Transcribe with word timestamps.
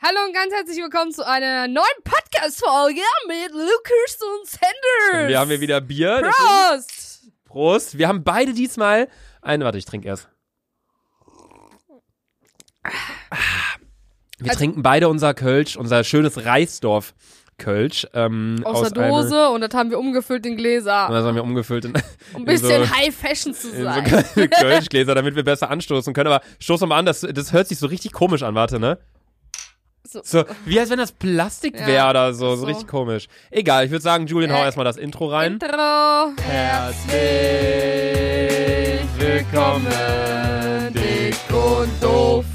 Hallo 0.00 0.18
und 0.26 0.32
ganz 0.34 0.54
herzlich 0.54 0.78
willkommen 0.78 1.10
zu 1.12 1.26
einer 1.26 1.66
neuen 1.66 1.84
Podcast-Folge 2.04 3.00
mit 3.26 3.50
Lukas 3.50 4.18
und 4.22 4.46
Sanders. 4.48 5.28
Wir 5.28 5.38
haben 5.40 5.48
hier 5.50 5.60
wieder 5.60 5.80
Bier. 5.80 6.22
deswegen- 6.22 6.32
Prost! 6.34 7.22
Prost. 7.44 7.98
Wir 7.98 8.06
haben 8.08 8.22
beide 8.22 8.52
diesmal 8.52 9.08
einen. 9.42 9.64
Warte, 9.64 9.78
ich 9.78 9.84
trinke 9.86 10.06
erst. 10.06 10.28
Wir 14.38 14.50
Also- 14.50 14.58
trinken 14.58 14.82
beide 14.82 15.08
unser 15.08 15.34
Kölsch, 15.34 15.76
unser 15.76 16.04
schönes 16.04 16.44
Reisdorf 16.44 17.14
Kölsch. 17.58 18.06
Ähm, 18.14 18.60
Aus, 18.62 18.92
der 18.92 19.02
einer- 19.04 19.22
Dose 19.22 19.48
und 19.48 19.62
das 19.62 19.74
haben 19.74 19.90
wir 19.90 19.98
umgefüllt 19.98 20.46
in 20.46 20.52
Und 20.52 20.58
Gläser. 20.58 21.08
das 21.10 21.24
haben 21.24 21.34
wir 21.34 21.42
umgefüllt 21.42 21.86
in, 21.86 21.90
Um 21.90 21.96
ein 21.96 22.38
in 22.40 22.44
bisschen 22.44 22.84
so, 22.86 22.96
High 22.96 23.12
Fashion 23.12 23.52
zu 23.52 23.70
in 23.70 23.78
so 23.78 23.82
sein. 23.82 24.04
kleine 24.04 24.48
Kölschgläser, 24.60 25.16
damit 25.16 25.34
wir 25.34 25.42
besser 25.42 25.68
anstoßen 25.70 26.14
können. 26.14 26.28
Aber 26.28 26.44
stoß 26.60 26.82
mal 26.82 26.98
an, 26.98 27.06
das, 27.06 27.22
das 27.22 27.52
hört 27.52 27.66
sich 27.66 27.78
so 27.80 27.88
richtig 27.88 28.12
komisch 28.12 28.44
an. 28.44 28.54
Warte, 28.54 28.78
ne? 28.78 28.98
So. 30.10 30.22
So, 30.24 30.42
wie 30.64 30.80
als 30.80 30.88
wenn 30.88 30.96
das 30.96 31.12
Plastik 31.12 31.78
Ja, 31.78 31.86
wäre 31.86 32.08
oder 32.08 32.32
so. 32.32 32.52
So 32.52 32.56
so. 32.62 32.66
richtig 32.66 32.88
komisch. 32.88 33.28
Egal, 33.50 33.84
ich 33.84 33.90
würde 33.90 34.02
sagen, 34.02 34.26
Julian, 34.26 34.50
hau 34.54 34.62
Äh, 34.62 34.64
erstmal 34.64 34.86
das 34.86 34.96
Intro 34.96 35.26
rein. 35.26 35.58
Intro. 35.60 36.32
Herzlich 36.48 37.12
willkommen, 39.18 39.84
dick 40.94 41.36
und 41.54 41.90
doof. 42.02 42.46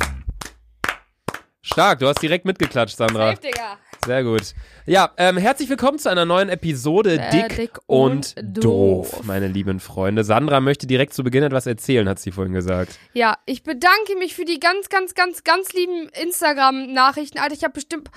Stark, 1.62 2.00
du 2.00 2.08
hast 2.08 2.24
direkt 2.24 2.46
mitgeklatscht, 2.46 2.98
Sandra. 2.98 3.36
Safe, 3.36 3.42
Digga. 3.42 3.78
Sehr 4.04 4.24
gut. 4.24 4.56
Ja, 4.86 5.12
ähm, 5.16 5.38
herzlich 5.38 5.70
willkommen 5.70 5.98
zu 5.98 6.10
einer 6.10 6.26
neuen 6.26 6.50
Episode 6.50 7.18
Äh, 7.18 7.30
Dick, 7.30 7.56
dick 7.56 7.80
und, 7.86 8.36
und 8.38 8.58
doof. 8.58 9.12
doof. 9.12 9.24
meine 9.24 9.48
lieben 9.48 9.80
Freunde. 9.80 10.26
Sandra 10.26 10.60
möchte 10.60 10.88
direkt 10.88 11.14
zu 11.14 11.24
Beginn 11.24 11.42
etwas 11.42 11.66
erzählen, 11.68 12.08
hat 12.10 12.20
sie 12.20 12.32
vorhin 12.32 12.54
gesagt. 12.54 13.00
Ja, 13.14 13.38
ich 13.46 13.64
bedanke 13.64 14.18
mich 14.20 14.36
für 14.36 14.44
die 14.44 14.60
ganz, 14.60 14.90
ganz, 14.90 15.14
ganz, 15.16 15.46
ganz 15.46 15.72
lieben 15.72 16.10
Instagram-Nachrichten. 16.22 17.40
Alter, 17.40 17.54
ich 17.54 17.64
habe 17.64 17.76
bestimmt 17.76 18.10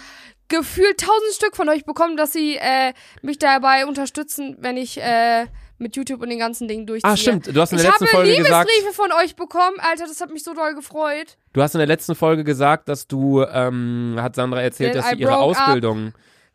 gefühlt 0.48 0.98
tausend 0.98 1.34
Stück 1.34 1.54
von 1.54 1.68
euch 1.68 1.84
bekommen, 1.84 2.16
dass 2.16 2.32
sie 2.32 2.56
äh, 2.56 2.94
mich 3.22 3.38
dabei 3.38 3.86
unterstützen, 3.86 4.56
wenn 4.58 4.76
ich 4.76 5.00
äh, 5.00 5.46
mit 5.78 5.94
YouTube 5.94 6.20
und 6.20 6.30
den 6.30 6.40
ganzen 6.40 6.66
Dingen 6.66 6.84
durchziehe. 6.84 7.12
Ah, 7.12 7.16
stimmt, 7.16 7.46
du 7.46 7.60
hast 7.60 7.70
in 7.70 7.78
der 7.78 7.84
ich 7.86 7.90
letzten 7.92 8.06
habe 8.06 8.16
Folge 8.26 8.42
gesagt, 8.42 8.68
Liebesbriefe 8.68 8.92
von 8.92 9.12
euch 9.12 9.36
bekommen. 9.36 9.76
Alter, 9.78 10.06
das 10.08 10.20
hat 10.20 10.32
mich 10.32 10.42
so 10.42 10.52
doll 10.52 10.74
gefreut. 10.74 11.36
du 11.52 11.62
hast 11.62 11.76
in 11.76 11.78
der 11.78 11.86
letzten 11.86 12.16
Folge 12.16 12.42
gesagt, 12.42 12.88
dass 12.88 13.06
du, 13.06 13.44
ähm, 13.44 14.16
hat 14.18 14.34
Sandra 14.34 14.62
erzählt, 14.62 14.94
That 14.94 15.04
dass 15.04 15.10
sie 15.10 15.16
I 15.16 15.20
ihre 15.20 15.30
broke 15.36 15.56
up. 15.60 15.66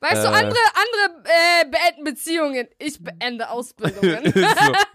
Weißt 0.01 0.17
Äh. 0.17 0.21
du, 0.23 0.29
andere, 0.29 0.59
andere 0.73 1.23
äh, 1.25 1.65
beenden 1.69 2.03
Beziehungen. 2.03 2.67
Ich 2.79 2.97
beende 3.03 3.51
Ausbildungen. 3.51 4.33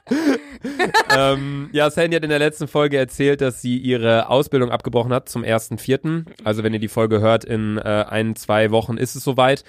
ähm, 1.16 1.70
ja, 1.72 1.90
Sandy 1.90 2.16
hat 2.16 2.24
in 2.24 2.30
der 2.30 2.40
letzten 2.40 2.66
Folge 2.66 2.98
erzählt, 2.98 3.40
dass 3.40 3.62
sie 3.62 3.78
ihre 3.78 4.28
Ausbildung 4.28 4.72
abgebrochen 4.72 5.12
hat 5.12 5.28
zum 5.28 5.44
1.4. 5.44 6.24
Also 6.42 6.64
wenn 6.64 6.74
ihr 6.74 6.80
die 6.80 6.88
Folge 6.88 7.20
hört, 7.20 7.44
in 7.44 7.78
äh, 7.78 8.04
ein, 8.08 8.34
zwei 8.34 8.72
Wochen 8.72 8.96
ist 8.96 9.14
es 9.14 9.22
soweit. 9.22 9.62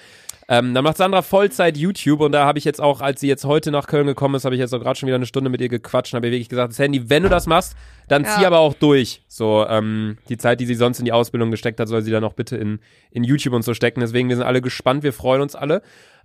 Ähm, 0.50 0.72
dann 0.72 0.82
macht 0.82 0.96
Sandra 0.96 1.20
Vollzeit 1.20 1.76
YouTube 1.76 2.20
und 2.20 2.32
da 2.32 2.46
habe 2.46 2.58
ich 2.58 2.64
jetzt 2.64 2.80
auch, 2.80 3.02
als 3.02 3.20
sie 3.20 3.28
jetzt 3.28 3.44
heute 3.44 3.70
nach 3.70 3.86
Köln 3.86 4.06
gekommen 4.06 4.34
ist, 4.34 4.46
habe 4.46 4.54
ich 4.54 4.60
jetzt 4.60 4.72
auch 4.74 4.80
gerade 4.80 4.98
schon 4.98 5.06
wieder 5.06 5.16
eine 5.16 5.26
Stunde 5.26 5.50
mit 5.50 5.60
ihr 5.60 5.68
gequatscht 5.68 6.14
und 6.14 6.16
habe 6.16 6.28
ihr 6.28 6.32
wirklich 6.32 6.48
gesagt, 6.48 6.72
Sandy, 6.72 7.10
wenn 7.10 7.22
du 7.22 7.28
das 7.28 7.46
machst, 7.46 7.74
dann 8.08 8.24
zieh 8.24 8.40
Ja. 8.40 8.46
aber 8.46 8.60
auch 8.60 8.72
durch. 8.72 9.22
So, 9.28 9.66
ähm, 9.68 10.16
die 10.30 10.38
Zeit, 10.38 10.60
die 10.60 10.66
sie 10.66 10.74
sonst 10.74 11.00
in 11.00 11.04
die 11.04 11.12
Ausbildung 11.12 11.50
gesteckt 11.50 11.78
hat, 11.80 11.88
soll 11.88 12.00
sie 12.00 12.10
dann 12.10 12.24
auch 12.24 12.32
bitte 12.32 12.56
in, 12.56 12.80
in 13.10 13.24
YouTube 13.24 13.52
und 13.52 13.60
so 13.62 13.74
stecken. 13.74 14.00
Deswegen, 14.00 14.30
wir 14.30 14.36
sind 14.36 14.46
alle 14.46 14.62
gespannt, 14.62 15.02
wir 15.02 15.12
freuen 15.12 15.42
uns 15.42 15.54
alle. 15.54 15.82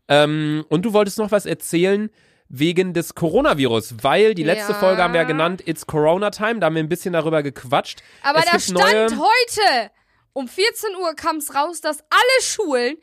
Ähm, 0.07 0.63
und 0.69 0.83
du 0.85 0.93
wolltest 0.93 1.17
noch 1.17 1.31
was 1.31 1.45
erzählen 1.45 2.09
wegen 2.47 2.93
des 2.93 3.15
Coronavirus, 3.15 3.95
weil 4.03 4.35
die 4.35 4.43
letzte 4.43 4.71
Ja. 4.73 4.79
Folge 4.79 5.01
haben 5.03 5.13
wir 5.13 5.21
ja 5.21 5.27
genannt 5.27 5.67
It's 5.67 5.85
Corona 5.87 6.29
Time, 6.29 6.59
da 6.59 6.67
haben 6.67 6.75
wir 6.75 6.83
ein 6.83 6.89
bisschen 6.89 7.11
darüber 7.13 7.43
gequatscht. 7.43 8.01
Aber 8.21 8.39
Es 8.39 8.45
da 8.45 8.59
stand 8.59 9.17
heute, 9.17 9.91
um 10.33 10.47
14 10.47 10.89
Uhr 11.01 11.13
kam 11.15 11.37
es 11.37 11.55
raus, 11.55 11.81
dass 11.81 11.99
alle 11.99 12.41
Schulen, 12.41 12.95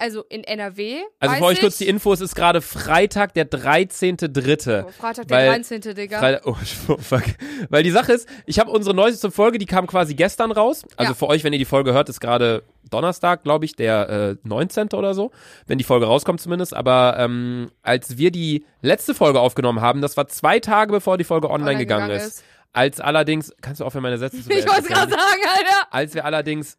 also 0.00 0.22
in 0.28 0.42
NRW, 0.44 0.96
Also 1.20 1.36
für 1.36 1.44
euch 1.44 1.60
kurz 1.60 1.78
die 1.78 1.86
Info, 1.88 2.12
es 2.12 2.20
ist 2.20 2.34
gerade 2.34 2.60
Freitag, 2.62 3.34
der 3.34 3.44
13.3. 3.48 4.84
Oh, 4.86 4.90
Freitag, 4.90 5.28
der 5.28 5.36
weil- 5.36 5.48
13. 5.48 5.80
Digga. 5.94 6.18
Freitag, 6.18 6.42
oh, 6.46 6.56
fuck. 6.98 7.22
Weil 7.68 7.82
die 7.82 7.90
Sache 7.90 8.12
ist, 8.12 8.28
ich 8.46 8.58
habe 8.58 8.70
unsere 8.70 8.94
neueste 8.94 9.30
Folge, 9.30 9.58
die 9.58 9.66
kam 9.66 9.86
quasi 9.86 10.14
gestern 10.14 10.50
raus. 10.52 10.84
Also 10.96 11.12
Ja. 11.12 11.14
für 11.14 11.28
euch, 11.28 11.44
wenn 11.44 11.52
ihr 11.52 11.58
die 11.58 11.64
Folge 11.64 11.92
hört, 11.92 12.08
ist 12.08 12.20
gerade 12.20 12.62
Donnerstag, 12.90 13.42
glaube 13.44 13.64
ich, 13.64 13.76
der 13.76 14.08
äh, 14.08 14.48
19. 14.48 14.88
oder 14.94 15.14
so. 15.14 15.30
Wenn 15.66 15.78
die 15.78 15.84
Folge 15.84 16.06
rauskommt 16.06 16.40
zumindest. 16.40 16.74
Aber 16.74 17.16
ähm, 17.18 17.70
als 17.82 18.18
wir 18.18 18.30
die 18.30 18.64
letzte 18.82 19.14
Folge 19.14 19.38
aufgenommen 19.40 19.80
haben, 19.80 20.00
das 20.00 20.16
war 20.16 20.26
zwei 20.28 20.58
Tage 20.60 20.92
bevor 20.92 21.18
die 21.18 21.24
Folge 21.24 21.48
online, 21.48 21.60
Online 21.70 21.78
gegangen, 21.78 22.08
gegangen 22.08 22.26
ist. 22.26 22.42
Als 22.72 23.00
allerdings, 23.00 23.52
kannst 23.60 23.80
du 23.80 23.84
aufhören, 23.84 24.02
meine 24.02 24.18
Sätze 24.18 24.42
zu 24.42 24.50
Ich 24.50 24.56
wollte 24.66 24.82
beenden? 24.82 24.88
gerade 24.94 25.10
sagen, 25.10 25.42
Alter. 25.56 25.88
Als 25.90 26.14
wir 26.14 26.24
allerdings, 26.24 26.78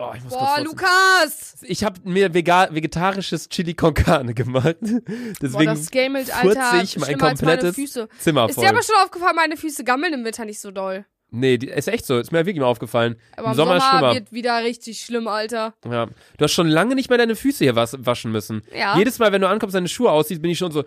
oh, 0.00 0.12
ich 0.16 0.22
muss 0.24 0.32
Boah, 0.32 0.60
Lukas. 0.62 1.56
ich 1.62 1.84
habe 1.84 2.00
mir 2.04 2.32
vega 2.34 2.68
vegetarisches 2.72 3.48
Chili 3.48 3.74
con 3.74 3.94
Carne 3.94 4.34
gemacht. 4.34 4.76
Boah, 4.80 5.00
Deswegen 5.40 5.66
das 5.66 5.90
gamelt, 5.90 6.28
furze 6.28 6.60
Alter. 6.62 6.82
ich 6.82 6.96
mein 6.98 7.06
schlimmer 7.06 7.26
als 7.28 7.42
meine 7.42 7.56
komplettes 7.58 7.74
Füße. 7.76 8.08
Zimmer 8.18 8.48
Ist 8.48 8.54
voll. 8.54 8.64
dir 8.64 8.70
aber 8.70 8.82
schon 8.82 8.96
aufgefallen, 9.04 9.36
meine 9.36 9.56
Füße 9.56 9.84
gammeln 9.84 10.12
im 10.14 10.24
Winter 10.24 10.44
nicht 10.44 10.60
so 10.60 10.70
doll. 10.70 11.04
nee, 11.30 11.58
die, 11.58 11.68
ist 11.68 11.86
echt 11.88 12.06
so. 12.06 12.18
Ist 12.18 12.32
mir 12.32 12.38
wirklich 12.46 12.58
mal 12.60 12.66
aufgefallen. 12.66 13.16
Aber 13.36 13.46
Im 13.46 13.50
im 13.52 13.56
Sommer, 13.56 13.72
Sommer, 13.72 13.76
ist 13.76 13.90
schlimmer. 13.90 14.14
wird 14.14 14.32
wieder 14.32 14.64
richtig 14.64 15.00
schlimm, 15.00 15.28
Alter. 15.28 15.74
Ja. 15.88 16.06
Du 16.38 16.44
hast 16.44 16.52
schon 16.52 16.66
lange 16.68 16.94
nicht 16.96 17.08
mehr 17.08 17.18
deine 17.18 17.36
Füße 17.36 17.62
hier 17.64 17.76
was, 17.76 17.96
waschen 18.04 18.32
müssen. 18.32 18.62
Ja. 18.76 18.96
Jedes 18.98 19.18
Mal, 19.20 19.30
wenn 19.32 19.40
du 19.40 19.48
ankommst, 19.48 19.74
deine 19.76 19.88
Schuhe 19.88 20.10
aussiehst, 20.10 20.42
bin 20.42 20.50
ich 20.50 20.58
schon 20.58 20.72
so 20.72 20.82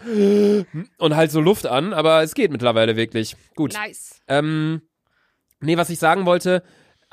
und 0.97 1.16
halt 1.16 1.31
so 1.31 1.40
Luft 1.40 1.66
an, 1.66 1.94
aber 1.94 2.23
es 2.23 2.34
geht 2.34 2.52
mittlerweile 2.52 2.96
wirklich. 2.97 3.35
Gut. 3.56 3.73
Nice. 3.73 4.22
Ähm, 4.28 4.81
nee, 5.62 5.78
was 5.78 5.90
ich 5.90 6.00
sagen 6.00 6.25
wollte, 6.25 6.62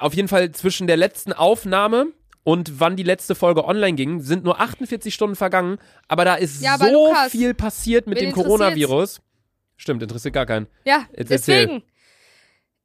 auf 0.01 0.15
jeden 0.15 0.29
Fall 0.29 0.51
zwischen 0.53 0.87
der 0.87 0.97
letzten 0.97 1.33
Aufnahme 1.33 2.09
und 2.43 2.81
wann 2.81 2.97
die 2.97 3.03
letzte 3.03 3.35
Folge 3.35 3.65
online 3.65 3.95
ging, 3.95 4.21
sind 4.21 4.45
nur 4.45 4.61
48 4.61 5.13
Stunden 5.13 5.37
vergangen, 5.37 5.79
aber 6.09 6.25
da 6.25 6.35
ist 6.37 6.63
Ja, 6.63 6.75
aber 6.75 6.87
so 6.87 7.07
Lukas, 7.09 7.31
viel 7.31 7.55
passiert 7.55 8.07
mit 8.07 8.21
dem 8.21 8.33
Coronavirus. 8.33 9.21
Stimmt, 9.77 10.03
interessiert 10.03 10.35
gar 10.35 10.47
keinen. 10.47 10.67
Ja, 10.85 11.07
Jetzt 11.17 11.31
erzähl. 11.31 11.67
deswegen. 11.67 11.83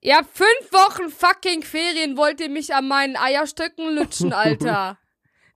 Ihr 0.02 0.18
habt 0.18 0.30
fünf 0.38 0.72
Wochen 0.72 1.10
fucking 1.10 1.64
Ferien, 1.64 2.16
wollt 2.16 2.40
ihr 2.40 2.50
mich 2.50 2.74
an 2.76 2.88
meinen 2.88 3.16
Eierstöcken 3.16 3.96
lutschen, 3.96 4.34
Alter. 4.34 4.98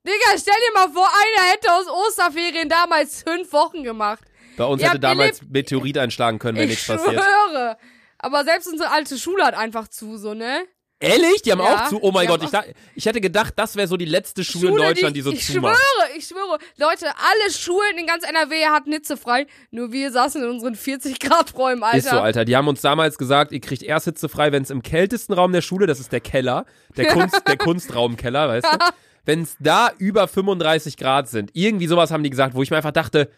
Digga, 0.06 0.38
stell 0.40 0.54
dir 0.56 0.74
mal 0.74 0.90
vor, 0.92 1.08
einer 1.08 1.52
hätte 1.52 1.72
aus 1.74 1.88
Osterferien 1.88 2.70
damals 2.70 3.22
fünf 3.24 3.52
Wochen 3.54 3.84
gemacht. 3.84 4.24
Bei 4.58 4.66
uns 4.66 4.82
Ihr 4.82 4.90
hätte 4.90 5.00
damals 5.00 5.42
Meteorit 5.44 5.98
einschlagen 5.98 6.40
können, 6.40 6.58
wenn 6.58 6.64
ich 6.70 6.70
nichts 6.72 6.86
schwöre. 6.86 7.16
passiert. 7.16 7.78
Aber 8.18 8.44
selbst 8.44 8.68
unsere 8.68 8.92
alte 8.92 9.18
Schule 9.18 9.46
hat 9.46 9.56
einfach 9.56 9.88
zu, 9.88 10.18
so, 10.18 10.34
ne? 10.34 10.64
Ehrlich? 11.02 11.42
Die 11.44 11.52
haben 11.54 11.60
Ja, 11.60 11.86
auch 11.86 11.90
zu? 11.90 12.04
Oh 12.04 12.12
mein 12.12 12.28
die 12.28 12.28
Gott, 12.28 12.44
ich, 12.44 12.76
ich 12.96 13.06
hätte 13.06 13.22
gedacht, 13.22 13.54
das 13.56 13.78
wäre 13.78 13.88
so 13.88 13.96
die 13.96 14.06
letzte 14.06 14.44
Schule, 14.44 14.70
in 14.70 14.76
Deutschland, 14.76 15.16
die, 15.16 15.22
so 15.22 15.32
ich 15.32 15.46
zumacht. 15.46 15.78
schwöre, 15.78 16.18
ich 16.18 16.28
schwöre. 16.28 16.60
Leute, 16.78 17.06
alle 17.08 17.52
Schulen 17.54 17.98
in 17.98 18.06
ganz 18.06 18.26
NRW 18.28 18.66
hatten 18.66 18.92
hitzefrei. 18.92 19.48
Nur 19.72 19.94
wir 19.94 20.12
saßen 20.12 20.44
in 20.44 20.50
unseren 20.50 20.76
40 20.76 21.20
Grad 21.20 21.56
Räumen, 21.58 21.84
Alter. 21.84 21.98
Ist 21.98 22.10
so, 22.10 22.20
Alter. 22.20 22.44
Die 22.44 22.58
haben 22.58 22.68
uns 22.68 22.82
damals 22.82 23.18
gesagt, 23.18 23.54
ihr 23.54 23.62
kriegt 23.62 23.82
erst 23.82 24.06
hitzefrei, 24.06 24.52
wenn 24.52 24.64
es 24.64 24.70
im 24.72 24.82
kältesten 24.82 25.32
Raum 25.34 25.54
der 25.54 25.62
Schule, 25.62 25.88
das 25.88 26.02
ist 26.02 26.12
der 26.12 26.20
Keller, 26.22 26.66
der, 26.98 27.06
Kunst, 27.14 27.42
der 27.48 27.58
Kunstraumkeller, 27.58 28.50
weißt 28.50 28.68
du? 28.68 28.78
Wenn 29.26 29.44
es 29.44 29.58
da 29.60 29.92
über 30.00 30.28
35 30.28 30.98
Grad 30.98 31.30
sind. 31.30 31.52
Irgendwie 31.54 31.86
sowas 31.88 32.10
haben 32.10 32.24
die 32.24 32.30
gesagt, 32.32 32.56
wo 32.56 32.64
ich 32.64 32.72
mir 32.72 32.78
einfach 32.78 32.92
dachte, 32.92 33.30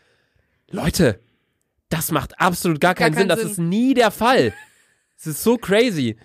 Leute, 0.70 1.20
das 1.90 2.12
macht 2.12 2.40
absolut 2.40 2.80
gar 2.80 2.96
keinen 2.96 3.14
keinen 3.14 3.22
Sinn. 3.24 3.28
Das 3.30 3.40
Sinn. 3.42 3.50
ist 3.50 3.58
nie 3.58 3.94
der 3.94 4.12
Fall. 4.12 4.54
Es 5.18 5.28
ist 5.28 5.44
so 5.44 5.58
crazy. 5.58 6.18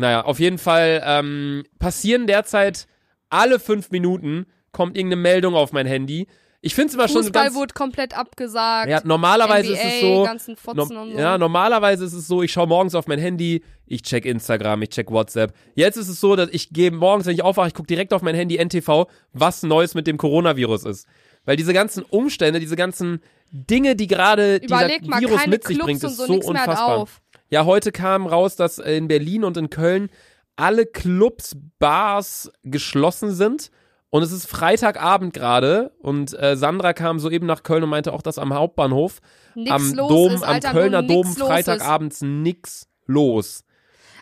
Naja, 0.00 0.22
auf 0.22 0.40
jeden 0.40 0.58
Fall 0.58 1.02
ähm, 1.04 1.64
passieren 1.78 2.26
derzeit 2.26 2.86
alle 3.28 3.60
fünf 3.60 3.90
Minuten 3.90 4.46
kommt 4.72 4.96
irgendeine 4.96 5.22
Meldung 5.22 5.54
auf 5.54 5.72
mein 5.72 5.86
Handy. 5.86 6.26
Ich 6.62 6.74
finde 6.74 6.88
es 6.88 6.94
immer 6.94 7.08
schon 7.08 7.22
Fußball 7.22 7.44
ganz... 7.44 7.56
wurde 7.56 7.72
komplett 7.72 8.16
abgesagt. 8.16 8.90
Ja, 8.90 9.00
normalerweise 9.02 9.72
NBA, 9.72 9.80
ist 9.80 9.94
es 9.94 10.00
so, 10.00 10.24
ganzen 10.24 10.56
Fotzen 10.56 10.94
no, 10.94 11.02
und 11.02 11.12
so. 11.12 11.18
ja, 11.18 11.38
normalerweise 11.38 12.04
ist 12.04 12.12
es 12.12 12.26
so, 12.26 12.42
ich 12.42 12.52
schaue 12.52 12.66
morgens 12.66 12.94
auf 12.94 13.06
mein 13.06 13.18
Handy, 13.18 13.62
ich 13.86 14.02
check 14.02 14.26
Instagram, 14.26 14.82
ich 14.82 14.90
check 14.90 15.10
WhatsApp. 15.10 15.54
Jetzt 15.74 15.96
ist 15.96 16.08
es 16.08 16.20
so, 16.20 16.36
dass 16.36 16.50
ich 16.50 16.70
gehe 16.70 16.90
morgens, 16.90 17.26
wenn 17.26 17.34
ich 17.34 17.42
aufwache, 17.42 17.68
ich 17.68 17.74
gucke 17.74 17.86
direkt 17.86 18.12
auf 18.12 18.20
mein 18.20 18.34
Handy 18.34 18.62
NTV, 18.62 19.06
was 19.32 19.62
Neues 19.62 19.94
mit 19.94 20.06
dem 20.06 20.18
Coronavirus 20.18 20.84
ist. 20.84 21.06
Weil 21.46 21.56
diese 21.56 21.72
ganzen 21.72 22.02
Umstände, 22.02 22.60
diese 22.60 22.76
ganzen 22.76 23.22
Dinge, 23.50 23.96
die 23.96 24.06
gerade 24.06 24.60
dieser 24.60 24.74
mal, 24.76 25.20
Virus 25.20 25.46
mit 25.46 25.64
sich 25.64 25.76
Clubs 25.76 25.86
bringt, 25.86 26.04
ist 26.04 26.16
so, 26.16 26.26
so 26.26 26.34
unfassbar. 26.34 26.96
auf. 26.96 27.22
Ja, 27.50 27.64
heute 27.64 27.90
kam 27.90 28.28
raus, 28.28 28.54
dass 28.54 28.78
in 28.78 29.08
Berlin 29.08 29.42
und 29.42 29.56
in 29.56 29.70
Köln 29.70 30.08
alle 30.54 30.86
Clubs, 30.86 31.56
Bars 31.80 32.52
geschlossen 32.62 33.32
sind. 33.32 33.72
Und 34.08 34.22
es 34.22 34.30
ist 34.30 34.46
Freitagabend 34.46 35.32
gerade 35.34 35.92
und 35.98 36.36
äh, 36.40 36.56
Sandra 36.56 36.92
kam 36.92 37.20
soeben 37.20 37.46
nach 37.46 37.62
Köln 37.62 37.84
und 37.84 37.90
meinte 37.90 38.12
auch, 38.12 38.22
dass 38.22 38.38
am 38.38 38.52
Hauptbahnhof 38.54 39.20
Nix 39.54 39.70
am 39.70 39.96
Dom, 39.96 40.32
ist, 40.32 40.42
am 40.42 40.50
Alter, 40.50 40.72
Kölner 40.72 41.02
Dom 41.02 41.26
Freitagabends 41.36 42.20
nix 42.20 42.88
los. 43.06 43.64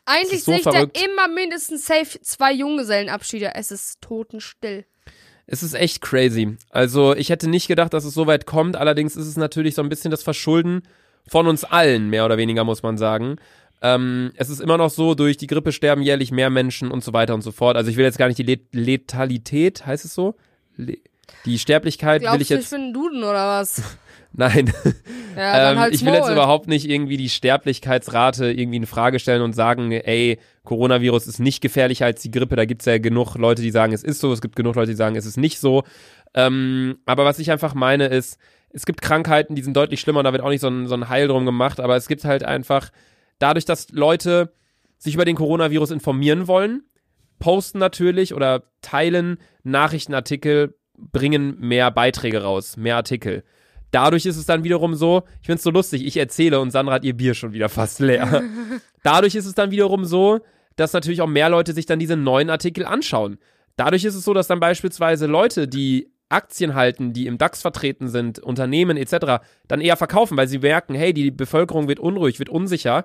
Eigentlich 0.04 0.38
ist 0.40 0.44
so 0.44 0.52
sehe 0.52 0.58
ich 0.58 0.64
da 0.64 0.72
verrückt. 0.72 1.02
immer 1.02 1.28
mindestens 1.28 1.86
safe 1.86 2.20
zwei 2.20 2.52
Junggesellenabschiede. 2.52 3.54
Es 3.54 3.70
ist 3.70 4.00
totenstill. 4.02 4.84
Es 5.46 5.62
ist 5.62 5.75
echt 5.75 6.02
crazy. 6.02 6.56
Also 6.70 7.14
ich 7.14 7.30
hätte 7.30 7.48
nicht 7.48 7.69
gedacht, 7.69 7.94
dass 7.94 8.04
es 8.04 8.12
so 8.12 8.26
weit 8.26 8.44
kommt. 8.44 8.76
Allerdings 8.76 9.16
ist 9.16 9.26
es 9.26 9.36
natürlich 9.36 9.75
so 9.75 9.82
ein 9.82 9.88
bisschen 9.88 10.10
das 10.10 10.22
Verschulden 10.22 10.82
von 11.28 11.46
uns 11.46 11.64
allen, 11.64 12.10
mehr 12.10 12.25
oder 12.25 12.36
weniger 12.36 12.64
muss 12.64 12.82
man 12.82 12.98
sagen. 12.98 13.36
Ähm, 13.80 14.32
es 14.36 14.50
ist 14.50 14.60
immer 14.60 14.76
noch 14.76 14.90
so, 14.90 15.14
durch 15.14 15.36
die 15.36 15.46
Grippe 15.46 15.72
sterben 15.72 16.02
jährlich 16.02 16.32
mehr 16.32 16.50
Menschen 16.50 16.90
und 16.90 17.04
so 17.04 17.12
weiter 17.12 17.34
und 17.34 17.42
so 17.42 17.52
fort. 17.52 17.76
Also 17.76 17.90
ich 17.90 17.96
will 17.96 18.04
jetzt 18.04 18.19
gar 18.19 18.26
nicht 18.26 18.38
die 18.38 18.42
Let 18.42 18.62
Letalität, 18.72 19.86
heißt 19.86 20.04
es 20.04 20.14
so? 20.14 20.34
Le 20.76 20.96
die 21.44 21.58
Sterblichkeit 21.58 22.22
Glaubst 22.22 22.34
will 22.34 22.42
ich 22.42 22.48
jetzt. 22.48 22.64
ich 22.64 22.70
bin 22.70 22.88
ein 22.88 22.92
Duden 22.92 23.22
oder 23.22 23.46
was? 23.46 23.82
Nein. 24.32 24.72
Ja, 25.36 25.72
ähm, 25.86 25.92
ich 25.92 26.04
will 26.04 26.14
jetzt 26.14 26.30
überhaupt 26.30 26.69
nicht 26.69 26.88
irgendwie 26.88 27.16
die 27.16 27.28
Sterblichkeitsrate 27.28 28.50
irgendwie 28.50 28.78
in 28.78 28.86
Frage 28.86 29.19
stellen 29.19 29.42
und 29.42 29.52
sagen, 29.52 29.92
ey, 29.92 30.38
Coronavirus 30.64 31.26
ist 31.26 31.38
nicht 31.38 31.60
gefährlicher 31.60 32.06
als 32.06 32.22
die 32.22 32.30
Grippe. 32.30 32.56
Da 32.56 32.64
gibt's 32.64 32.84
ja 32.86 32.98
genug 32.98 33.36
Leute, 33.36 33.62
die 33.62 33.70
sagen, 33.70 33.92
es 33.92 34.02
ist 34.02 34.20
so. 34.20 34.32
Es 34.32 34.40
gibt 34.40 34.56
genug 34.56 34.75
Leute, 34.75 34.90
die 34.90 34.96
sagen, 34.96 35.16
es 35.16 35.26
ist 35.26 35.36
nicht 35.36 35.60
so. 35.60 35.84
Ähm, 36.34 36.98
aber 37.06 37.25
was 37.25 37.38
ich 37.38 37.50
einfach 37.50 37.75
meine 37.75 38.06
ist, 38.06 38.38
es 38.78 38.86
gibt 38.86 39.02
Krankheiten, 39.02 39.56
die 39.56 39.62
sind 39.62 39.76
deutlich 39.76 40.00
schlimmer 40.00 40.20
und 40.20 40.25
da 40.25 40.32
wird 40.32 40.40
auch 40.40 40.50
nicht 40.50 40.60
so 40.60 40.69
ein, 40.69 40.86
so 40.86 40.94
ein 40.94 41.08
Heil 41.08 41.26
drum 41.26 41.44
gemacht. 41.44 41.80
Aber 41.80 41.96
es 41.96 42.06
gibt 42.06 42.25
halt 42.25 42.44
einfach, 42.44 42.90
dadurch, 43.40 43.64
dass 43.64 43.90
Leute 43.90 44.52
sich 44.98 45.14
über 45.14 45.25
den 45.25 45.34
Coronavirus 45.34 45.90
informieren 45.90 46.46
wollen, 46.46 46.84
posten 47.40 47.78
natürlich 47.78 48.34
oder 48.34 48.62
teilen 48.80 49.38
Nachrichtenartikel, 49.64 50.76
bringen 50.96 51.58
mehr 51.58 51.90
Beiträge 51.90 52.42
raus, 52.42 52.76
mehr 52.76 52.94
Artikel. 52.94 53.42
Dadurch 53.90 54.26
ist 54.26 54.36
es 54.36 54.46
dann 54.46 54.62
wiederum 54.62 54.94
so, 54.94 55.25
ich 55.40 55.46
find's 55.46 55.64
so 55.64 55.70
lustig, 55.70 56.06
ich 56.06 56.16
erzähle 56.16 56.60
und 56.60 56.70
Sandra 56.70 56.94
hat 56.94 57.04
ihr 57.04 57.16
Bier 57.16 57.34
schon 57.34 57.52
wieder 57.52 57.69
fast 57.69 57.98
leer. 57.98 58.44
Dadurch 59.02 59.34
ist 59.34 59.46
es 59.46 59.54
dann 59.54 59.72
wiederum 59.72 60.04
so, 60.04 60.38
dass 60.76 60.92
natürlich 60.92 61.20
auch 61.20 61.26
mehr 61.26 61.48
Leute 61.48 61.72
sich 61.72 61.86
dann 61.86 61.98
diese 61.98 62.16
neuen 62.16 62.48
Artikel 62.48 62.84
anschauen. 62.84 63.38
Dadurch 63.75 64.04
ist 64.04 64.14
es 64.14 64.25
so, 64.25 64.34
dass 64.34 64.46
dann 64.46 64.60
beispielsweise 64.60 65.26
Leute, 65.26 65.66
die 65.66 66.12
Aktien 66.28 66.75
halten, 66.75 67.12
die 67.12 67.26
im 67.26 67.38
DAX 67.38 67.62
vertreten 67.62 68.08
sind, 68.08 68.38
Unternehmen 68.38 68.96
etc., 68.96 69.42
dann 69.66 69.80
eher 69.80 69.96
verkaufen, 69.96 70.36
weil 70.36 70.48
sie 70.48 70.58
merken, 70.58 70.94
hey, 70.94 71.12
die 71.12 71.30
Bevölkerung 71.30 71.88
wird 71.88 72.00
unruhig, 72.00 72.38
wird 72.38 72.48
unsicher, 72.48 73.04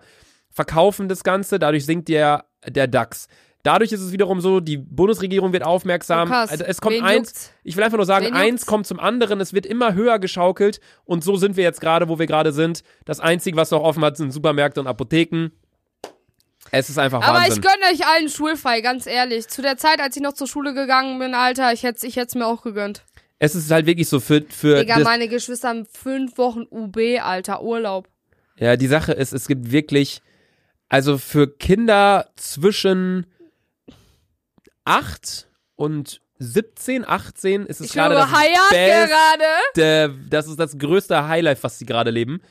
verkaufen 0.50 1.08
das 1.08 1.24
Ganze, 1.24 1.60
dadurch 1.60 1.86
sinkt 1.86 2.10
der, 2.10 2.46
der 2.68 2.88
DAX. 2.88 3.28
Dadurch 3.64 3.94
ist 3.94 4.02
es 4.02 4.12
wiederum 4.12 4.42
so, 4.42 4.60
die 4.60 4.76
Bundesregierung 4.76 5.54
wird 5.54 5.64
aufmerksam. 5.64 6.30
Oh. 6.30 6.34
Also 6.34 6.66
es 6.66 6.82
kommt 6.82 6.96
Wen 6.96 7.04
eins, 7.04 7.30
juckt's? 7.30 7.54
ich 7.64 7.78
will 7.78 7.84
einfach 7.86 7.98
nur 7.98 8.06
sagen, 8.06 8.26
Wen 8.26 8.34
eins 8.34 8.50
juckt's? 8.50 8.66
kommt 8.66 8.88
zum 8.88 9.00
anderen, 9.00 9.40
es 9.40 9.54
wird 9.54 9.66
immer 9.66 9.94
höher 9.94 10.20
geschaukelt 10.20 10.82
und 11.06 11.24
so 11.24 11.38
sind 11.38 11.56
wir 11.56 11.64
jetzt 11.64 11.80
gerade, 11.80 12.10
wo 12.10 12.20
wir 12.20 12.28
gerade 12.28 12.52
sind. 12.52 12.84
Das 13.06 13.22
Einzige, 13.22 13.56
was 13.56 13.72
noch 13.72 13.82
offen 13.82 14.04
hat, 14.04 14.18
sind 14.18 14.32
Supermärkte 14.32 14.82
und 14.82 14.88
Apotheken. 14.88 15.52
Es 16.72 16.90
ist 16.90 16.98
einfach 16.98 17.22
Aber 17.22 17.40
Wahnsinn. 17.40 17.54
ich 17.54 17.62
gönne 17.62 17.94
euch 17.94 18.06
allen 18.06 18.30
schulfrei, 18.30 18.82
ganz 18.82 19.06
ehrlich. 19.06 19.48
Zu 19.48 19.62
der 19.62 19.78
Zeit, 19.78 20.02
als 20.02 20.16
ich 20.18 20.24
noch 20.24 20.34
zur 20.34 20.48
Schule 20.48 20.74
gegangen 20.74 21.20
bin, 21.20 21.34
Alter, 21.34 21.72
ich 21.72 21.84
hätte 21.84 22.06
ich 22.06 22.16
hätt's 22.18 22.36
mir 22.36 22.48
auch 22.48 22.64
gegönnt. 22.64 23.04
Es 23.40 23.56
ist 23.56 23.72
halt 23.72 23.86
wirklich 23.86 24.08
so 24.08 24.20
für, 24.20 24.44
für 24.50 24.80
Digga, 24.80 25.00
meine 25.00 25.28
Geschwister 25.28 25.70
haben 25.70 25.86
fünf 25.86 26.38
Wochen 26.38 26.66
UB, 26.70 26.98
Alter, 27.22 27.62
Urlaub. 27.62 28.08
Ja, 28.58 28.76
die 28.78 28.88
Sache 28.88 29.14
ist, 29.14 29.34
es 29.34 29.48
gibt 29.48 29.72
wirklich, 29.72 30.22
also 30.90 31.18
für 31.18 31.48
Kinder 31.48 32.30
zwischen 32.36 33.26
8 34.86 35.48
und 35.76 36.22
17, 36.40 37.08
18 37.08 37.66
ist 37.66 37.80
es 37.80 37.88
Ich 37.88 37.94
gerade 37.94 38.16
höre 38.16 38.22
das 38.22 38.32
Hayat 38.32 39.10
gerade. 39.76 40.20
das 40.30 40.48
ist 40.48 40.60
das 40.60 40.78
größte 40.78 41.28
Highlife, 41.28 41.64
was 41.64 41.80
sie 41.80 41.86
gerade 41.86 42.12
leben. 42.12 42.42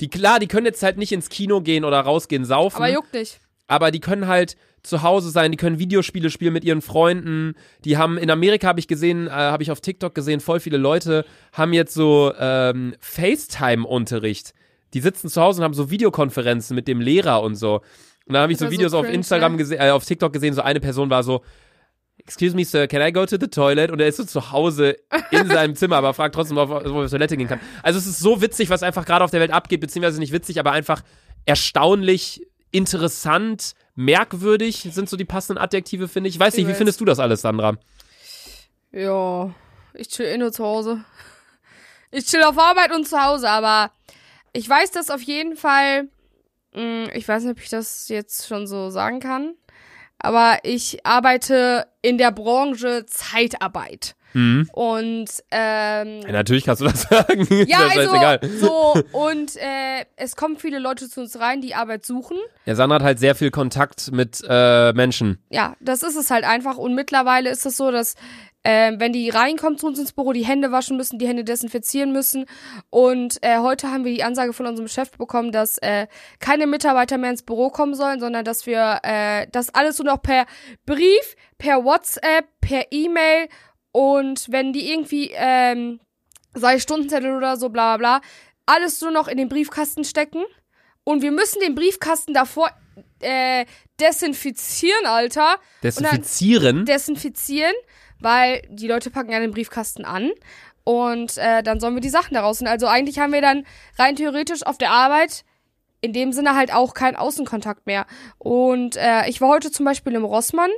Die, 0.00 0.08
klar, 0.08 0.40
die 0.40 0.48
können 0.48 0.66
jetzt 0.66 0.82
halt 0.82 0.96
nicht 0.96 1.12
ins 1.12 1.28
Kino 1.28 1.60
gehen 1.60 1.84
oder 1.84 2.00
rausgehen, 2.00 2.44
saufen, 2.44 2.76
Aber 2.76 2.88
juckt 2.90 3.12
nicht. 3.12 3.40
Aber 3.66 3.90
die 3.90 4.00
können 4.00 4.26
halt 4.26 4.56
zu 4.82 5.02
Hause 5.02 5.30
sein, 5.30 5.52
die 5.52 5.56
können 5.56 5.78
Videospiele 5.78 6.28
spielen 6.30 6.52
mit 6.52 6.64
ihren 6.64 6.82
Freunden. 6.82 7.54
Die 7.84 7.98
haben 7.98 8.18
in 8.18 8.30
Amerika 8.30 8.66
habe 8.66 8.80
ich 8.80 8.88
gesehen, 8.88 9.28
äh, 9.28 9.30
habe 9.30 9.62
ich 9.62 9.70
auf 9.70 9.80
TikTok 9.80 10.14
gesehen, 10.14 10.40
voll 10.40 10.60
viele 10.60 10.76
Leute 10.76 11.24
haben 11.52 11.72
jetzt 11.72 11.94
so 11.94 12.32
ähm, 12.38 12.94
FaceTime-Unterricht. 12.98 14.54
Die 14.94 15.00
sitzen 15.00 15.28
zu 15.28 15.40
Hause 15.40 15.60
und 15.60 15.64
haben 15.64 15.74
so 15.74 15.90
Videokonferenzen 15.90 16.74
mit 16.74 16.88
dem 16.88 17.00
Lehrer 17.00 17.42
und 17.42 17.54
so. 17.54 17.76
Und 18.26 18.34
dann 18.34 18.42
habe 18.42 18.52
ich 18.52 18.58
so 18.58 18.70
Videos 18.70 18.92
so 18.92 18.98
auf 18.98 19.04
cringe, 19.04 19.16
Instagram 19.18 19.52
ne? 19.52 19.58
gesehen, 19.58 19.80
äh, 19.80 19.90
auf 19.90 20.04
TikTok 20.04 20.32
gesehen, 20.32 20.54
so 20.54 20.62
eine 20.62 20.80
Person 20.80 21.10
war 21.10 21.22
so, 21.22 21.42
Excuse 22.18 22.54
me, 22.54 22.64
sir, 22.64 22.86
can 22.86 23.02
I 23.02 23.10
go 23.10 23.26
to 23.26 23.36
the 23.40 23.48
toilet? 23.48 23.90
Und 23.90 24.00
er 24.00 24.06
ist 24.06 24.16
so 24.16 24.24
zu 24.24 24.52
Hause 24.52 24.96
in 25.32 25.48
seinem 25.48 25.74
Zimmer, 25.74 25.96
aber 25.96 26.14
fragt 26.14 26.34
trotzdem, 26.34 26.56
ob 26.56 26.70
er 26.70 26.76
auf 26.76 27.04
die 27.04 27.10
Toilette 27.10 27.36
gehen 27.36 27.48
kann. 27.48 27.58
Also 27.82 27.98
es 27.98 28.06
ist 28.06 28.20
so 28.20 28.40
witzig, 28.40 28.70
was 28.70 28.84
einfach 28.84 29.04
gerade 29.06 29.24
auf 29.24 29.32
der 29.32 29.40
Welt 29.40 29.50
abgeht, 29.50 29.80
beziehungsweise 29.80 30.20
nicht 30.20 30.32
witzig, 30.32 30.60
aber 30.60 30.70
einfach 30.70 31.02
erstaunlich, 31.46 32.46
interessant, 32.72 33.74
merkwürdig 33.94 34.88
sind 34.90 35.08
so 35.08 35.16
die 35.16 35.24
passenden 35.24 35.62
Adjektive, 35.62 36.08
finde 36.08 36.28
ich. 36.28 36.34
Ich 36.36 36.40
weiß 36.40 36.56
nicht, 36.56 36.66
wie 36.68 36.74
findest 36.74 37.00
du 37.00 37.04
das 37.04 37.18
alles, 37.20 37.42
Sandra? 37.42 37.76
Ja, 38.90 39.54
ich 39.94 40.08
chill 40.08 40.26
eh 40.26 40.38
nur 40.38 40.52
zu 40.52 40.64
Hause. 40.64 41.04
Ich 42.14 42.26
chill 42.26 42.42
auf 42.42 42.58
Arbeit 42.58 42.92
und 42.94 43.08
zu 43.08 43.18
Hause, 43.22 43.48
aber 43.48 43.90
ich 44.52 44.68
weiß 44.68 44.90
das 44.90 45.08
auf 45.08 45.22
jeden 45.22 45.56
Fall. 45.56 46.08
Mh, 46.74 47.08
Ich 47.14 47.26
weiß 47.26 47.42
nicht, 47.44 47.52
ob 47.52 47.62
ich 47.62 47.70
das 47.70 48.08
jetzt 48.08 48.46
schon 48.46 48.66
so 48.66 48.90
sagen 48.90 49.18
kann. 49.18 49.54
Aber 50.18 50.58
ich 50.62 51.06
arbeite 51.06 51.86
in 52.02 52.18
der 52.18 52.30
Branche 52.30 53.06
Zeitarbeit. 53.06 54.14
Mhm. 54.34 54.68
Und 54.72 55.30
ähm, 55.50 56.20
Ja, 56.22 56.32
natürlich 56.32 56.64
kannst 56.64 56.80
du 56.80 56.86
das 56.86 57.02
sagen. 57.10 57.46
ja, 57.66 57.90
scheißegal. 57.90 58.38
also 58.42 58.66
so 58.66 59.02
und 59.12 59.56
äh, 59.56 60.04
es 60.16 60.36
kommen 60.36 60.56
viele 60.56 60.78
Leute 60.78 61.08
zu 61.08 61.20
uns 61.20 61.38
rein, 61.38 61.60
die 61.60 61.74
Arbeit 61.74 62.04
suchen. 62.04 62.36
Ja, 62.64 62.74
Sandra 62.74 62.96
hat 62.96 63.02
halt 63.02 63.18
sehr 63.18 63.34
viel 63.34 63.50
Kontakt 63.50 64.12
mit 64.12 64.42
äh, 64.48 64.92
Menschen. 64.92 65.38
Ja, 65.50 65.76
das 65.80 66.02
ist 66.02 66.16
es 66.16 66.30
halt 66.30 66.44
einfach. 66.44 66.76
Und 66.78 66.94
mittlerweile 66.94 67.50
ist 67.50 67.66
es 67.66 67.76
so, 67.76 67.90
dass 67.90 68.14
ähm, 68.64 69.00
wenn 69.00 69.12
die 69.12 69.28
reinkommen 69.28 69.76
zu 69.78 69.86
uns 69.88 69.98
ins 69.98 70.12
Büro, 70.12 70.32
die 70.32 70.44
Hände 70.46 70.70
waschen 70.70 70.96
müssen, 70.96 71.18
die 71.18 71.26
Hände 71.26 71.42
desinfizieren 71.44 72.12
müssen. 72.12 72.46
Und 72.90 73.38
äh, 73.42 73.58
heute 73.58 73.90
haben 73.90 74.04
wir 74.04 74.14
die 74.14 74.22
Ansage 74.22 74.52
von 74.52 74.66
unserem 74.66 74.88
Chef 74.88 75.10
bekommen, 75.10 75.50
dass 75.50 75.78
äh, 75.78 76.06
keine 76.38 76.66
Mitarbeiter 76.66 77.18
mehr 77.18 77.30
ins 77.30 77.42
Büro 77.42 77.70
kommen 77.70 77.94
sollen, 77.94 78.20
sondern 78.20 78.44
dass 78.44 78.66
wir 78.66 79.00
äh, 79.02 79.48
das 79.50 79.74
alles 79.74 79.98
nur 79.98 80.12
noch 80.12 80.22
per 80.22 80.46
Brief, 80.86 81.36
per 81.58 81.84
WhatsApp, 81.84 82.46
per 82.60 82.92
E-Mail 82.92 83.48
und 83.92 84.50
wenn 84.50 84.72
die 84.72 84.90
irgendwie, 84.90 85.30
ähm, 85.34 86.00
sei 86.54 86.78
Stundenzettel 86.78 87.36
oder 87.36 87.56
so, 87.56 87.68
bla 87.68 87.96
bla 87.96 88.18
bla, 88.18 88.28
alles 88.66 89.00
nur 89.00 89.10
noch 89.10 89.28
in 89.28 89.36
den 89.36 89.48
Briefkasten 89.48 90.04
stecken. 90.04 90.42
Und 91.04 91.22
wir 91.22 91.32
müssen 91.32 91.60
den 91.60 91.74
Briefkasten 91.74 92.32
davor 92.32 92.70
äh, 93.20 93.66
desinfizieren, 94.00 95.06
Alter 95.06 95.56
Desinfizieren. 95.82 96.84
desinfizieren, 96.86 97.74
weil 98.20 98.62
die 98.68 98.86
Leute 98.86 99.10
packen 99.10 99.32
ja 99.32 99.40
den 99.40 99.50
Briefkasten 99.50 100.04
an 100.04 100.30
und 100.84 101.38
äh, 101.38 101.62
dann 101.62 101.80
sollen 101.80 101.94
wir 101.94 102.00
die 102.00 102.08
Sachen 102.08 102.34
daraus. 102.34 102.60
Und 102.60 102.68
also 102.68 102.86
eigentlich 102.86 103.18
haben 103.18 103.32
wir 103.32 103.40
dann 103.40 103.66
rein 103.98 104.16
theoretisch 104.16 104.64
auf 104.64 104.78
der 104.78 104.90
Arbeit 104.90 105.44
in 106.00 106.12
dem 106.12 106.32
Sinne 106.32 106.56
halt 106.56 106.74
auch 106.74 106.94
keinen 106.94 107.16
Außenkontakt 107.16 107.86
mehr. 107.86 108.06
Und 108.38 108.96
äh, 108.96 109.28
ich 109.28 109.40
war 109.40 109.48
heute 109.48 109.70
zum 109.70 109.86
Beispiel 109.86 110.14
im 110.14 110.24
Rossmann 110.24 110.70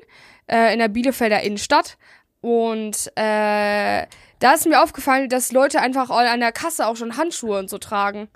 äh, 0.46 0.72
in 0.72 0.78
der 0.78 0.88
Bielefelder 0.88 1.42
Innenstadt 1.42 1.96
und 2.44 3.10
äh, 3.16 4.06
da 4.38 4.52
ist 4.54 4.66
mir 4.66 4.82
aufgefallen, 4.82 5.30
dass 5.30 5.50
Leute 5.50 5.80
einfach 5.80 6.10
an 6.10 6.40
der 6.40 6.52
Kasse 6.52 6.86
auch 6.86 6.94
schon 6.94 7.16
Handschuhe 7.16 7.58
und 7.58 7.70
so 7.70 7.78
tragen. 7.78 8.28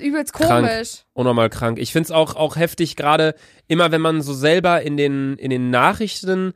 Übelst 0.00 0.32
Krank. 0.32 0.66
komisch. 0.66 1.04
unnormal 1.12 1.50
krank. 1.50 1.78
Ich 1.78 1.92
find's 1.92 2.10
auch, 2.10 2.34
auch 2.34 2.56
heftig, 2.56 2.96
gerade 2.96 3.34
immer, 3.68 3.92
wenn 3.92 4.00
man 4.00 4.22
so 4.22 4.32
selber 4.32 4.80
in 4.80 4.96
den, 4.96 5.36
in 5.36 5.50
den 5.50 5.68
Nachrichten 5.68 6.54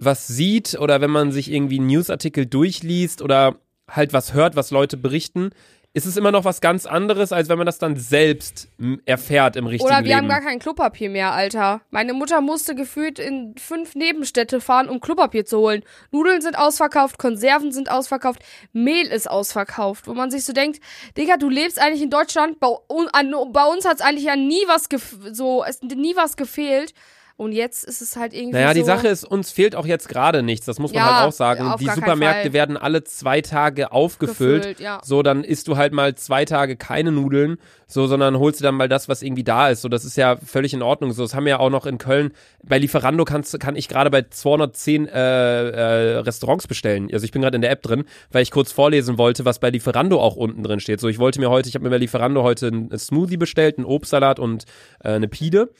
was 0.00 0.26
sieht 0.26 0.76
oder 0.80 1.00
wenn 1.00 1.12
man 1.12 1.30
sich 1.30 1.48
irgendwie 1.48 1.78
einen 1.78 1.86
Newsartikel 1.86 2.44
durchliest 2.44 3.22
oder 3.22 3.54
halt 3.88 4.12
was 4.12 4.34
hört, 4.34 4.56
was 4.56 4.72
Leute 4.72 4.96
berichten, 4.96 5.50
ist 5.94 6.06
es 6.06 6.16
immer 6.16 6.32
noch 6.32 6.44
was 6.44 6.62
ganz 6.62 6.86
anderes, 6.86 7.32
als 7.32 7.50
wenn 7.50 7.58
man 7.58 7.66
das 7.66 7.78
dann 7.78 7.96
selbst 7.96 8.68
erfährt 9.04 9.56
im 9.56 9.66
richtigen 9.66 9.86
Oder 9.86 9.98
wir 9.98 10.04
Leben. 10.04 10.16
haben 10.16 10.28
gar 10.28 10.40
kein 10.40 10.58
Klopapier 10.58 11.10
mehr, 11.10 11.32
Alter. 11.32 11.82
Meine 11.90 12.14
Mutter 12.14 12.40
musste 12.40 12.74
gefühlt 12.74 13.18
in 13.18 13.54
fünf 13.58 13.94
Nebenstädte 13.94 14.62
fahren, 14.62 14.88
um 14.88 15.00
Klopapier 15.00 15.44
zu 15.44 15.58
holen. 15.58 15.82
Nudeln 16.10 16.40
sind 16.40 16.58
ausverkauft, 16.58 17.18
Konserven 17.18 17.72
sind 17.72 17.90
ausverkauft, 17.90 18.42
Mehl 18.72 19.06
ist 19.06 19.28
ausverkauft. 19.28 20.06
Wo 20.06 20.14
man 20.14 20.30
sich 20.30 20.44
so 20.44 20.54
denkt, 20.54 20.80
Digga, 21.18 21.36
du 21.36 21.50
lebst 21.50 21.78
eigentlich 21.78 22.02
in 22.02 22.10
Deutschland, 22.10 22.58
bei, 22.58 22.68
bei 22.88 23.64
uns 23.66 23.84
hat's 23.84 24.00
eigentlich 24.00 24.24
ja 24.24 24.36
nie 24.36 24.64
was 24.68 24.88
so, 25.32 25.62
es 25.62 25.82
nie 25.82 26.16
was 26.16 26.36
gefehlt. 26.36 26.94
Und 27.36 27.52
jetzt 27.52 27.84
ist 27.84 28.02
es 28.02 28.16
halt 28.16 28.34
irgendwie 28.34 28.52
Naja, 28.52 28.68
so. 28.68 28.74
die 28.74 28.84
Sache 28.84 29.08
ist, 29.08 29.24
uns 29.24 29.50
fehlt 29.50 29.74
auch 29.74 29.86
jetzt 29.86 30.08
gerade 30.08 30.42
nichts, 30.42 30.66
das 30.66 30.78
muss 30.78 30.92
man 30.92 31.02
Ja, 31.02 31.20
halt 31.20 31.28
auch 31.28 31.32
sagen. 31.32 31.74
die 31.80 31.88
Supermärkte 31.88 32.52
werden 32.52 32.76
alle 32.76 33.04
zwei 33.04 33.40
Tage 33.40 33.90
aufgefüllt. 33.92 34.62
Gefüllt, 34.62 34.80
ja. 34.80 35.00
So, 35.02 35.22
dann 35.22 35.42
isst 35.42 35.66
du 35.68 35.76
halt 35.76 35.92
mal 35.92 36.14
zwei 36.14 36.44
Tage 36.44 36.76
keine 36.76 37.10
Nudeln, 37.10 37.56
so, 37.86 38.06
sondern 38.06 38.38
holst 38.38 38.60
du 38.60 38.64
dann 38.64 38.74
mal 38.74 38.88
das, 38.88 39.08
was 39.08 39.22
irgendwie 39.22 39.44
da 39.44 39.68
ist. 39.70 39.82
So, 39.82 39.88
das 39.88 40.04
ist 40.04 40.16
ja 40.16 40.36
völlig 40.36 40.72
in 40.74 40.82
Ordnung. 40.82 41.12
So, 41.12 41.22
das 41.22 41.34
haben 41.34 41.44
wir 41.44 41.50
ja 41.50 41.58
auch 41.58 41.70
noch 41.70 41.86
in 41.86 41.98
Köln. 41.98 42.32
Bei 42.62 42.78
Lieferando 42.78 43.24
kannst, 43.24 43.58
kann 43.60 43.76
ich 43.76 43.88
gerade 43.88 44.10
bei 44.10 44.22
210 44.22 45.08
äh, 45.08 45.12
äh, 45.12 46.16
Restaurants 46.18 46.66
bestellen. 46.66 47.08
Also 47.12 47.24
ich 47.24 47.32
bin 47.32 47.42
gerade 47.42 47.56
in 47.56 47.62
der 47.62 47.70
App 47.70 47.82
drin, 47.82 48.04
weil 48.30 48.42
ich 48.42 48.50
kurz 48.50 48.72
vorlesen 48.72 49.18
wollte, 49.18 49.44
was 49.44 49.58
bei 49.58 49.70
Lieferando 49.70 50.20
auch 50.20 50.36
unten 50.36 50.62
drin 50.62 50.80
steht. 50.80 51.00
So, 51.00 51.08
ich 51.08 51.18
wollte 51.18 51.40
mir 51.40 51.50
heute, 51.50 51.68
ich 51.68 51.74
habe 51.74 51.84
mir 51.84 51.90
bei 51.90 51.98
Lieferando 51.98 52.42
heute 52.42 52.68
einen 52.68 52.98
Smoothie 52.98 53.36
bestellt, 53.36 53.78
einen 53.78 53.86
Obstsalat 53.86 54.38
und 54.38 54.64
äh, 55.02 55.10
eine 55.10 55.28
Pide. 55.28 55.70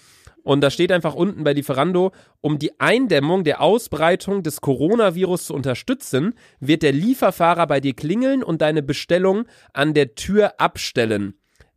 Und 0.43 0.61
da 0.61 0.71
steht 0.71 0.93
einfach 0.93 1.15
unten 1.15 1.45
bei 1.45 1.53
Lieferando, 1.53 2.13
um 2.41 2.59
die 2.59 2.79
Eindämmung 2.81 3.45
der 3.45 3.61
Ausbreitung 3.61 4.43
des 4.43 4.61
Coronavirus 4.61 5.47
zu 5.47 5.55
unterstützen, 5.55 6.35
wird 6.61 6.83
der 6.83 6.93
Lieferfahrer 6.93 7.67
bei 7.67 7.81
dir 7.81 7.95
klingeln 7.95 8.43
und 8.43 8.63
deine 8.63 8.83
Bestellung 8.83 9.45
an 9.73 9.95
der 9.95 10.15
Tür 10.15 10.61
abstellen. 10.61 11.35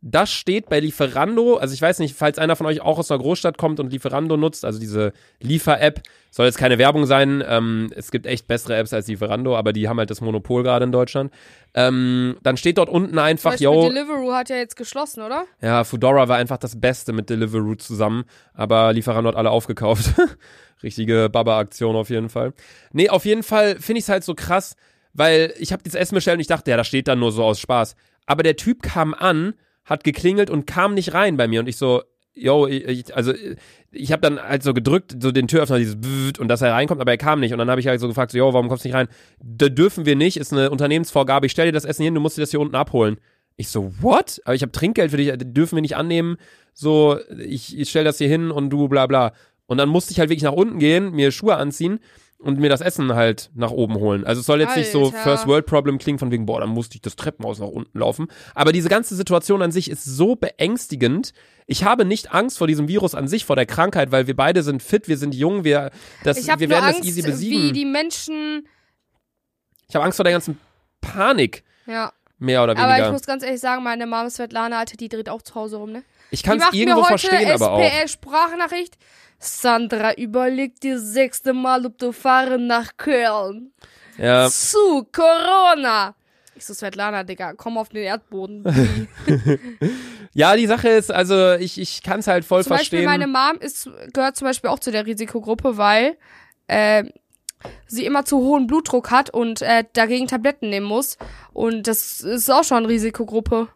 Das 0.08 0.30
steht 0.30 0.68
bei 0.68 0.78
Lieferando, 0.78 1.56
also 1.56 1.74
ich 1.74 1.82
weiß 1.82 1.98
nicht, 1.98 2.16
falls 2.16 2.38
einer 2.38 2.54
von 2.54 2.66
euch 2.66 2.80
auch 2.80 2.98
aus 2.98 3.10
einer 3.10 3.20
Großstadt 3.20 3.58
kommt 3.58 3.80
und 3.80 3.90
Lieferando 3.90 4.36
nutzt, 4.36 4.64
also 4.64 4.78
diese 4.78 5.12
Liefer-App, 5.40 6.00
soll 6.30 6.46
jetzt 6.46 6.58
keine 6.58 6.78
Werbung 6.78 7.06
sein, 7.06 7.42
ähm, 7.46 7.90
es 7.96 8.12
gibt 8.12 8.26
echt 8.26 8.46
bessere 8.46 8.76
Apps 8.76 8.92
als 8.92 9.08
Lieferando, 9.08 9.56
aber 9.56 9.72
die 9.72 9.88
haben 9.88 9.98
halt 9.98 10.10
das 10.10 10.20
Monopol 10.20 10.62
gerade 10.62 10.84
in 10.84 10.92
Deutschland. 10.92 11.32
Ähm, 11.74 12.36
dann 12.44 12.56
steht 12.56 12.78
dort 12.78 12.88
unten 12.88 13.18
einfach, 13.18 13.58
yo, 13.58 13.88
Deliveroo 13.88 14.32
hat 14.32 14.48
ja 14.48 14.56
jetzt 14.56 14.76
geschlossen, 14.76 15.22
oder? 15.22 15.44
ja, 15.60 15.82
Foodora 15.82 16.28
war 16.28 16.36
einfach 16.36 16.58
das 16.58 16.80
Beste 16.80 17.12
mit 17.12 17.28
Deliveroo 17.28 17.74
zusammen, 17.74 18.24
aber 18.54 18.92
Lieferando 18.92 19.28
hat 19.28 19.36
alle 19.36 19.50
aufgekauft. 19.50 20.14
Richtige 20.84 21.28
Baba-Aktion 21.30 21.96
auf 21.96 22.10
jeden 22.10 22.28
Fall. 22.28 22.52
Nee, 22.92 23.08
auf 23.08 23.24
jeden 23.24 23.42
Fall 23.42 23.80
finde 23.80 23.98
ich 23.98 24.04
es 24.04 24.08
halt 24.08 24.22
so 24.22 24.34
krass, 24.34 24.76
weil 25.14 25.52
ich 25.58 25.72
habe 25.72 25.82
dieses 25.82 25.98
Essen 25.98 26.14
bestellt 26.14 26.36
und 26.36 26.42
ich 26.42 26.46
dachte, 26.46 26.70
ja, 26.70 26.76
das 26.76 26.86
steht 26.86 27.08
dann 27.08 27.18
nur 27.18 27.32
so 27.32 27.42
aus 27.42 27.58
Spaß. 27.58 27.96
Aber 28.26 28.44
der 28.44 28.56
Typ 28.56 28.82
kam 28.82 29.14
an, 29.14 29.54
hat 29.86 30.04
geklingelt 30.04 30.50
und 30.50 30.66
kam 30.66 30.94
nicht 30.94 31.14
rein 31.14 31.36
bei 31.36 31.48
mir 31.48 31.60
und 31.60 31.68
ich 31.68 31.78
so, 31.78 32.02
yo, 32.34 32.66
ich, 32.66 33.16
also 33.16 33.32
ich 33.90 34.12
habe 34.12 34.20
dann 34.20 34.40
halt 34.40 34.62
so 34.62 34.74
gedrückt, 34.74 35.16
so 35.20 35.32
den 35.32 35.48
Türöffner, 35.48 35.78
dieses 35.78 35.96
und 36.38 36.48
dass 36.48 36.60
er 36.60 36.72
reinkommt, 36.72 37.00
aber 37.00 37.10
er 37.10 37.16
kam 37.16 37.40
nicht. 37.40 37.52
Und 37.52 37.58
dann 37.58 37.70
habe 37.70 37.80
ich 37.80 37.86
halt 37.86 37.98
so 37.98 38.08
gefragt, 38.08 38.32
so, 38.32 38.38
yo, 38.38 38.52
warum 38.52 38.68
kommst 38.68 38.84
du 38.84 38.88
nicht 38.88 38.96
rein? 38.96 39.08
Da 39.42 39.68
dürfen 39.68 40.04
wir 40.04 40.16
nicht, 40.16 40.36
ist 40.36 40.52
eine 40.52 40.70
Unternehmensvorgabe, 40.70 41.46
ich 41.46 41.52
stell 41.52 41.66
dir 41.66 41.72
das 41.72 41.86
Essen 41.86 42.02
hin, 42.02 42.14
du 42.14 42.20
musst 42.20 42.36
dir 42.36 42.42
das 42.42 42.50
hier 42.50 42.60
unten 42.60 42.74
abholen. 42.74 43.16
Ich 43.56 43.68
so, 43.68 43.92
what? 44.00 44.42
Aber 44.44 44.54
ich 44.54 44.60
habe 44.60 44.72
Trinkgeld 44.72 45.10
für 45.10 45.16
dich, 45.16 45.32
dürfen 45.36 45.76
wir 45.76 45.82
nicht 45.82 45.96
annehmen. 45.96 46.36
So, 46.74 47.18
ich, 47.38 47.78
ich 47.78 47.88
stell 47.88 48.04
das 48.04 48.18
hier 48.18 48.28
hin 48.28 48.50
und 48.50 48.68
du 48.68 48.88
bla 48.88 49.06
bla. 49.06 49.32
Und 49.66 49.78
dann 49.78 49.88
musste 49.88 50.12
ich 50.12 50.20
halt 50.20 50.28
wirklich 50.28 50.44
nach 50.44 50.52
unten 50.52 50.78
gehen, 50.78 51.12
mir 51.12 51.32
Schuhe 51.32 51.56
anziehen 51.56 52.00
und 52.46 52.58
mir 52.60 52.68
das 52.68 52.80
Essen 52.80 53.14
halt 53.14 53.50
nach 53.54 53.70
oben 53.70 53.94
holen. 53.96 54.24
Also 54.24 54.40
es 54.40 54.46
soll 54.46 54.60
jetzt 54.60 54.76
nicht 54.76 54.90
so 54.92 55.06
Alter. 55.06 55.18
First 55.18 55.46
World 55.46 55.66
Problem 55.66 55.98
klingen 55.98 56.18
von 56.18 56.30
wegen, 56.30 56.46
boah, 56.46 56.60
dann 56.60 56.70
musste 56.70 56.94
ich 56.94 57.02
das 57.02 57.16
Treppenhaus 57.16 57.58
nach 57.58 57.68
unten 57.68 57.98
laufen. 57.98 58.28
Aber 58.54 58.72
diese 58.72 58.88
ganze 58.88 59.14
Situation 59.16 59.62
an 59.62 59.72
sich 59.72 59.90
ist 59.90 60.04
so 60.04 60.36
beängstigend. 60.36 61.32
Ich 61.66 61.84
habe 61.84 62.04
nicht 62.04 62.32
Angst 62.32 62.58
vor 62.58 62.66
diesem 62.66 62.88
Virus 62.88 63.14
an 63.14 63.28
sich, 63.28 63.44
vor 63.44 63.56
der 63.56 63.66
Krankheit, 63.66 64.12
weil 64.12 64.26
wir 64.26 64.36
beide 64.36 64.62
sind 64.62 64.82
fit, 64.82 65.08
wir 65.08 65.18
sind 65.18 65.34
jung, 65.34 65.64
wir, 65.64 65.90
das, 66.24 66.46
wir 66.46 66.58
werden 66.70 66.84
Angst, 66.84 67.00
das 67.00 67.06
easy 67.06 67.22
wie 67.24 67.26
besiegen. 67.30 67.72
die 67.74 67.84
Menschen. 67.84 68.68
Ich 69.88 69.94
habe 69.94 70.04
Angst 70.04 70.16
vor 70.16 70.24
der 70.24 70.32
ganzen 70.32 70.58
Panik, 71.00 71.64
Ja. 71.86 72.12
mehr 72.38 72.62
oder 72.62 72.72
Aber 72.76 72.90
ich 72.92 72.96
weniger. 72.98 73.12
muss 73.12 73.22
ganz 73.26 73.42
ehrlich 73.42 73.60
sagen, 73.60 73.82
meine 73.82 74.06
Mama 74.06 74.30
Svetlana, 74.30 74.78
Alter, 74.78 74.96
die 74.96 75.08
dreht 75.08 75.28
auch 75.28 75.42
zu 75.42 75.54
Hause 75.54 75.76
rum, 75.76 75.92
ne? 75.92 76.02
Ich 76.30 76.42
kann 76.42 76.58
es 76.58 76.64
irgendwo 76.72 77.00
mir 77.02 77.08
heute 77.08 77.18
verstehen, 77.18 77.50
aber 77.52 77.70
auch. 77.72 77.80
SPL-Sprachnachricht. 77.80 78.96
Sandra, 79.38 80.14
überleg 80.14 80.80
dir 80.80 80.98
sechste 80.98 81.52
Mal, 81.52 81.86
ob 81.86 81.98
du 81.98 82.12
fahren 82.12 82.66
nach 82.66 82.96
Köln. 82.96 83.72
Ja, 84.18 84.48
Zu 84.48 85.06
Corona. 85.12 86.14
Ich 86.54 86.64
so, 86.64 86.72
Svetlana, 86.72 87.22
Digga, 87.22 87.52
komm 87.52 87.76
auf 87.76 87.90
den 87.90 88.02
Erdboden. 88.04 88.64
ja, 90.32 90.56
die 90.56 90.66
Sache 90.66 90.88
ist, 90.88 91.12
also 91.12 91.52
ich, 91.52 91.78
ich 91.78 92.02
kann 92.02 92.20
es 92.20 92.26
halt 92.26 92.46
voll 92.46 92.64
zum 92.64 92.70
Beispiel 92.70 93.02
verstehen. 93.02 93.04
meine 93.04 93.26
Mom 93.26 93.60
ist, 93.60 93.90
gehört 94.14 94.36
zum 94.36 94.46
Beispiel 94.46 94.70
auch 94.70 94.78
zu 94.78 94.90
der 94.90 95.04
Risikogruppe, 95.04 95.76
weil 95.76 96.16
äh, 96.66 97.04
sie 97.86 98.06
immer 98.06 98.24
zu 98.24 98.38
hohen 98.38 98.66
Blutdruck 98.66 99.10
hat 99.10 99.28
und 99.28 99.60
äh, 99.60 99.84
dagegen 99.92 100.28
Tabletten 100.28 100.70
nehmen 100.70 100.86
muss. 100.86 101.18
Und 101.52 101.86
das 101.86 102.22
ist 102.22 102.50
auch 102.50 102.64
schon 102.64 102.86
Risikogruppe. 102.86 103.68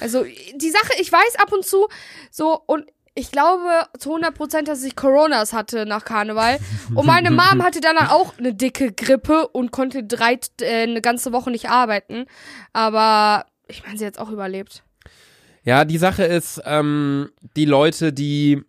Also 0.00 0.22
die 0.22 0.70
Sache, 0.70 0.92
ich 1.00 1.10
weiß 1.10 1.36
ab 1.40 1.52
und 1.52 1.64
zu 1.64 1.88
so 2.30 2.62
und 2.66 2.84
ich 3.14 3.30
glaube 3.30 3.86
zu 3.98 4.10
100 4.10 4.34
Prozent, 4.34 4.68
dass 4.68 4.82
ich 4.84 4.96
Coronas 4.96 5.52
hatte 5.52 5.86
nach 5.86 6.04
Karneval. 6.04 6.58
Und 6.94 7.06
meine 7.06 7.30
Mom 7.30 7.62
hatte 7.62 7.80
danach 7.80 8.10
auch 8.10 8.38
eine 8.38 8.54
dicke 8.54 8.92
Grippe 8.92 9.48
und 9.48 9.70
konnte 9.70 10.04
drei, 10.04 10.38
äh, 10.60 10.82
eine 10.82 11.02
ganze 11.02 11.32
Woche 11.32 11.50
nicht 11.50 11.68
arbeiten. 11.68 12.26
Aber 12.72 13.46
ich 13.68 13.84
meine, 13.84 13.98
sie 13.98 14.06
hat 14.06 14.18
auch 14.18 14.30
überlebt. 14.30 14.82
Ja, 15.64 15.84
die 15.84 15.98
Sache 15.98 16.24
ist, 16.24 16.60
ähm, 16.64 17.30
die 17.56 17.66
Leute, 17.66 18.12
die 18.12 18.62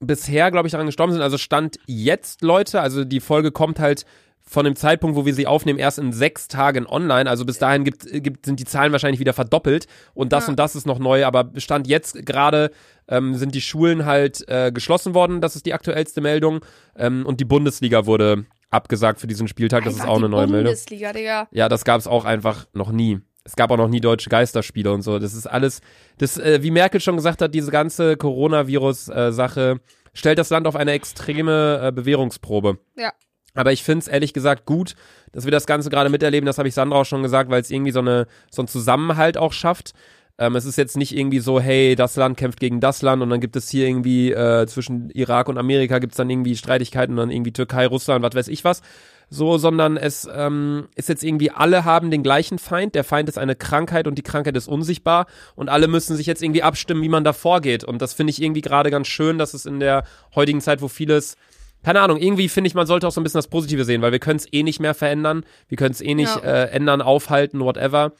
bisher, 0.00 0.50
glaube 0.50 0.66
ich, 0.66 0.72
daran 0.72 0.86
gestorben 0.86 1.12
sind, 1.12 1.22
also 1.22 1.38
Stand 1.38 1.78
jetzt 1.86 2.42
Leute, 2.42 2.80
also 2.80 3.04
die 3.04 3.20
Folge 3.20 3.52
kommt 3.52 3.78
halt 3.78 4.06
von 4.50 4.64
dem 4.64 4.74
Zeitpunkt, 4.74 5.16
wo 5.16 5.24
wir 5.24 5.32
sie 5.32 5.46
aufnehmen, 5.46 5.78
erst 5.78 6.00
in 6.00 6.12
sechs 6.12 6.48
Tagen 6.48 6.84
online. 6.86 7.30
Also 7.30 7.44
bis 7.44 7.58
dahin 7.58 7.84
gibt, 7.84 8.04
gibt, 8.10 8.46
sind 8.46 8.58
die 8.58 8.64
Zahlen 8.64 8.90
wahrscheinlich 8.90 9.20
wieder 9.20 9.32
verdoppelt 9.32 9.86
und 10.12 10.32
das 10.32 10.44
Ja. 10.46 10.50
und 10.50 10.58
das 10.58 10.74
ist 10.74 10.86
noch 10.86 10.98
neu. 10.98 11.24
Aber 11.24 11.50
Stand 11.56 11.86
jetzt 11.86 12.26
gerade 12.26 12.72
ähm, 13.06 13.36
sind 13.36 13.54
die 13.54 13.60
Schulen 13.60 14.06
halt 14.06 14.46
äh, 14.48 14.72
geschlossen 14.72 15.14
worden. 15.14 15.40
Das 15.40 15.54
ist 15.54 15.66
die 15.66 15.72
aktuellste 15.72 16.20
Meldung. 16.20 16.64
Ähm, 16.96 17.24
und 17.26 17.38
die 17.38 17.44
Bundesliga 17.44 18.06
wurde 18.06 18.44
abgesagt 18.70 19.20
für 19.20 19.28
diesen 19.28 19.46
Spieltag. 19.46 19.84
Das 19.84 19.94
ist 19.94 20.00
Einfach 20.00 20.14
auch 20.14 20.18
eine 20.18 20.28
neue 20.28 20.46
Meldung. 20.48 20.64
Bundesliga, 20.72 21.12
Digga. 21.12 21.46
Ja, 21.52 21.68
das 21.68 21.84
gab 21.84 22.00
es 22.00 22.08
auch 22.08 22.24
einfach 22.24 22.66
noch 22.72 22.90
nie. 22.90 23.20
Es 23.44 23.54
gab 23.56 23.70
auch 23.70 23.76
noch 23.76 23.88
nie 23.88 24.00
deutsche 24.00 24.30
Geisterspiele 24.30 24.92
und 24.92 25.02
so. 25.02 25.18
Das 25.20 25.32
ist 25.34 25.46
alles, 25.46 25.80
das, 26.18 26.38
äh, 26.38 26.62
wie 26.62 26.70
Merkel 26.72 27.00
schon 27.00 27.16
gesagt 27.16 27.40
hat, 27.40 27.54
diese 27.54 27.70
ganze 27.70 28.16
Coronavirus-Sache 28.16 29.80
stellt 30.12 30.38
das 30.38 30.50
Land 30.50 30.66
auf 30.66 30.76
eine 30.76 30.92
extreme 30.92 31.80
äh, 31.84 31.92
Bewährungsprobe. 31.92 32.78
Ja. 32.96 33.12
Aber 33.54 33.72
ich 33.72 33.82
finde 33.82 34.00
es 34.00 34.08
ehrlich 34.08 34.32
gesagt 34.32 34.66
gut, 34.66 34.94
dass 35.32 35.44
wir 35.44 35.52
das 35.52 35.66
Ganze 35.66 35.90
gerade 35.90 36.10
miterleben. 36.10 36.46
Das 36.46 36.58
habe 36.58 36.68
ich 36.68 36.74
Sandra 36.74 36.98
auch 37.00 37.04
schon 37.04 37.22
gesagt, 37.22 37.50
weil 37.50 37.60
es 37.60 37.70
irgendwie 37.70 37.92
so, 37.92 38.00
eine, 38.00 38.26
so 38.50 38.62
einen 38.62 38.68
Zusammenhalt 38.68 39.36
auch 39.36 39.52
schafft. 39.52 39.92
Ähm, 40.40 40.56
es 40.56 40.64
ist 40.64 40.78
jetzt 40.78 40.96
nicht 40.96 41.14
irgendwie 41.14 41.40
so, 41.40 41.60
hey, 41.60 41.94
das 41.94 42.16
Land 42.16 42.38
kämpft 42.38 42.60
gegen 42.60 42.80
das 42.80 43.02
Land 43.02 43.22
und 43.22 43.28
dann 43.28 43.40
gibt 43.40 43.56
es 43.56 43.68
hier 43.68 43.86
irgendwie 43.86 44.32
äh, 44.32 44.66
zwischen 44.66 45.10
Irak 45.10 45.48
und 45.48 45.58
Amerika 45.58 45.98
gibt 45.98 46.14
es 46.14 46.16
dann 46.16 46.30
irgendwie 46.30 46.56
Streitigkeiten 46.56 47.12
und 47.12 47.18
dann 47.18 47.30
irgendwie 47.30 47.52
Türkei, 47.52 47.86
Russland, 47.86 48.24
was 48.24 48.34
weiß 48.34 48.48
ich 48.48 48.64
was. 48.64 48.80
So, 49.28 49.58
sondern 49.58 49.96
es 49.98 50.26
ähm, 50.34 50.88
ist 50.96 51.08
jetzt 51.10 51.22
irgendwie, 51.22 51.50
alle 51.50 51.84
haben 51.84 52.10
den 52.10 52.22
gleichen 52.22 52.58
Feind. 52.58 52.94
Der 52.94 53.04
Feind 53.04 53.28
ist 53.28 53.38
eine 53.38 53.54
Krankheit 53.54 54.08
und 54.08 54.16
die 54.16 54.22
Krankheit 54.22 54.56
ist 54.56 54.66
unsichtbar 54.66 55.26
und 55.54 55.68
alle 55.68 55.88
müssen 55.88 56.16
sich 56.16 56.26
jetzt 56.26 56.42
irgendwie 56.42 56.62
abstimmen, 56.62 57.02
wie 57.02 57.08
man 57.10 57.22
da 57.22 57.32
vorgeht. 57.32 57.84
Und 57.84 58.00
das 58.00 58.14
finde 58.14 58.30
ich 58.30 58.42
irgendwie 58.42 58.62
gerade 58.62 58.90
ganz 58.90 59.08
schön, 59.08 59.38
dass 59.38 59.52
es 59.52 59.66
in 59.66 59.78
der 59.78 60.04
heutigen 60.34 60.62
Zeit, 60.62 60.80
wo 60.80 60.88
vieles 60.88 61.36
keine 61.84 62.00
Ahnung, 62.00 62.18
irgendwie 62.18 62.48
finde 62.48 62.68
ich, 62.68 62.74
man 62.74 62.86
sollte 62.86 63.06
auch 63.08 63.12
so 63.12 63.20
ein 63.20 63.24
bisschen 63.24 63.38
das 63.38 63.48
Positive 63.48 63.84
sehen, 63.84 64.02
weil 64.02 64.12
wir 64.12 64.18
können 64.18 64.38
es 64.38 64.52
eh 64.52 64.62
nicht 64.62 64.80
mehr 64.80 64.94
verändern, 64.94 65.44
wir 65.68 65.76
können 65.78 65.92
es 65.92 66.00
eh 66.00 66.14
nicht 66.14 66.34
Ja. 66.36 66.42
äh, 66.42 66.70
ändern, 66.70 67.00
aufhalten, 67.02 67.60
whatever. 67.60 68.12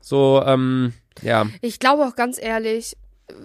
So, 0.00 0.42
ähm, 0.44 0.92
ja. 1.22 1.46
Ich 1.62 1.78
glaube 1.78 2.04
auch 2.04 2.16
ganz 2.16 2.40
ehrlich, 2.40 2.96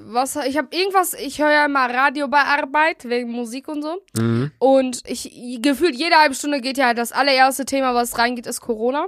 was 0.06 0.36
ich 0.36 0.58
habe 0.58 0.68
irgendwas, 0.76 1.14
ich 1.16 1.40
höre 1.42 1.52
ja 1.52 1.66
immer 1.66 1.90
Radio 1.92 2.28
bei 2.28 2.42
Arbeit 2.44 3.06
wegen 3.10 3.32
Musik 3.32 3.68
und 3.68 3.82
so 3.82 3.98
Mhm. 4.20 4.52
und 4.60 5.02
ich 5.08 5.32
gefühlt 5.62 5.96
jede 5.96 6.16
halbe 6.18 6.36
Stunde 6.36 6.62
geht 6.62 6.78
ja 6.78 6.94
das 6.94 7.12
allererste 7.12 7.66
Thema, 7.66 7.96
was 7.96 8.18
reingeht, 8.20 8.46
ist 8.46 8.62
Corona 8.62 9.08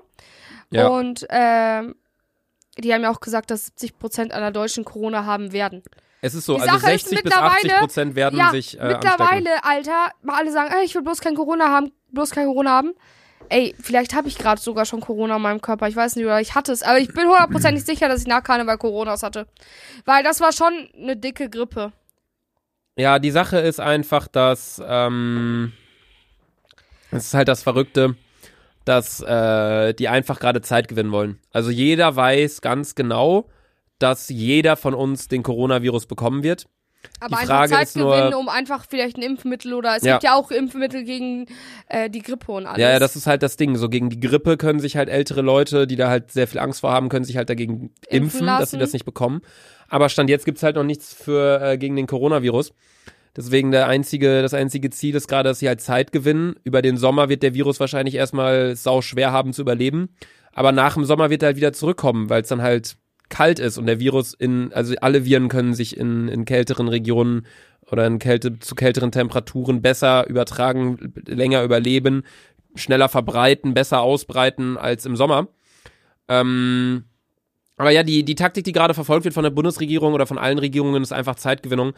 Ja. 0.72 0.88
und 0.88 1.28
ähm, 1.30 1.94
die 2.80 2.92
haben 2.92 3.04
ja 3.04 3.12
auch 3.12 3.20
gesagt, 3.20 3.52
dass 3.52 3.66
70 3.68 4.00
Prozent 4.00 4.34
aller 4.34 4.50
Deutschen 4.50 4.84
Corona 4.84 5.26
haben 5.26 5.52
werden. 5.54 5.84
Es 6.26 6.34
ist 6.34 6.46
so, 6.46 6.56
Die 6.56 6.62
also 6.62 6.80
Sache 6.80 6.94
ist 6.94 7.10
60 7.10 7.24
bis 7.24 7.34
80 7.34 7.64
mittlerweile- 7.64 7.80
Prozent 7.82 8.16
werden 8.16 8.40
ja, 8.40 8.50
sich 8.50 8.80
äh, 8.80 8.88
mittlerweile, 8.88 9.62
Alter, 9.66 10.12
mal 10.22 10.38
alle 10.38 10.54
sagen, 10.54 10.74
ey, 10.74 10.86
ich 10.86 10.96
will 10.96 11.02
bloß 11.02 11.20
kein 11.20 11.36
Corona 11.36 11.68
haben, 11.68 11.92
bloß 12.14 12.30
kein 12.30 12.46
Corona 12.46 12.70
haben. 12.72 12.94
Ey, 13.50 13.76
vielleicht 13.82 14.16
habe 14.16 14.30
ich 14.30 14.38
gerade 14.38 14.62
sogar 14.62 14.86
schon 14.86 15.02
Corona 15.02 15.36
in 15.36 15.42
meinem 15.42 15.60
Körper. 15.60 15.90
Ich 15.90 15.98
weiß 15.98 16.16
nicht, 16.16 16.24
oder 16.24 16.40
ich 16.40 16.56
hatte 16.56 16.72
es. 16.72 16.82
Aber 16.82 16.98
ich 16.98 17.14
bin 17.14 17.28
hundertprozentig 17.28 17.84
sicher, 17.86 18.08
dass 18.08 18.22
ich 18.22 18.28
nach 18.28 18.42
Karneval 18.42 18.78
Coronas 18.78 19.22
hatte. 19.22 19.48
Weil 20.06 20.24
das 20.24 20.40
war 20.40 20.54
schon 20.54 20.72
eine 20.98 21.18
dicke 21.18 21.50
Grippe. 21.50 21.92
Ja, 22.96 23.20
die 23.20 23.32
Sache 23.32 23.58
ist 23.58 23.82
einfach, 23.82 24.30
dass 24.30 24.82
ähm, 24.88 25.74
es 27.12 27.26
ist 27.26 27.34
halt 27.34 27.50
das 27.50 27.64
Verrückte, 27.64 28.16
dass 28.86 29.20
äh, 29.20 29.94
die 29.94 30.08
einfach 30.08 30.40
gerade 30.40 30.62
Zeit 30.62 30.88
gewinnen 30.88 31.12
wollen. 31.12 31.38
Also 31.52 31.70
jeder 31.70 32.16
weiß 32.16 32.62
ganz 32.62 32.96
genau, 32.96 33.50
dass 34.04 34.30
jeder 34.30 34.76
von 34.76 34.94
uns 34.94 35.28
den 35.28 35.42
Coronavirus 35.42 36.06
bekommen 36.06 36.44
wird. 36.44 36.68
Aber 37.20 37.38
Die 37.42 37.46
Frage 37.48 37.72
Zeit 37.74 37.84
ist 37.88 37.98
nur- 37.98 38.16
gewinnen, 38.16 38.34
um 38.36 38.48
einfach 38.48 38.86
vielleicht 38.90 39.18
ein 39.18 39.24
Impfmittel 39.24 39.74
oder 39.74 39.96
es 39.98 40.04
Ja. 40.04 40.14
gibt 40.14 40.24
ja 40.24 40.36
auch 40.36 40.52
Impfmittel 40.52 41.04
gegen 41.04 41.48
äh, 41.88 42.10
die 42.10 42.22
Grippe 42.22 42.52
und 42.54 42.66
alles. 42.66 42.80
Ja, 42.82 42.92
ja, 42.92 43.00
das 43.00 43.16
ist 43.18 43.28
halt 43.28 43.44
das 43.44 43.58
Ding. 43.58 43.76
So 43.76 43.90
gegen 43.90 44.10
die 44.10 44.20
Grippe 44.22 44.56
können 44.56 44.80
sich 44.80 44.96
halt 44.96 45.10
ältere 45.10 45.42
Leute, 45.42 45.86
die 45.86 45.96
da 45.98 46.10
halt 46.10 46.32
sehr 46.32 46.48
viel 46.48 46.60
Angst 46.60 46.80
vor 46.82 46.92
haben, 46.92 47.10
können 47.10 47.26
sich 47.26 47.36
halt 47.36 47.50
dagegen 47.50 47.92
impfen, 48.08 48.46
dass 48.48 48.72
sie 48.72 48.78
das 48.78 48.94
nicht 48.94 49.04
bekommen. 49.06 49.42
Aber 49.90 50.08
Stand 50.10 50.30
jetzt 50.30 50.46
gibt's 50.46 50.64
halt 50.64 50.76
noch 50.78 50.84
nichts 50.86 51.14
für 51.14 51.62
äh, 51.62 51.78
gegen 51.78 51.96
den 51.98 52.08
Coronavirus. 52.08 52.72
Deswegen 53.36 53.72
der 53.72 53.88
einzige, 53.88 54.42
das 54.42 54.54
einzige 54.54 54.90
Ziel 54.92 55.16
ist 55.16 55.28
gerade, 55.28 55.50
dass 55.50 55.60
sie 55.60 55.68
halt 55.68 55.82
Zeit 55.82 56.12
gewinnen. 56.12 56.56
Über 56.64 56.82
den 56.82 56.98
Sommer 56.98 57.30
wird 57.30 57.44
der 57.44 57.54
Virus 57.54 57.80
wahrscheinlich 57.80 58.16
erstmal 58.16 58.76
sau 58.76 59.02
schwer 59.02 59.32
haben 59.32 59.54
zu 59.54 59.62
überleben. 59.64 60.16
Aber 60.54 60.72
nach 60.72 60.94
dem 60.94 61.04
Sommer 61.04 61.30
wird 61.32 61.42
er 61.44 61.48
halt 61.48 61.58
wieder 61.58 61.74
zurückkommen, 61.74 62.30
weil 62.30 62.44
es 62.44 62.48
dann 62.48 62.62
halt 62.62 62.96
kalt 63.34 63.58
ist 63.58 63.80
und 63.80 63.88
der 63.88 64.00
Virus 64.00 64.36
in, 64.36 64.72
also 64.74 64.94
alle 65.02 65.26
Viren 65.26 65.50
können 65.50 65.74
sich 65.74 65.98
in, 65.98 66.28
in 66.28 66.46
kälteren 66.46 66.88
Regionen 66.88 67.48
oder 67.90 68.06
in 68.06 68.20
Kälte, 68.20 68.60
zu 68.60 68.76
kälteren 68.76 69.12
Temperaturen 69.12 69.82
besser 69.82 70.28
übertragen, 70.28 71.14
länger 71.26 71.64
überleben, 71.64 72.24
schneller 72.76 73.10
verbreiten, 73.10 73.74
besser 73.74 74.02
ausbreiten 74.02 74.78
als 74.78 75.08
im 75.08 75.16
Sommer. 75.16 75.48
Ähm, 76.28 77.06
aber 77.76 77.90
ja, 77.90 78.04
die, 78.04 78.24
die 78.24 78.36
Taktik, 78.36 78.66
die 78.66 78.72
gerade 78.72 78.94
verfolgt 78.94 79.26
wird 79.26 79.34
von 79.34 79.44
der 79.44 79.50
Bundesregierung 79.50 80.14
oder 80.14 80.28
von 80.28 80.38
allen 80.38 80.60
Regierungen, 80.60 81.02
ist 81.02 81.12
einfach 81.12 81.36
Zeitgewinnung. 81.36 81.94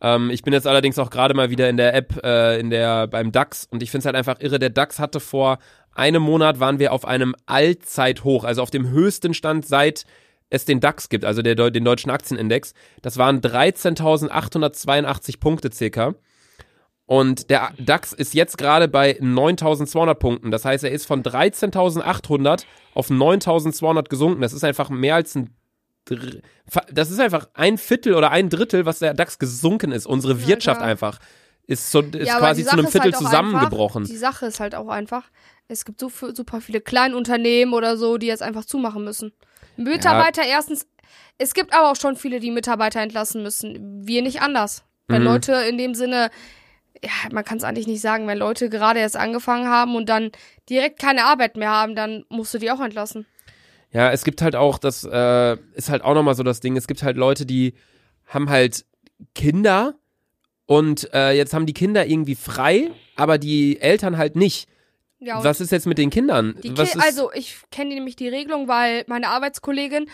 Ähm, 0.00 0.30
ich 0.30 0.42
bin 0.42 0.54
jetzt 0.54 0.66
allerdings 0.66 0.98
auch 0.98 1.10
gerade 1.10 1.34
mal 1.34 1.50
wieder 1.50 1.68
in 1.68 1.76
der 1.76 1.94
App, 1.94 2.18
äh, 2.24 2.58
in 2.58 2.70
der, 2.70 3.08
beim 3.08 3.30
DAX 3.30 3.68
und 3.70 3.82
ich 3.82 3.90
finde 3.90 4.00
es 4.00 4.06
halt 4.06 4.16
einfach 4.16 4.40
irre. 4.40 4.58
Der 4.58 4.70
DAX 4.70 4.98
hatte 4.98 5.20
vor 5.20 5.58
einem 5.92 6.22
Monat 6.22 6.60
waren 6.60 6.78
wir 6.78 6.94
auf 6.94 7.04
einem 7.04 7.34
Allzeithoch, 7.44 8.44
also 8.44 8.62
auf 8.62 8.70
dem 8.70 8.88
höchsten 8.88 9.34
Stand 9.34 9.66
seit 9.66 10.06
es 10.50 10.64
den 10.64 10.80
DAX 10.80 11.08
gibt, 11.08 11.24
also 11.24 11.42
der, 11.42 11.70
den 11.70 11.84
deutschen 11.84 12.10
Aktienindex. 12.10 12.74
Das 13.02 13.18
waren 13.18 13.40
13.882 13.40 15.40
Punkte 15.40 15.70
circa. 15.72 16.14
Und 17.06 17.48
der 17.48 17.72
DAX 17.78 18.12
ist 18.12 18.34
jetzt 18.34 18.58
gerade 18.58 18.86
bei 18.86 19.18
9.200 19.18 20.14
Punkten. 20.14 20.50
Das 20.50 20.64
heißt, 20.64 20.84
er 20.84 20.90
ist 20.90 21.06
von 21.06 21.22
13.800 21.22 22.64
auf 22.94 23.08
9.200 23.08 24.08
gesunken. 24.08 24.42
Das 24.42 24.52
ist 24.52 24.64
einfach 24.64 24.90
mehr 24.90 25.14
als 25.14 25.34
ein 25.34 25.54
das 26.90 27.10
ist 27.10 27.20
einfach 27.20 27.48
ein 27.52 27.76
Viertel 27.76 28.14
oder 28.14 28.30
ein 28.30 28.48
Drittel, 28.48 28.86
was 28.86 29.00
der 29.00 29.12
DAX 29.12 29.38
gesunken 29.38 29.92
ist. 29.92 30.06
Unsere 30.06 30.46
Wirtschaft 30.46 30.80
ja, 30.80 30.86
einfach 30.86 31.18
ist, 31.66 31.90
so, 31.90 32.00
ist 32.00 32.26
ja, 32.26 32.38
quasi 32.38 32.64
zu 32.64 32.72
einem 32.72 32.86
Viertel 32.86 33.12
halt 33.12 33.16
zusammengebrochen. 33.16 34.04
Einfach, 34.04 34.12
die 34.12 34.18
Sache 34.18 34.46
ist 34.46 34.58
halt 34.58 34.74
auch 34.74 34.88
einfach, 34.88 35.24
es 35.68 35.84
gibt 35.84 36.00
so 36.00 36.10
super 36.10 36.60
viele 36.60 36.80
Kleinunternehmen 36.80 37.74
oder 37.74 37.96
so, 37.96 38.18
die 38.18 38.26
jetzt 38.26 38.42
einfach 38.42 38.64
zumachen 38.64 39.04
müssen. 39.04 39.32
Mitarbeiter 39.76 40.42
ja. 40.42 40.50
erstens, 40.50 40.86
es 41.38 41.54
gibt 41.54 41.72
aber 41.72 41.92
auch 41.92 41.96
schon 41.96 42.16
viele, 42.16 42.40
die 42.40 42.50
Mitarbeiter 42.50 43.00
entlassen 43.00 43.42
müssen. 43.42 44.06
Wir 44.06 44.22
nicht 44.22 44.42
anders. 44.42 44.84
Wenn 45.06 45.22
mhm. 45.22 45.28
Leute 45.28 45.52
in 45.52 45.78
dem 45.78 45.94
Sinne 45.94 46.30
ja, 47.02 47.10
man 47.32 47.44
kann 47.44 47.58
es 47.58 47.64
eigentlich 47.64 47.86
nicht 47.86 48.00
sagen, 48.00 48.26
wenn 48.26 48.38
Leute 48.38 48.68
gerade 48.68 49.00
erst 49.00 49.16
angefangen 49.16 49.68
haben 49.68 49.96
und 49.96 50.08
dann 50.08 50.30
direkt 50.68 50.98
keine 50.98 51.24
Arbeit 51.24 51.56
mehr 51.56 51.70
haben, 51.70 51.94
dann 51.94 52.24
musst 52.28 52.54
du 52.54 52.58
die 52.58 52.70
auch 52.70 52.80
entlassen. 52.80 53.26
Ja, 53.92 54.10
es 54.10 54.24
gibt 54.24 54.42
halt 54.42 54.54
auch, 54.54 54.78
das 54.78 55.04
äh, 55.04 55.56
ist 55.74 55.88
halt 55.88 56.02
auch 56.02 56.14
nochmal 56.14 56.34
so 56.34 56.42
das 56.42 56.60
Ding, 56.60 56.76
es 56.76 56.86
gibt 56.86 57.02
halt 57.02 57.16
Leute, 57.16 57.46
die 57.46 57.74
haben 58.26 58.50
halt 58.50 58.84
Kinder 59.34 59.94
und 60.66 61.12
äh, 61.14 61.32
jetzt 61.32 61.54
haben 61.54 61.66
die 61.66 61.72
Kinder 61.72 62.06
irgendwie 62.06 62.34
frei, 62.34 62.90
aber 63.16 63.38
die 63.38 63.80
Eltern 63.80 64.18
halt 64.18 64.36
nicht. 64.36 64.68
Ja, 65.20 65.42
Was 65.42 65.60
ist 65.60 65.72
jetzt 65.72 65.86
mit 65.86 65.98
den 65.98 66.10
Kindern? 66.10 66.54
Ki 66.60 66.74
also 66.98 67.32
ich 67.32 67.56
kenne 67.70 67.94
nämlich 67.94 68.16
die 68.16 68.28
Regelung, 68.28 68.68
weil 68.68 69.04
meine 69.08 69.28
Arbeitskollegin 69.28 70.08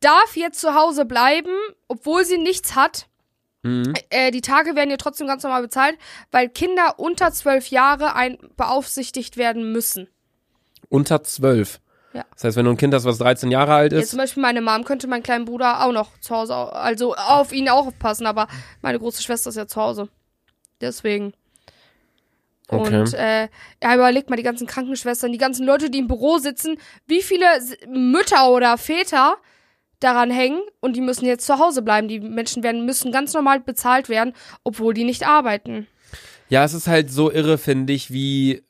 darf 0.00 0.36
jetzt 0.36 0.60
zu 0.60 0.74
Hause 0.74 1.06
bleiben, 1.06 1.50
obwohl 1.88 2.24
sie 2.24 2.38
nichts 2.38 2.74
hat 2.74 3.06
Mhm. 3.62 3.92
Äh, 4.08 4.30
die 4.30 4.40
Tage 4.40 4.74
werden 4.74 4.90
ja 4.90 4.96
trotzdem 4.96 5.26
ganz 5.26 5.42
normal 5.42 5.62
bezahlt, 5.62 5.98
weil 6.30 6.48
Kinder 6.48 6.94
unter 6.98 7.32
zwölf 7.32 7.68
Jahre 7.68 8.14
ein 8.14 8.38
beaufsichtigt 8.56 9.36
werden 9.36 9.72
müssen. 9.72 10.08
Unter 10.88 11.22
zwölf? 11.22 11.80
Ja. 12.12 12.24
Das 12.32 12.44
heißt, 12.44 12.56
wenn 12.56 12.64
du 12.64 12.72
ein 12.72 12.76
Kind 12.76 12.94
hast, 12.94 13.04
was 13.04 13.18
13 13.18 13.50
Jahre 13.50 13.74
alt 13.74 13.92
ist. 13.92 14.00
Ja, 14.00 14.06
zum 14.08 14.18
Beispiel 14.18 14.42
meine 14.42 14.60
Mom 14.62 14.84
könnte 14.84 15.06
meinen 15.06 15.22
kleinen 15.22 15.44
Bruder 15.44 15.84
auch 15.84 15.92
noch 15.92 16.18
zu 16.20 16.34
Hause, 16.34 16.54
also 16.54 17.14
auf 17.14 17.52
ihn 17.52 17.68
auch 17.68 17.86
aufpassen, 17.86 18.26
aber 18.26 18.48
meine 18.82 18.98
große 18.98 19.22
Schwester 19.22 19.50
ist 19.50 19.56
ja 19.56 19.66
zu 19.66 19.80
Hause. 19.80 20.08
Deswegen. 20.80 21.34
Okay. 22.70 23.00
Und 23.00 23.14
äh, 23.14 23.48
ja, 23.82 23.94
überlegt 23.94 24.30
mal 24.30 24.36
die 24.36 24.44
ganzen 24.44 24.66
Krankenschwestern, 24.66 25.32
die 25.32 25.38
ganzen 25.38 25.66
Leute, 25.66 25.90
die 25.90 25.98
im 25.98 26.06
Büro 26.06 26.38
sitzen, 26.38 26.78
wie 27.06 27.20
viele 27.20 27.46
Mütter 27.88 28.50
oder 28.50 28.78
Väter 28.78 29.36
daran 29.98 30.30
hängen 30.30 30.62
und 30.78 30.94
die 30.94 31.00
müssen 31.00 31.26
jetzt 31.26 31.46
zu 31.46 31.58
Hause 31.58 31.82
bleiben. 31.82 32.06
Die 32.06 32.20
Menschen 32.20 32.62
werden, 32.62 32.86
müssen 32.86 33.10
ganz 33.10 33.34
normal 33.34 33.60
bezahlt 33.60 34.08
werden, 34.08 34.34
obwohl 34.62 34.94
die 34.94 35.04
nicht 35.04 35.26
arbeiten. 35.26 35.88
Ja, 36.48 36.64
es 36.64 36.72
ist 36.72 36.86
halt 36.86 37.10
so 37.10 37.30
irre, 37.30 37.58
finde 37.58 37.92
ich, 37.92 38.12
wie, 38.12 38.62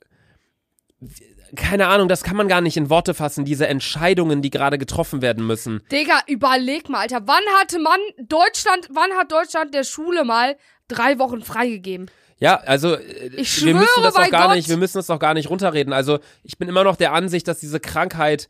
keine 1.57 1.89
Ahnung, 1.89 2.09
das 2.09 2.23
kann 2.25 2.37
man 2.37 2.49
gar 2.49 2.61
nicht 2.61 2.77
in 2.77 2.91
Worte 2.91 3.15
fassen, 3.15 3.45
diese 3.45 3.67
Entscheidungen, 3.67 4.43
die 4.43 4.51
gerade 4.51 4.79
getroffen 4.79 5.23
werden 5.23 5.47
müssen. 5.47 5.83
Digga, 5.93 6.21
überleg 6.27 6.89
mal, 6.89 7.01
Alter, 7.01 7.23
wann 7.27 7.45
hatte 7.59 7.79
man 7.79 8.01
Deutschland, 8.19 8.89
wann 8.91 9.13
hat 9.13 9.31
Deutschland 9.31 9.75
der 9.75 9.85
Schule 9.85 10.25
mal 10.25 10.57
drei 10.89 11.19
Wochen 11.19 11.43
freigegeben? 11.43 12.11
Ja, 12.41 12.57
also 12.57 12.97
ich 13.37 13.65
wir 13.65 13.75
müssen 13.75 14.03
das 14.03 14.17
auch 14.17 14.31
gar 14.31 14.49
Gott. 14.49 14.57
nicht, 14.57 14.69
wir 14.69 14.77
müssen 14.77 14.99
das 14.99 15.11
auch 15.11 15.19
gar 15.19 15.35
nicht 15.35 15.49
runterreden. 15.51 15.93
Also 15.93 16.19
ich 16.43 16.59
bin 16.59 16.69
immer 16.69 16.83
noch 16.85 16.97
der 16.97 17.13
Ansicht, 17.13 17.47
dass 17.47 17.61
diese 17.61 17.79
Krankheit 17.81 18.49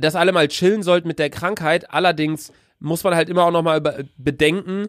dass 0.00 0.14
alle 0.14 0.32
mal 0.32 0.48
chillen 0.48 0.82
sollten 0.82 1.08
mit 1.08 1.18
der 1.18 1.30
Krankheit. 1.30 1.92
Allerdings 1.92 2.52
muss 2.78 3.04
man 3.04 3.14
halt 3.14 3.28
immer 3.28 3.44
auch 3.44 3.50
nochmal 3.50 3.80
bedenken, 4.16 4.86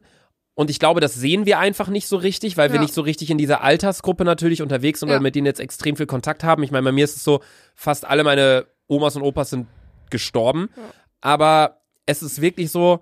und 0.59 0.69
ich 0.69 0.77
glaube, 0.77 0.99
das 0.99 1.13
sehen 1.13 1.45
wir 1.45 1.57
einfach 1.57 1.87
nicht 1.87 2.09
so 2.09 2.17
richtig, 2.17 2.57
weil 2.57 2.67
ja. 2.67 2.73
wir 2.73 2.81
nicht 2.81 2.93
so 2.93 2.99
richtig 2.99 3.29
in 3.29 3.37
dieser 3.37 3.61
Altersgruppe 3.63 4.25
natürlich 4.25 4.61
unterwegs 4.61 4.99
sind 4.99 5.07
ja. 5.07 5.15
oder 5.15 5.23
mit 5.23 5.33
denen 5.33 5.45
jetzt 5.45 5.61
extrem 5.61 5.95
viel 5.95 6.05
Kontakt 6.05 6.43
haben. 6.43 6.63
Ich 6.63 6.71
meine, 6.71 6.83
bei 6.83 6.91
mir 6.91 7.05
ist 7.05 7.15
es 7.15 7.23
so, 7.23 7.39
fast 7.75 8.03
alle 8.03 8.25
meine 8.25 8.65
Omas 8.87 9.15
und 9.15 9.21
Opas 9.21 9.51
sind 9.51 9.67
gestorben. 10.09 10.67
Ja. 10.75 10.83
Aber 11.21 11.79
es 12.05 12.21
ist 12.21 12.41
wirklich 12.41 12.71
so, 12.71 12.99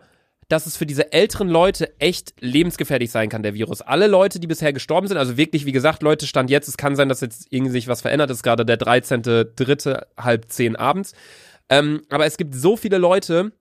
dass 0.48 0.66
es 0.66 0.78
für 0.78 0.86
diese 0.86 1.12
älteren 1.12 1.50
Leute 1.50 2.00
echt 2.00 2.34
lebensgefährlich 2.40 3.12
sein 3.12 3.30
kann, 3.30 3.44
der 3.44 3.54
Virus. 3.54 3.82
Alle 3.82 4.08
Leute, 4.08 4.40
die 4.40 4.48
bisher 4.48 4.72
gestorben 4.72 5.08
sind, 5.08 5.18
also 5.18 5.36
wirklich, 5.36 5.66
wie 5.66 5.74
gesagt, 5.74 6.04
Leute, 6.04 6.26
stand 6.26 6.50
jetzt, 6.50 6.68
es 6.68 6.78
kann 6.78 6.96
sein, 6.96 7.10
dass 7.10 7.22
jetzt 7.22 7.48
irgendwie 7.50 7.72
sich 7.72 7.88
was 7.88 8.02
verändert, 8.02 8.30
es 8.30 8.38
ist 8.38 8.44
gerade 8.44 8.66
der 8.66 8.80
13.3. 8.80 10.06
halb 10.18 10.46
zehn 10.50 10.76
abends. 10.76 11.14
Ähm, 11.70 12.02
aber 12.10 12.26
es 12.26 12.38
gibt 12.38 12.56
so 12.56 12.78
viele 12.78 12.98
Leute, 12.98 13.52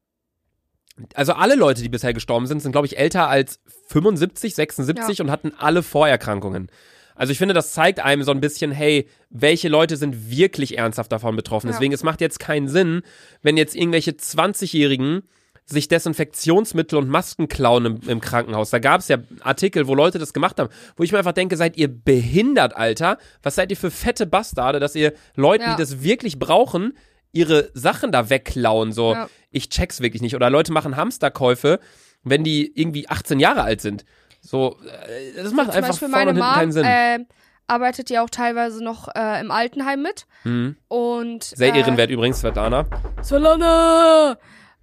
also 1.15 1.33
alle 1.33 1.57
Leute, 1.57 1.83
die 1.83 1.89
bisher 1.89 2.15
gestorben 2.15 2.47
sind, 2.47 2.61
sind, 2.61 2.73
glaube 2.73 2.87
ich, 2.87 2.99
älter 2.99 3.29
als 3.29 3.61
75, 3.89 4.55
76 4.55 5.19
ja. 5.19 5.25
und 5.25 5.31
hatten 5.31 5.53
alle 5.59 5.83
Vorerkrankungen. 5.83 6.71
Also 7.17 7.33
ich 7.33 7.39
finde, 7.39 7.55
das 7.55 7.73
zeigt 7.73 7.99
einem 7.99 8.23
so 8.23 8.31
ein 8.31 8.41
bisschen, 8.41 8.71
hey, 8.71 9.09
welche 9.31 9.69
Leute 9.69 9.97
sind 9.97 10.31
wirklich 10.31 10.79
ernsthaft 10.79 11.11
davon 11.11 11.35
betroffen. 11.35 11.69
Ja. 11.69 11.73
Deswegen, 11.73 11.95
es 11.95 12.03
macht 12.03 12.21
jetzt 12.21 12.39
keinen 12.39 12.69
Sinn, 12.69 13.03
wenn 13.43 13.57
jetzt 13.57 13.75
irgendwelche 13.75 14.13
20-Jährigen 14.13 15.23
sich 15.67 15.89
Desinfektionsmittel 15.89 16.97
und 16.99 17.09
Masken 17.09 17.49
klauen 17.49 17.85
im, 17.85 18.01
im 18.07 18.21
Krankenhaus. 18.21 18.71
Da 18.71 18.79
gab 18.79 19.01
es 19.01 19.09
ja 19.09 19.19
Artikel, 19.41 19.89
wo 19.89 19.95
Leute 19.95 20.19
das 20.19 20.33
gemacht 20.33 20.59
haben, 20.61 20.71
wo 20.97 21.03
ich 21.03 21.13
mir 21.13 21.19
einfach 21.19 21.33
denke, 21.33 21.57
seid 21.57 21.77
ihr 21.77 21.89
behindert, 21.89 22.77
Alter? 22.77 23.19
Was 23.43 23.57
seid 23.57 23.71
ihr 23.71 23.77
für 23.77 23.91
fette 23.91 24.27
Bastarde, 24.27 24.79
dass 24.79 24.95
ihr 24.95 25.13
Leuten, 25.35 25.65
ja. 25.65 25.75
die 25.75 25.83
das 25.83 26.03
wirklich 26.03 26.39
brauchen, 26.39 26.95
ihre 27.33 27.71
Sachen 27.75 28.13
da 28.13 28.31
wegklauen. 28.31 28.93
So, 28.93 29.13
ja. 29.13 29.29
ich 29.51 29.69
check's 29.69 30.01
wirklich 30.01 30.23
nicht. 30.23 30.35
Oder 30.35 30.51
Leute 30.51 30.73
machen 30.73 30.97
Hamsterkäufe, 30.97 31.81
wenn 32.23 32.45
die 32.45 32.73
irgendwie 32.75 33.09
18 33.09 33.41
Jahre 33.41 33.63
alt 33.63 33.81
sind. 33.81 34.05
So, 34.41 34.79
äh, 34.87 35.43
das 35.43 35.53
macht 35.53 35.69
Zum 35.69 35.77
einfach 35.77 35.91
Beispiel 35.91 36.09
vorne 36.09 36.31
und 36.31 36.37
hinten 36.37 36.55
keinen 36.55 36.73
Sinn. 36.73 36.85
Äh, 36.85 37.19
arbeitet 37.67 38.11
ja 38.11 38.23
auch 38.23 38.31
teilweise 38.31 38.83
noch 38.83 39.09
äh, 39.15 39.41
im 39.41 39.51
Altenheim 39.51 40.03
mit. 40.03 40.27
Mhm. 40.45 40.77
Und. 40.89 41.45
Sehr 41.45 41.75
äh, 41.75 41.79
ehrenwert 41.79 42.11
übrigens, 42.11 42.41
Svetlana. 42.41 42.87
Svetlana! 43.23 44.39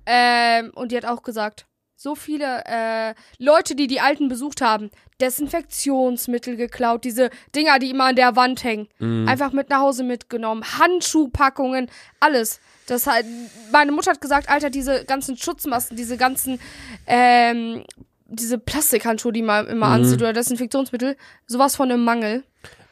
Ähm, 0.05 0.71
und 0.75 0.91
die 0.91 0.97
hat 0.97 1.05
auch 1.05 1.23
gesagt, 1.23 1.65
so 2.03 2.15
viele 2.15 2.63
äh, 2.65 3.13
Leute, 3.37 3.75
die 3.75 3.87
die 3.87 4.01
Alten 4.01 4.27
besucht 4.27 4.61
haben, 4.61 4.91
Desinfektionsmittel 5.21 6.57
geklaut, 6.57 7.05
diese 7.05 7.29
Dinger, 7.55 7.79
die 7.79 7.91
immer 7.91 8.05
an 8.05 8.17
der 8.17 8.35
Wand 8.35 8.63
hängen, 8.63 8.89
mm. 8.99 9.27
einfach 9.27 9.53
mit 9.53 9.69
nach 9.69 9.79
Hause 9.79 10.03
mitgenommen, 10.03 10.63
Handschuhpackungen, 10.77 11.89
alles. 12.19 12.59
Das 12.87 13.07
halt, 13.07 13.25
meine 13.71 13.93
Mutter 13.93 14.11
hat 14.11 14.19
gesagt, 14.19 14.49
Alter, 14.49 14.69
diese 14.69 15.05
ganzen 15.05 15.37
Schutzmasken, 15.37 15.95
diese 15.95 16.17
ganzen, 16.17 16.59
ähm, 17.07 17.85
diese 18.33 18.57
Plastikhandschuhe, 18.57 19.31
die 19.31 19.41
man 19.41 19.67
immer 19.67 19.89
mm. 19.89 19.93
anzieht 19.93 20.21
oder 20.21 20.33
Desinfektionsmittel, 20.33 21.15
sowas 21.47 21.75
von 21.75 21.91
einem 21.91 22.03
Mangel. 22.03 22.43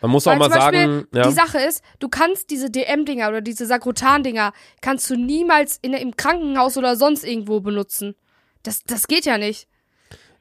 Man 0.01 0.11
muss 0.11 0.25
Weil 0.25 0.35
auch 0.35 0.39
mal 0.39 0.51
sagen, 0.51 1.07
ja. 1.13 1.27
die 1.27 1.33
Sache 1.33 1.59
ist, 1.59 1.83
du 1.99 2.09
kannst 2.09 2.49
diese 2.49 2.71
DM-Dinger 2.71 3.29
oder 3.29 3.41
diese 3.41 3.65
Sakrotan-Dinger, 3.67 4.51
kannst 4.81 5.09
du 5.09 5.15
niemals 5.15 5.77
in, 5.81 5.93
im 5.93 6.15
Krankenhaus 6.15 6.77
oder 6.77 6.95
sonst 6.95 7.23
irgendwo 7.23 7.59
benutzen. 7.59 8.15
Das, 8.63 8.83
das 8.83 9.07
geht 9.07 9.25
ja 9.25 9.37
nicht. 9.37 9.67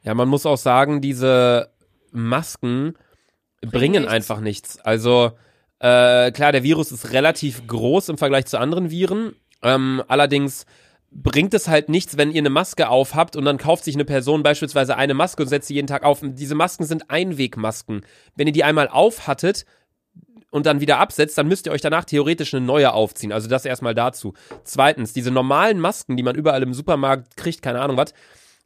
Ja, 0.02 0.14
man 0.14 0.28
muss 0.28 0.46
auch 0.46 0.56
sagen, 0.56 1.02
diese 1.02 1.70
Masken 2.10 2.94
Bring 3.60 3.70
bringen 3.70 4.02
nichts. 4.02 4.12
einfach 4.12 4.40
nichts. 4.40 4.78
Also, 4.80 5.32
äh, 5.78 6.30
klar, 6.32 6.52
der 6.52 6.62
Virus 6.62 6.90
ist 6.92 7.12
relativ 7.12 7.66
groß 7.66 8.08
im 8.08 8.18
Vergleich 8.18 8.46
zu 8.46 8.58
anderen 8.58 8.90
Viren. 8.90 9.34
Ähm, 9.62 10.02
allerdings 10.08 10.64
bringt 11.10 11.54
es 11.54 11.68
halt 11.68 11.88
nichts, 11.88 12.16
wenn 12.16 12.30
ihr 12.30 12.40
eine 12.40 12.50
Maske 12.50 12.88
aufhabt 12.88 13.36
und 13.36 13.44
dann 13.44 13.58
kauft 13.58 13.84
sich 13.84 13.94
eine 13.94 14.04
Person 14.04 14.42
beispielsweise 14.42 14.96
eine 14.96 15.14
Maske 15.14 15.42
und 15.42 15.48
setzt 15.48 15.68
sie 15.68 15.74
jeden 15.74 15.88
Tag 15.88 16.04
auf. 16.04 16.20
Diese 16.22 16.54
Masken 16.54 16.84
sind 16.84 17.10
Einwegmasken. 17.10 18.02
Wenn 18.36 18.46
ihr 18.46 18.52
die 18.52 18.64
einmal 18.64 18.88
aufhattet 18.88 19.64
und 20.50 20.66
dann 20.66 20.80
wieder 20.80 20.98
absetzt, 20.98 21.36
dann 21.36 21.48
müsst 21.48 21.66
ihr 21.66 21.72
euch 21.72 21.80
danach 21.80 22.04
theoretisch 22.04 22.54
eine 22.54 22.64
neue 22.64 22.92
aufziehen. 22.92 23.32
Also 23.32 23.48
das 23.48 23.64
erstmal 23.64 23.94
dazu. 23.94 24.34
Zweitens, 24.62 25.12
diese 25.12 25.32
normalen 25.32 25.80
Masken, 25.80 26.16
die 26.16 26.22
man 26.22 26.36
überall 26.36 26.62
im 26.62 26.74
Supermarkt 26.74 27.36
kriegt, 27.36 27.62
keine 27.62 27.80
Ahnung 27.80 27.96
was, 27.96 28.14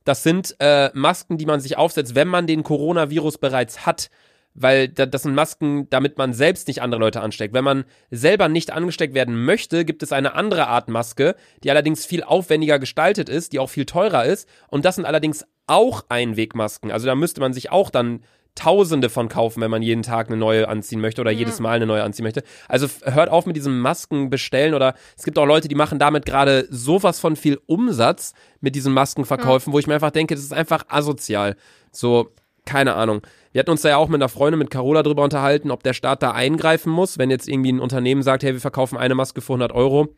das 0.04 0.22
sind 0.22 0.54
äh, 0.59 0.90
Masken, 0.92 1.38
die 1.38 1.46
man 1.46 1.61
sich 1.61 1.78
aufsetzt, 1.78 2.14
wenn 2.14 2.28
man 2.28 2.46
den 2.46 2.62
Coronavirus 2.62 3.38
bereits 3.38 3.87
hat. 3.87 4.11
Weil 4.55 4.88
das 4.88 5.23
sind 5.23 5.35
Masken, 5.35 5.90
damit 5.90 6.17
man 6.17 6.33
selbst 6.33 6.69
nicht 6.69 6.81
andere 6.81 7.01
Leute 7.01 7.21
ansteckt. 7.21 7.55
Wenn 7.55 7.64
man 7.64 7.85
selber 8.11 8.49
nicht 8.49 8.71
angesteckt 8.71 9.14
werden 9.14 9.45
möchte, 9.45 9.85
gibt 9.85 10.03
es 10.03 10.12
eine 10.12 10.35
andere 10.35 10.69
Art 10.69 10.88
Maske, 10.88 11.35
die 11.64 11.71
allerdings 11.71 12.07
viel 12.07 12.23
aufwendiger 12.23 12.79
gestaltet 12.79 13.29
ist, 13.29 13.53
die 13.53 13.59
auch 13.59 13.71
viel 13.71 13.85
teurer 13.85 14.25
ist. 14.25 14.49
Und 14.69 14.85
das 14.85 14.95
sind 14.95 15.07
allerdings 15.07 15.45
auch 15.67 16.05
Einwegmasken. 16.09 16.93
Also 16.93 17.07
da 17.07 17.14
müsste 17.14 17.40
man 17.40 17.53
sich 17.53 17.73
auch 17.73 17.90
dann 17.90 18.21
Tausende 18.55 19.11
von 19.11 19.29
kaufen, 19.29 19.61
wenn 19.62 19.71
man 19.71 19.83
jeden 19.83 20.03
Tag 20.03 20.29
eine 20.29 20.37
neue 20.37 20.69
anziehen 20.69 21.01
möchte 21.01 21.21
oder 21.21 21.33
ja. 21.33 21.38
jedes 21.40 21.59
Mal 21.59 21.73
eine 21.73 21.87
neue 21.87 22.05
anziehen 22.05 22.23
möchte. 22.23 22.45
Also 22.69 22.87
hört 23.03 23.29
auf 23.29 23.47
mit 23.47 23.57
diesem 23.57 23.81
Masken 23.81 24.31
bestellen 24.31 24.75
oder 24.75 24.95
es 25.19 25.25
gibt 25.25 25.38
auch 25.38 25.45
Leute, 25.45 25.67
die 25.67 25.75
machen 25.75 25.99
damit 25.99 26.25
gerade 26.25 26.69
sowas 26.71 27.19
von 27.19 27.35
viel 27.35 27.59
Umsatz 27.67 28.33
mit 28.61 28.77
diesen 28.77 28.93
Maskenverkäufen, 28.93 29.73
ja. 29.73 29.75
wo 29.75 29.81
ich 29.81 29.88
mir 29.88 29.95
einfach 29.95 30.12
denke, 30.12 30.37
das 30.37 30.45
ist 30.45 30.53
einfach 30.53 30.85
asozial. 30.87 31.57
So, 31.90 32.31
keine 32.64 32.95
Ahnung. 32.95 33.23
Wir 33.55 33.61
hatten 33.61 33.71
uns 33.71 33.83
da 33.83 33.90
ja 33.90 33.99
auch 33.99 34.09
mit 34.09 34.21
einer 34.21 34.29
Freundin, 34.29 34.59
mit 34.59 34.71
Carola 34.71 35.05
drüber 35.05 35.23
unterhalten, 35.23 35.71
ob 35.71 35.85
der 35.85 35.93
Staat 35.93 36.25
da 36.25 36.33
eingreifen 36.33 36.90
muss, 36.90 37.19
wenn 37.19 37.31
jetzt 37.31 37.49
irgendwie 37.49 37.71
ein 37.71 37.79
Unternehmen 37.79 38.25
sagt, 38.25 38.43
hey, 38.43 38.53
wir 38.53 38.61
verkaufen 38.61 38.99
eine 38.99 39.14
Maske 39.14 39.40
für 39.40 39.53
100 39.53 39.71
Euro 39.71 40.09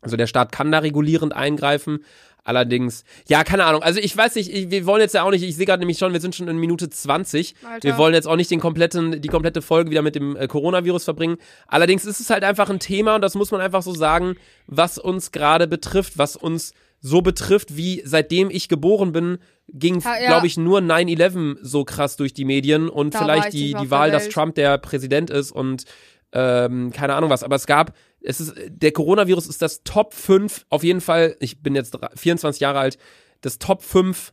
Also 0.00 0.16
der 0.16 0.26
Staat 0.26 0.50
kann 0.50 0.72
da 0.72 0.78
regulierend 0.78 1.34
eingreifen. 1.34 2.06
Allerdings, 2.42 3.04
ja, 3.28 3.44
keine 3.44 3.66
Ahnung. 3.66 3.82
Also 3.82 4.00
ich 4.00 4.16
weiß 4.16 4.36
nicht, 4.36 4.50
ich, 4.50 4.70
wir 4.70 4.86
wollen 4.86 5.02
jetzt 5.02 5.14
ja 5.14 5.24
auch 5.24 5.30
nicht, 5.30 5.42
ich 5.42 5.56
sehe 5.56 5.66
gerade 5.66 5.80
nämlich 5.80 5.98
schon, 5.98 6.14
wir 6.14 6.20
sind 6.22 6.34
schon 6.34 6.48
in 6.48 6.56
Minute 6.56 6.88
20. 6.88 7.54
Alter. 7.62 7.86
Wir 7.86 7.98
wollen 7.98 8.14
jetzt 8.14 8.26
auch 8.26 8.36
nicht 8.36 8.50
den 8.50 8.60
kompletten, 8.60 9.20
die 9.20 9.28
komplette 9.28 9.60
Folge 9.60 9.90
wieder 9.90 10.00
mit 10.00 10.14
dem 10.14 10.34
äh, 10.34 10.46
Coronavirus 10.46 11.04
verbringen. 11.04 11.36
Allerdings 11.66 12.06
ist 12.06 12.20
es 12.20 12.30
halt 12.30 12.44
einfach 12.44 12.70
ein 12.70 12.80
Thema 12.80 13.16
und 13.16 13.20
das 13.20 13.34
muss 13.34 13.50
man 13.50 13.60
einfach 13.60 13.82
so 13.82 13.94
sagen, 13.94 14.36
was 14.66 14.96
uns 14.96 15.32
gerade 15.32 15.66
betrifft, 15.66 16.16
was 16.16 16.34
uns 16.34 16.72
so 17.06 17.20
betrifft, 17.20 17.76
wie 17.76 18.00
seitdem 18.06 18.48
ich 18.48 18.68
geboren 18.70 19.12
bin, 19.12 19.36
ging, 19.68 20.02
Ha, 20.02 20.18
ja. 20.18 20.26
glaube 20.28 20.46
ich, 20.46 20.56
nur 20.56 20.78
9-11 20.80 21.58
so 21.60 21.84
krass 21.84 22.16
durch 22.16 22.32
die 22.32 22.46
Medien 22.46 22.88
und 22.88 23.12
Da 23.14 23.18
vielleicht 23.18 23.48
ich 23.48 23.50
die, 23.60 23.74
die 23.74 23.90
Wahl, 23.90 24.10
dass. 24.10 24.30
Trump 24.30 24.54
der 24.54 24.78
Präsident 24.78 25.28
ist 25.28 25.52
und 25.52 25.84
ähm, 26.32 26.92
keine 26.92 27.14
Ahnung 27.14 27.28
was. 27.28 27.42
Aber 27.42 27.56
es 27.56 27.66
gab, 27.66 27.94
es 28.22 28.40
ist, 28.40 28.54
der 28.68 28.92
Coronavirus 28.92 29.46
ist 29.48 29.60
das 29.60 29.82
Top 29.84 30.14
5, 30.14 30.64
auf 30.70 30.82
jeden 30.82 31.02
Fall, 31.02 31.36
ich 31.40 31.62
bin 31.62 31.74
jetzt 31.74 31.94
dra- 31.94 32.10
24 32.16 32.60
Jahre 32.60 32.78
alt, 32.78 32.96
das 33.42 33.58
Top 33.58 33.82
5 33.82 34.32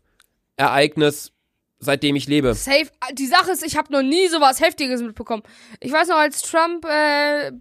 Ereignis, 0.55 1.34
seitdem 1.79 2.15
ich 2.15 2.27
lebe. 2.27 2.53
Safe. 2.53 2.88
Die 3.13 3.27
Sache 3.27 3.51
ist, 3.51 3.65
ich 3.65 3.75
habe 3.75 3.91
noch 3.91 4.01
nie 4.03 4.27
sowas 4.29 4.62
Heftiges 4.62 5.01
mitbekommen. 5.01 5.43
Ich 5.81 5.91
weiß 5.91 6.07
noch, 6.07 6.15
als 6.17 6.41
Trump 6.43 6.86
äh, 6.86 7.51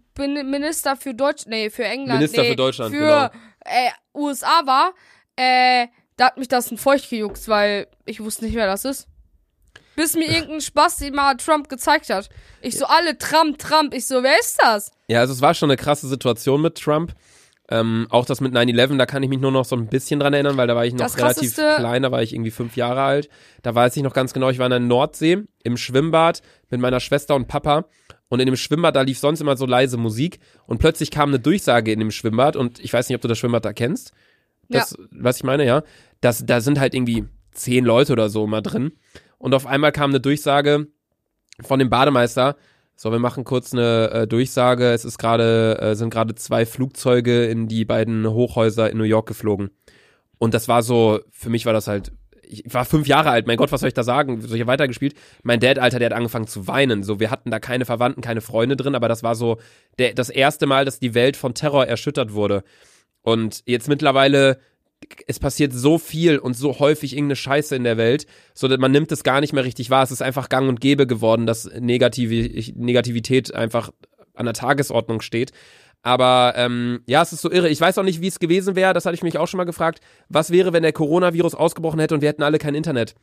Minister 0.44 0.94
für 0.96 1.14
Deutsch, 1.14 1.46
nee, 1.46 1.68
für 1.70 1.85
England, 1.85 2.20
Minister 2.20 2.42
nee, 2.42 2.51
für 2.51 2.57
Deutschland, 2.57 2.94
für 2.94 3.01
genau. 3.01 3.29
Äh, 3.64 3.90
USA 4.14 4.66
war, 4.66 4.92
äh, 5.37 5.87
da 6.16 6.27
hat 6.27 6.37
mich 6.37 6.49
das 6.49 6.70
ein 6.70 6.79
Feucht 6.79 7.09
gejuckt, 7.09 7.49
weil 7.49 7.87
ich 8.05 8.20
wusste 8.20 8.44
nicht, 8.44 8.55
wer 8.55 8.66
das 8.66 8.85
ist. 8.85 9.09
Bis 9.96 10.14
mir 10.14 10.29
irgendein 10.35 10.61
Spaß 10.61 10.99
den 10.99 11.14
mal 11.14 11.37
Trump 11.37 11.68
gezeigt 11.68 12.11
hat. 12.11 12.29
Ich 12.61 12.77
so, 12.77 12.87
alle 12.87 13.16
Trump, 13.16 13.59
Trump. 13.59 13.94
Ich 13.94 14.07
so, 14.07 14.23
wer 14.23 14.38
ist 14.38 14.59
das? 14.62 14.92
Ja, 15.09 15.20
also 15.20 15.33
es 15.33 15.40
war 15.40 15.55
schon 15.55 15.70
eine 15.70 15.77
krasse 15.77 16.09
Situation 16.09 16.61
mit 16.61 16.77
Trump. 16.77 17.14
Ähm, 17.73 18.09
auch 18.11 18.27
das 18.27 18.40
mit 18.40 18.53
9-11, 18.53 18.99
da 18.99 19.07
kann 19.07 19.23
ich 19.23 19.29
mich 19.29 19.38
nur 19.38 19.53
noch 19.53 19.64
so 19.64 19.77
ein 19.77 19.87
bisschen 19.87 20.18
dran 20.18 20.35
erinnern, 20.35 20.57
weil 20.57 20.66
da 20.66 20.75
war 20.75 20.85
ich 20.85 20.92
noch 20.92 21.01
Das 21.01 21.16
relativ 21.18 21.55
klein, 21.55 22.03
da 22.03 22.11
war 22.11 22.20
ich 22.20 22.35
irgendwie 22.35 22.51
fünf 22.51 22.75
Jahre 22.75 23.03
alt. 23.03 23.29
Da 23.62 23.73
weiß 23.73 23.96
ich 23.96 24.03
noch 24.03 24.12
ganz 24.12 24.33
genau, 24.33 24.51
ich 24.51 24.59
war 24.59 24.66
in 24.66 24.70
der 24.70 24.81
Nordsee 24.81 25.44
im 25.62 25.77
Schwimmbad 25.77 26.42
mit 26.68 26.81
meiner 26.81 26.99
Schwester 26.99 27.37
und 27.37 27.46
Papa. 27.46 27.85
Und 28.31 28.40
in 28.40 28.47
dem 28.47 28.57
Schwimmbad, 28.57 28.97
da 28.97 29.03
lief 29.03 29.19
sonst 29.19 29.40
immer 29.40 29.57
so 29.57 29.66
leise 29.66 29.99
Musik. 29.99 30.38
Und 30.66 30.79
plötzlich 30.79 31.11
kam 31.11 31.31
eine 31.31 31.40
Durchsage 31.40 31.93
in 31.93 31.99
dem 31.99 32.12
Schwimmbad. 32.12 32.57
Und 32.57 32.79
ich 32.79 32.93
weiß 32.93 33.09
nicht, 33.09 33.16
ob 33.16 33.21
du 33.21 33.29
das 33.29 33.38
Schwimmbad 33.38 33.64
da 33.64 33.73
kennst. 33.73 34.12
Das, 34.69 34.97
Was 35.11 35.38
ich 35.38 35.45
meine, 35.45 35.66
ja. 35.66 35.83
Das, 36.21 36.47
da 36.47 36.61
sind 36.61 36.79
halt 36.79 36.95
irgendwie 36.95 37.25
zehn 37.51 37.85
Leute 37.85 38.12
oder 38.12 38.29
so 38.29 38.47
mal 38.47 38.61
drin. 38.61 38.93
Und 39.38 39.53
auf 39.53 39.66
einmal 39.66 39.90
kam 39.90 40.11
eine 40.11 40.21
Durchsage 40.21 40.87
von 41.61 41.81
dem 41.81 41.90
Bademeister. 41.90 42.57
So, 42.95 43.11
wir 43.11 43.19
machen 43.19 43.43
kurz 43.43 43.73
eine 43.73 44.11
äh, 44.11 44.27
Durchsage. 44.29 44.93
Es 44.93 45.05
ist 45.05 45.19
gerade, 45.19 45.79
äh, 45.81 45.95
sind 45.97 46.11
gerade 46.11 46.37
zwei 46.37 46.66
Flugzeuge 46.66 47.47
in 47.47 47.66
die 47.66 47.85
beiden 47.85 48.29
Hochhäuser 48.29 48.90
in 48.90 48.99
New 48.99 49.05
York 49.05 49.27
geflogen. 49.27 49.71
Und 50.38 50.55
das 50.55 50.69
war 50.69 50.85
so, 50.85 51.21
für 51.31 51.51
mich 51.51 51.66
war 51.66 51.73
das 51.73 51.88
halt, 51.88 52.12
ich 52.51 52.65
war 52.67 52.85
fünf 52.85 53.07
Jahre 53.07 53.31
alt, 53.31 53.47
mein 53.47 53.57
Gott, 53.57 53.71
was 53.71 53.81
soll 53.81 53.89
ich 53.89 53.95
da 53.95 54.03
sagen? 54.03 54.41
So, 54.41 54.59
hab 54.59 54.67
weitergespielt. 54.67 55.15
Mein 55.43 55.61
Dad, 55.61 55.79
Alter, 55.79 55.99
der 55.99 56.11
hat 56.11 56.17
angefangen 56.17 56.47
zu 56.47 56.67
weinen. 56.67 57.03
So, 57.03 57.21
wir 57.21 57.31
hatten 57.31 57.51
da 57.51 57.61
keine 57.61 57.85
Verwandten, 57.85 58.23
keine 58.23 58.41
Freunde 58.41 58.77
drin, 58.77 58.95
aber 58.95 59.09
das 59.09 59.23
war 59.23 59.35
so 59.35 59.59
der, 59.99 60.15
das 60.15 60.31
erste 60.31 60.67
Mal, 60.67 60.85
dass 60.85 60.99
die 60.99 61.15
Welt 61.15 61.37
von 61.37 61.55
Terror 61.55 61.87
erschüttert 61.87 62.33
wurde. 62.33 62.65
Und 63.23 63.63
jetzt 63.67 63.89
mittlerweile, 63.89 64.59
es 65.27 65.39
passiert 65.39 65.73
so 65.73 65.99
viel 65.99 66.39
und 66.39 66.55
so 66.55 66.79
häufig 66.79 67.13
irgendeine 67.13 67.37
Scheiße 67.37 67.77
in 67.77 67.85
der 67.85 67.97
Welt, 67.97 68.27
so 68.55 68.67
dass 68.69 68.79
man 68.79 68.93
nimmt 68.93 69.13
es 69.13 69.23
gar 69.23 69.41
nicht 69.41 69.53
mehr 69.53 69.65
richtig 69.65 69.91
wahr. 69.91 70.03
Es 70.03 70.11
ist 70.11 70.23
einfach 70.23 70.49
gang 70.49 70.69
und 70.69 70.81
gäbe 70.81 71.07
geworden, 71.07 71.47
dass 71.47 71.71
Negativ 71.79 72.31
Negativität 72.75 73.55
einfach 73.55 73.91
an 74.35 74.47
der 74.47 74.55
Tagesordnung 74.55 75.21
steht. 75.21 75.53
Aber 76.03 76.55
ähm, 76.57 77.03
ja, 77.07 77.23
es 77.23 77.33
ist 77.33 77.43
so 77.43 77.51
irre. 77.51 77.69
Ich 77.69 77.81
weiß 77.81 77.99
auch 77.99 78.03
nicht, 78.05 78.21
wie 78.21 78.29
es 78.29 78.39
gewesen 78.39 78.75
wäre. 78.75 78.95
Das 78.95 79.05
hatte 79.05 79.15
ich 79.15 79.23
mich 79.23 79.37
auch 79.37 79.47
schon 79.49 79.59
mal 79.59 79.65
gefragt. 79.65 80.01
Was 80.29 80.51
wäre, 80.51 80.73
wenn 80.73 80.83
der 80.83 80.93
Coronavirus 80.93 81.55
ausgebrochen 81.55 82.01
hätte 82.01 82.15
und 82.15 82.23
wir 82.23 82.29
hätten 82.29 82.43
alle 82.43 82.59
kein 82.59 82.75
Internet? 82.75 83.15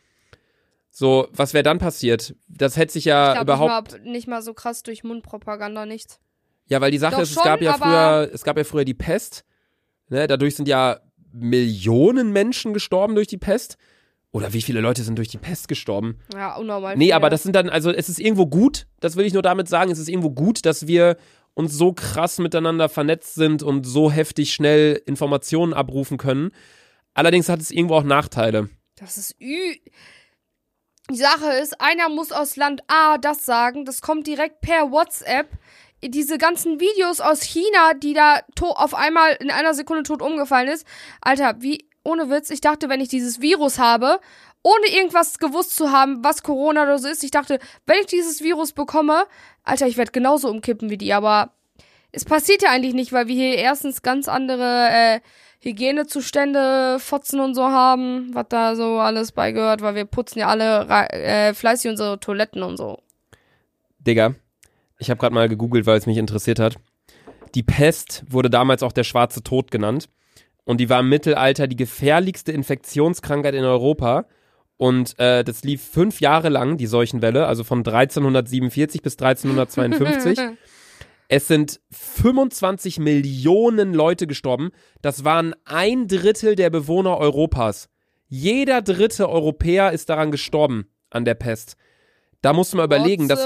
So, 0.91 1.27
was 1.31 1.53
wäre 1.53 1.63
dann 1.63 1.79
passiert? 1.79 2.35
Das 2.47 2.77
hätte 2.77 2.93
sich 2.93 3.05
ja 3.05 3.29
Ich 3.29 3.33
glaube 3.35 3.51
überhaupt. 3.53 3.93
nicht 3.93 4.03
mal, 4.05 4.11
nicht 4.11 4.27
mal 4.27 4.41
so 4.41 4.53
krass 4.53 4.83
durch 4.83 5.03
Mundpropaganda 5.03 5.85
nichts. 5.85 6.19
Ja, 6.67 6.81
weil 6.81 6.91
die 6.91 6.97
Sache 6.97 7.15
Doch 7.15 7.21
ist, 7.21 7.29
es 7.29 7.35
schon, 7.35 7.43
gab 7.43 7.61
ja 7.61 7.73
früher, 7.73 8.29
es 8.33 8.43
gab 8.43 8.57
ja 8.57 8.63
früher 8.63 8.85
die 8.85 8.93
Pest. 8.93 9.43
Ne? 10.09 10.27
Dadurch 10.27 10.55
sind 10.55 10.67
ja 10.67 10.99
Millionen 11.31 12.31
Menschen 12.31 12.73
gestorben 12.73 13.15
durch 13.15 13.27
die 13.27 13.37
Pest. 13.37 13.77
Oder 14.31 14.53
wie 14.53 14.61
viele 14.61 14.81
Leute 14.81 15.03
sind 15.03 15.17
durch 15.17 15.29
die 15.29 15.37
Pest 15.37 15.67
gestorben? 15.67 16.19
Ja, 16.33 16.55
unnormal. 16.57 16.97
Nee, 16.97 17.05
viel, 17.05 17.13
aber 17.13 17.29
das 17.29 17.43
sind 17.43 17.55
dann, 17.55 17.69
also 17.69 17.91
es 17.91 18.09
ist 18.09 18.19
irgendwo 18.19 18.45
gut, 18.45 18.85
das 18.99 19.15
will 19.15 19.25
ich 19.25 19.33
nur 19.33 19.41
damit 19.41 19.69
sagen, 19.69 19.89
es 19.89 19.99
ist 19.99 20.09
irgendwo 20.09 20.31
gut, 20.31 20.65
dass 20.65 20.85
wir 20.85 21.17
uns 21.57 21.73
so 21.73 21.91
krass 21.91 22.37
miteinander 22.37 22.87
vernetzt 22.87 23.33
sind 23.33 23.63
und 23.63 23.83
so 23.83 24.11
heftig 24.11 24.53
schnell 24.53 25.01
Informationen 25.07 25.73
abrufen 25.73 26.19
können. 26.19 26.51
Allerdings 27.15 27.49
hat 27.49 27.59
es 27.59 27.71
irgendwo 27.71 27.95
auch 27.95 28.03
Nachteile. 28.03 28.69
Das 28.95 29.17
ist 29.17 29.35
ü. 29.41 29.73
Die 31.09 31.15
Sache 31.15 31.53
ist, 31.59 31.81
einer 31.81 32.09
muss 32.09 32.31
aus 32.31 32.57
Land 32.57 32.83
A 32.87 33.17
das 33.17 33.43
sagen, 33.43 33.85
das 33.85 34.01
kommt 34.01 34.27
direkt 34.27 34.61
per 34.61 34.91
WhatsApp. 34.91 35.47
Diese 36.03 36.37
ganzen 36.37 36.79
Videos 36.79 37.21
aus 37.21 37.41
China, 37.41 37.95
die 37.95 38.13
da 38.13 38.41
auf 38.61 38.93
einmal 38.93 39.33
in 39.39 39.49
einer 39.49 39.73
Sekunde 39.73 40.03
tot 40.03 40.21
umgefallen 40.21 40.67
ist. 40.67 40.85
Alter, 41.21 41.55
wie, 41.59 41.89
ohne 42.03 42.29
Witz, 42.29 42.51
ich 42.51 42.61
dachte, 42.61 42.87
wenn 42.87 43.01
ich 43.01 43.09
dieses 43.09 43.41
Virus 43.41 43.79
habe, 43.79 44.19
ohne 44.67 44.93
irgendwas 44.93 45.39
gewusst 45.39 45.75
zu 45.75 45.91
haben, 45.91 46.23
was 46.23 46.43
Corona 46.43 46.83
oder 46.83 46.99
so 46.99 47.07
ist, 47.07 47.23
ich 47.23 47.31
dachte, 47.31 47.59
wenn 47.85 47.99
ich 48.01 48.07
dieses 48.07 48.43
Virus 48.43 48.73
bekomme, 48.73 49.23
Alter, 49.63 49.87
ich 49.87 49.97
werde 49.97 50.11
genauso 50.11 50.49
umkippen 50.49 50.89
wie 50.89 50.97
die, 50.97 51.13
aber 51.13 51.51
es 52.11 52.25
passiert 52.25 52.63
ja 52.63 52.71
eigentlich 52.71 52.93
nicht, 52.93 53.13
weil 53.13 53.27
wir 53.27 53.35
hier 53.35 53.55
erstens 53.55 54.01
ganz 54.01 54.27
andere 54.27 54.89
äh, 54.91 55.19
Hygienezustände, 55.59 56.99
Fotzen 56.99 57.39
und 57.39 57.55
so 57.55 57.63
haben, 57.63 58.29
was 58.33 58.45
da 58.49 58.75
so 58.75 58.99
alles 58.99 59.31
beigehört, 59.31 59.81
weil 59.81 59.95
wir 59.95 60.05
putzen 60.05 60.39
ja 60.39 60.47
alle 60.47 60.85
äh, 61.11 61.53
fleißig 61.53 61.91
unsere 61.91 62.19
Toiletten 62.19 62.61
und 62.61 62.75
so. 62.77 62.99
Digga, 63.99 64.35
ich 64.99 65.09
habe 65.09 65.19
gerade 65.19 65.33
mal 65.33 65.47
gegoogelt, 65.47 65.85
weil 65.85 65.97
es 65.97 66.05
mich 66.05 66.17
interessiert 66.17 66.59
hat. 66.59 66.75
Die 67.55 67.63
Pest 67.63 68.23
wurde 68.29 68.49
damals 68.49 68.83
auch 68.83 68.91
der 68.91 69.05
schwarze 69.05 69.43
Tod 69.43 69.71
genannt. 69.71 70.09
Und 70.65 70.81
die 70.81 70.89
war 70.89 70.99
im 70.99 71.07
Mittelalter 71.07 71.67
die 71.67 71.77
gefährlichste 71.77 72.51
Infektionskrankheit 72.51 73.55
in 73.55 73.63
Europa. 73.63 74.25
Und 74.77 75.17
äh, 75.19 75.43
das 75.43 75.63
lief 75.63 75.81
fünf 75.81 76.21
Jahre 76.21 76.49
lang, 76.49 76.77
die 76.77 76.85
Seuchenwelle, 76.85 77.47
also 77.47 77.63
von 77.63 77.79
1347 77.79 79.01
bis 79.01 79.13
1352. 79.13 80.39
Es 81.29 81.47
sind 81.47 81.81
25 81.91 82.99
Millionen 82.99 83.93
Leute 83.93 84.27
gestorben. 84.27 84.71
Das 85.01 85.25
waren 85.25 85.53
ein 85.65 86.07
Drittel 86.07 86.55
der 86.55 86.69
Bewohner 86.69 87.17
Europas. 87.17 87.89
Jeder 88.29 88.81
dritte 88.81 89.27
Europäer 89.29 89.91
ist 89.91 90.09
daran 90.09 90.31
gestorben, 90.31 90.87
an 91.09 91.25
der 91.25 91.35
Pest. 91.35 91.75
Da 92.41 92.53
musst 92.53 92.71
du 92.71 92.77
mal 92.77 92.85
überlegen, 92.85 93.27
dass 93.27 93.39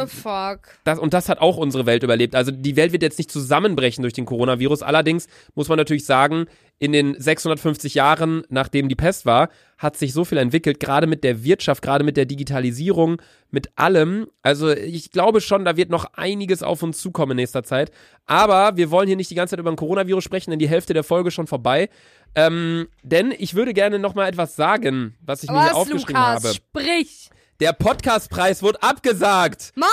das, 0.84 1.00
und 1.00 1.14
das 1.14 1.30
hat 1.30 1.40
auch 1.40 1.56
unsere 1.56 1.86
Welt 1.86 2.04
überlebt. 2.04 2.36
Also 2.36 2.52
die 2.52 2.76
Welt 2.76 2.92
wird 2.92 3.04
jetzt 3.04 3.18
nicht 3.18 3.32
zusammenbrechen 3.32 4.02
durch 4.02 4.14
den 4.14 4.26
Coronavirus. 4.26 4.84
Allerdings 4.84 5.28
muss 5.56 5.70
man 5.70 5.78
natürlich 5.78 6.06
sagen, 6.06 6.46
in 6.78 6.92
den 6.92 7.16
650 7.18 7.96
Jahren, 7.96 8.44
nachdem 8.50 8.90
die 8.90 8.96
Pest 8.96 9.26
war, 9.26 9.50
hat 9.78 9.96
sich 9.96 10.12
so 10.12 10.26
viel 10.26 10.38
entwickelt, 10.40 10.80
gerade 10.82 11.08
mit 11.08 11.24
der 11.24 11.44
Wirtschaft, 11.44 11.82
gerade 11.82 12.04
mit 12.04 12.18
der 12.18 12.26
Digitalisierung, 12.26 13.22
mit 13.50 13.70
allem. 13.78 14.28
Also 14.42 14.72
ich 14.72 15.12
glaube 15.12 15.40
schon, 15.40 15.64
da 15.64 15.78
wird 15.78 15.90
noch 15.90 16.06
einiges 16.14 16.62
auf 16.62 16.84
uns 16.84 16.98
zukommen 17.00 17.32
in 17.32 17.38
nächster 17.38 17.64
Zeit. 17.64 17.92
Aber 18.26 18.76
wir 18.76 18.92
wollen 18.92 19.08
hier 19.08 19.16
nicht 19.16 19.32
die 19.32 19.36
ganze 19.36 19.52
Zeit 19.52 19.60
über 19.60 19.72
den 19.72 19.78
Coronavirus 19.78 20.24
sprechen, 20.24 20.50
denn 20.50 20.60
die 20.60 20.70
Hälfte 20.70 20.94
der 20.94 21.04
Folge 21.04 21.30
ist 21.30 21.34
schon 21.34 21.48
vorbei. 21.48 21.90
Ähm, 22.36 22.88
denn 23.04 23.34
ich 23.38 23.56
würde 23.56 23.74
gerne 23.74 24.00
noch 24.00 24.16
mal 24.16 24.28
etwas 24.28 24.56
sagen, 24.58 25.16
was 25.22 25.44
ich 25.44 25.50
mir 25.50 25.64
hier 25.64 25.76
aufgeschrieben 25.76 26.22
Lukas? 26.22 26.44
habe. 26.44 26.54
Sprich! 26.54 27.30
Der 27.62 27.74
Podcastpreis 27.74 28.64
wurde 28.64 28.82
abgesagt. 28.82 29.72
Mann! 29.76 29.88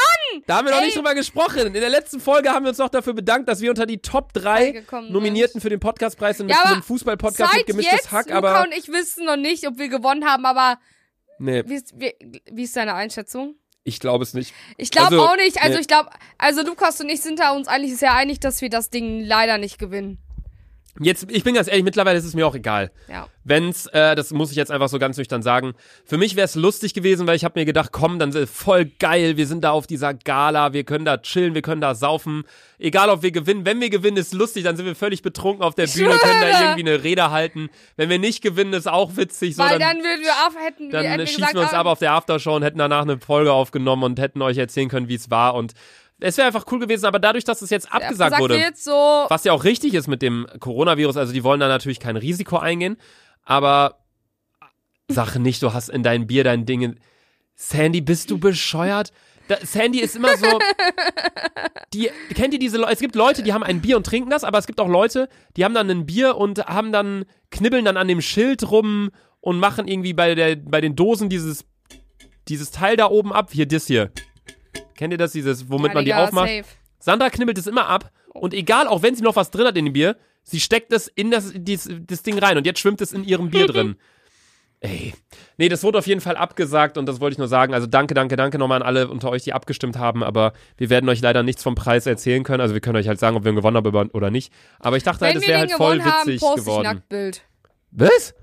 Da 0.47 0.57
haben 0.57 0.65
wir 0.65 0.71
noch 0.73 0.79
Ey. 0.81 0.87
nicht 0.87 0.97
drüber 0.97 1.15
gesprochen. 1.15 1.67
In 1.67 1.75
der 1.75 1.91
letzten 1.91 2.19
Folge 2.19 2.49
haben 2.49 2.65
wir 2.65 2.71
uns 2.71 2.79
noch 2.79 2.89
dafür 2.89 3.13
bedankt, 3.13 3.47
dass 3.47 3.61
wir 3.61 3.69
unter 3.69 3.85
die 3.85 3.99
Top 3.99 4.33
3 4.33 4.51
Reingekommen 4.51 5.13
Nominierten 5.13 5.61
für 5.61 5.69
den 5.69 5.79
Podcastpreis 5.79 6.39
sind. 6.39 6.49
Ja, 6.49 6.55
Das 6.57 6.65
ist 6.65 6.71
aber 6.71 6.77
ein 6.79 6.83
Fußball-Podcast 6.83 7.55
mit 7.59 7.67
gemischtes 7.67 7.93
jetzt, 7.93 8.11
Hack, 8.11 8.31
Luca 8.31 8.39
aber. 8.39 8.63
und 8.63 8.75
ich 8.75 8.89
wissen 8.89 9.27
noch 9.27 9.37
nicht, 9.37 9.67
ob 9.69 9.77
wir 9.77 9.89
gewonnen 9.89 10.25
haben, 10.25 10.47
aber 10.47 10.79
Nee, 11.39 11.63
wie 11.67 11.75
ist, 11.75 11.93
wie, 11.95 12.15
wie 12.51 12.63
ist 12.63 12.75
deine 12.75 12.95
Einschätzung? 12.95 13.55
ich 13.85 14.01
glaube 14.01 14.25
es 14.25 14.33
nicht. 14.33 14.55
Ich 14.79 14.91
glaube 14.91 15.17
Also, 15.17 15.27
auch 15.27 15.37
nicht. 15.37 15.61
Also 15.61 15.75
nee. 15.75 15.81
ich 15.83 15.89
glaube, 15.89 16.09
also 16.39 16.63
Lukas 16.63 16.99
und 17.03 17.11
ich 17.11 17.21
sind 17.21 17.39
da 17.39 17.51
uns 17.51 17.69
eigentlich 17.69 17.97
sehr 17.99 18.15
einig, 18.15 18.41
dass 18.41 18.63
wir 18.63 18.71
das 18.71 18.89
Ding 18.89 19.21
leider 19.25 19.59
nicht 19.59 19.79
gewinnen. 19.79 20.19
Jetzt, 21.01 21.27
ich 21.31 21.45
bin 21.45 21.55
ganz 21.55 21.69
ehrlich, 21.69 21.85
mittlerweile 21.85 22.19
ist 22.19 22.25
es 22.25 22.35
mir 22.35 22.47
auch 22.47 22.55
egal. 22.55 22.91
Ja. 23.09 23.29
Wenn's, 23.45 23.87
äh, 23.87 24.15
das 24.15 24.31
muss 24.33 24.51
ich 24.51 24.57
jetzt 24.57 24.71
einfach 24.71 24.89
so 24.89 24.99
ganz 24.99 25.17
nüchtern 25.17 25.43
sagen. 25.43 25.75
Für 26.05 26.19
mich 26.19 26.37
wäre 26.37 26.45
es 26.45 26.55
lustig 26.55 26.93
gewesen, 26.95 27.27
weil 27.27 27.37
ich 27.37 27.45
habe 27.45 27.59
mir 27.59 27.65
gedacht, 27.65 27.91
komm, 27.93 28.19
dann 28.19 28.31
ist 28.31 28.55
voll 28.55 28.85
geil, 28.85 29.37
wir 29.37 29.47
sind 29.47 29.65
da 29.65 29.71
auf 29.71 29.87
dieser 29.87 30.15
Gala, 30.15 30.73
wir 30.73 30.85
können 30.85 31.05
da 31.05 31.19
chillen, 31.19 31.55
wir 31.55 31.63
können 31.63 31.81
da 31.81 31.95
saufen. 31.95 32.45
Egal, 32.79 33.11
ob 33.11 33.23
wir 33.23 33.31
gewinnen. 33.31 33.65
Wenn 33.65 33.81
wir 33.81 33.91
gewinnen, 33.91 34.17
ist 34.17 34.35
lustig, 34.35 34.65
dann 34.65 34.77
sind 34.77 34.87
wir 34.87 34.95
völlig 34.95 35.23
betrunken 35.23 35.63
auf 35.63 35.75
der 35.75 35.87
Bühne, 35.87 36.15
können 36.17 36.41
da 36.41 36.63
irgendwie 36.63 36.91
eine 36.91 37.03
Rede 37.03 37.31
halten. 37.31 37.71
Wenn 37.97 38.09
wir 38.09 38.19
nicht 38.19 38.43
gewinnen, 38.43 38.73
ist 38.73 38.89
auch 38.89 39.17
witzig. 39.17 39.57
So, 39.57 39.63
Weil 39.63 39.79
dann, 39.79 39.97
dann 39.97 39.99
würden 39.99 40.23
wir 40.23 40.33
auf, 40.47 40.55
hätten 40.59 40.93
wir, 40.93 41.03
dann 41.03 41.19
wir 41.19 41.27
schießen 41.27 41.41
gesagt, 41.41 41.55
wir 41.55 41.63
uns 41.63 41.73
ah, 41.73 41.81
ab 41.81 41.87
auf 41.87 41.99
der 41.99 42.13
Aftershow 42.13 42.57
und 42.57 42.63
hätten 42.63 42.79
danach 42.79 43.03
eine 43.03 43.19
Folge 43.19 43.53
aufgenommen 43.53 44.05
und 44.05 44.21
hätten 44.21 44.43
euch 44.43 44.59
erzählen 44.59 44.89
können, 44.89 45.09
wie 45.09 45.15
es 45.15 45.31
war. 45.31 45.55
Und 45.55 45.75
Es 46.21 46.37
wäre 46.37 46.49
einfach 46.49 46.65
cool 46.73 46.81
gewesen, 46.81 47.07
aber 47.07 47.19
dadurch, 47.19 47.45
dass 47.45 47.63
es 47.63 47.71
jetzt 47.71 47.93
abgesagt 47.93 48.33
Sagt 48.33 48.43
wurde, 48.43 48.61
so, 48.75 49.27
was 49.29 49.45
ja 49.45 49.53
auch 49.53 49.65
richtig 49.65 49.95
ist 49.95 50.09
mit 50.09 50.21
dem 50.21 50.47
Coronavirus, 50.59 51.17
also 51.17 51.33
die 51.33 51.45
wollen 51.45 51.61
da 51.61 51.69
natürlich 51.69 52.01
kein 52.01 52.17
Risiko 52.17 52.59
eingehen, 52.59 52.97
aber 53.45 54.01
sag 55.09 55.37
nicht, 55.37 55.63
du 55.63 55.73
hast 55.73 55.89
in 55.89 56.03
deinem 56.03 56.27
Bier 56.27 56.45
dein 56.45 56.67
Ding. 56.67 56.97
Sandy, 57.55 58.01
bist 58.01 58.31
du 58.31 58.39
bescheuert? 58.39 59.13
Da, 59.49 59.57
Sandy 59.63 60.01
ist 60.01 60.15
immer 60.15 60.37
so. 60.37 60.47
Die, 61.95 62.11
kennt 62.35 62.53
ihr 62.53 62.61
diese 62.61 62.77
Leute? 62.77 62.93
Es 62.93 63.01
gibt 63.01 63.15
Leute, 63.15 63.43
die 63.43 63.55
haben 63.55 63.63
ein 63.63 63.81
Bier 63.81 63.97
und 63.97 64.05
trinken 64.05 64.29
das, 64.29 64.45
aber 64.45 64.59
es 64.59 64.67
gibt 64.67 64.79
auch 64.79 64.89
Leute, 64.89 65.29
die 65.57 65.65
haben 65.65 65.73
dann 65.73 65.89
ein 65.91 66.05
Bier 66.05 66.37
und 66.37 66.67
haben 66.67 66.93
dann, 66.93 67.25
knibbeln 67.51 67.87
dann 67.87 67.97
an 67.97 68.09
dem 68.09 68.21
Schild 68.21 68.71
rum 68.71 69.11
und 69.41 69.59
machen 69.59 69.89
irgendwie 69.89 70.13
bei, 70.13 70.35
der, 70.35 70.57
bei 70.57 70.83
den 70.83 70.97
Dosen 70.97 71.31
dieses, 71.31 71.65
dieses 72.47 72.71
Teil 72.71 72.99
da 72.99 73.09
oben 73.09 73.33
ab. 73.33 73.49
Hier, 73.53 73.67
das 73.67 73.87
hier. 73.87 74.11
Kennt 74.99 75.13
ihr 75.15 75.19
das, 75.19 75.31
dieses, 75.31 75.71
womit 75.71 75.91
ja, 75.91 75.95
man 75.95 76.05
die 76.05 76.11
Digga, 76.11 76.25
aufmacht? 76.25 76.49
safe. 76.49 76.65
Sandra 76.99 77.31
knibbelt 77.31 77.57
es 77.57 77.69
immer 77.69 77.87
ab 77.87 78.11
und 78.35 78.53
egal, 78.53 78.89
auch 78.89 79.03
wenn 79.03 79.15
sie 79.15 79.23
noch 79.23 79.37
was 79.37 79.53
drin 79.53 79.65
hat 79.65 79.77
in 79.77 79.85
dem 79.85 79.95
Bier, 79.95 80.17
sie 80.43 80.59
steckt 80.59 80.93
es 80.93 81.07
in 81.07 81.31
das, 81.31 81.53
dies, 81.55 81.89
das 81.89 82.25
Ding 82.25 82.37
rein 82.37 82.57
und 82.57 82.67
jetzt 82.67 82.81
schwimmt 82.81 83.01
es 83.01 83.13
in 83.13 83.23
ihrem 83.23 83.49
Bier 83.49 83.67
drin. 83.69 83.97
Ey. 84.81 85.15
Nee, 85.57 85.69
das 85.69 85.85
wurde 85.85 85.99
auf 85.99 86.09
jeden 86.09 86.21
Fall 86.21 86.37
abgesagt 86.37 86.99
und 86.99 87.07
das 87.07 87.21
wollte 87.21 87.35
ich 87.35 87.39
nur 87.39 87.47
sagen. 87.47 87.75
Also 87.75 87.87
danke, 87.87 88.15
danke, 88.15 88.35
danke 88.35 88.59
nochmal 88.59 88.83
an 88.83 88.87
alle 88.87 89.09
unter 89.09 89.31
euch, 89.31 89.45
die 89.45 89.53
abgestimmt 89.53 89.99
haben, 89.99 90.25
aber 90.25 90.53
wir 90.77 90.91
werden 90.91 91.09
euch 91.09 91.21
leider 91.21 91.45
nichts 91.45 91.63
vom 91.63 91.77
Preis 91.77 92.05
erzählen 92.07 92.43
können. 92.43 92.61
Also 92.61 92.75
wir 92.75 92.81
können 92.81 92.97
euch 92.97 93.07
halt 93.07 93.21
sagen, 93.21 93.37
ob 93.37 93.45
wir 93.45 93.53
ihn 93.53 93.57
gewonnen 93.57 93.77
haben 93.77 94.11
oder 94.11 94.31
nicht. 94.31 94.53
Aber 94.81 94.97
ich 94.97 95.05
dachte 95.05 95.25
halt, 95.25 95.35
Wenn 95.35 95.43
es 95.43 95.47
wir 95.47 95.55
wäre 95.55 95.61
halt 95.61 95.73
voll 95.73 96.03
haben, 96.03 96.29
witzig 96.29 96.43
ich 96.43 96.55
geworden. 96.57 96.83
Nacktbild. 96.83 97.43
Was? 97.93 98.35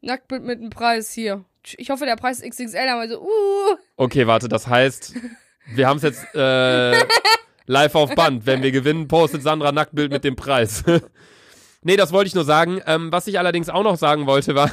Nacktbild 0.00 0.44
mit 0.44 0.60
einem 0.60 0.70
Preis 0.70 1.12
hier. 1.12 1.44
Ich 1.76 1.90
hoffe, 1.90 2.04
der 2.04 2.16
Preis 2.16 2.40
ist 2.40 2.50
XXL, 2.50 2.88
aber 2.88 3.08
so, 3.08 3.20
uh. 3.22 3.76
Okay, 3.96 4.26
warte, 4.26 4.48
das 4.48 4.66
heißt, 4.66 5.14
wir 5.66 5.88
haben 5.88 5.96
es 5.98 6.02
jetzt 6.02 6.34
äh, 6.34 6.98
live 7.66 7.94
auf 7.94 8.14
Band. 8.14 8.46
Wenn 8.46 8.62
wir 8.62 8.72
gewinnen, 8.72 9.08
postet 9.08 9.42
Sandra 9.42 9.72
Nacktbild 9.72 10.12
mit 10.12 10.24
dem 10.24 10.36
Preis. 10.36 10.84
nee, 11.82 11.96
das 11.96 12.12
wollte 12.12 12.28
ich 12.28 12.34
nur 12.34 12.44
sagen. 12.44 12.80
Ähm, 12.86 13.12
was 13.12 13.26
ich 13.26 13.38
allerdings 13.38 13.68
auch 13.68 13.82
noch 13.82 13.96
sagen 13.96 14.26
wollte, 14.26 14.54
war, 14.54 14.70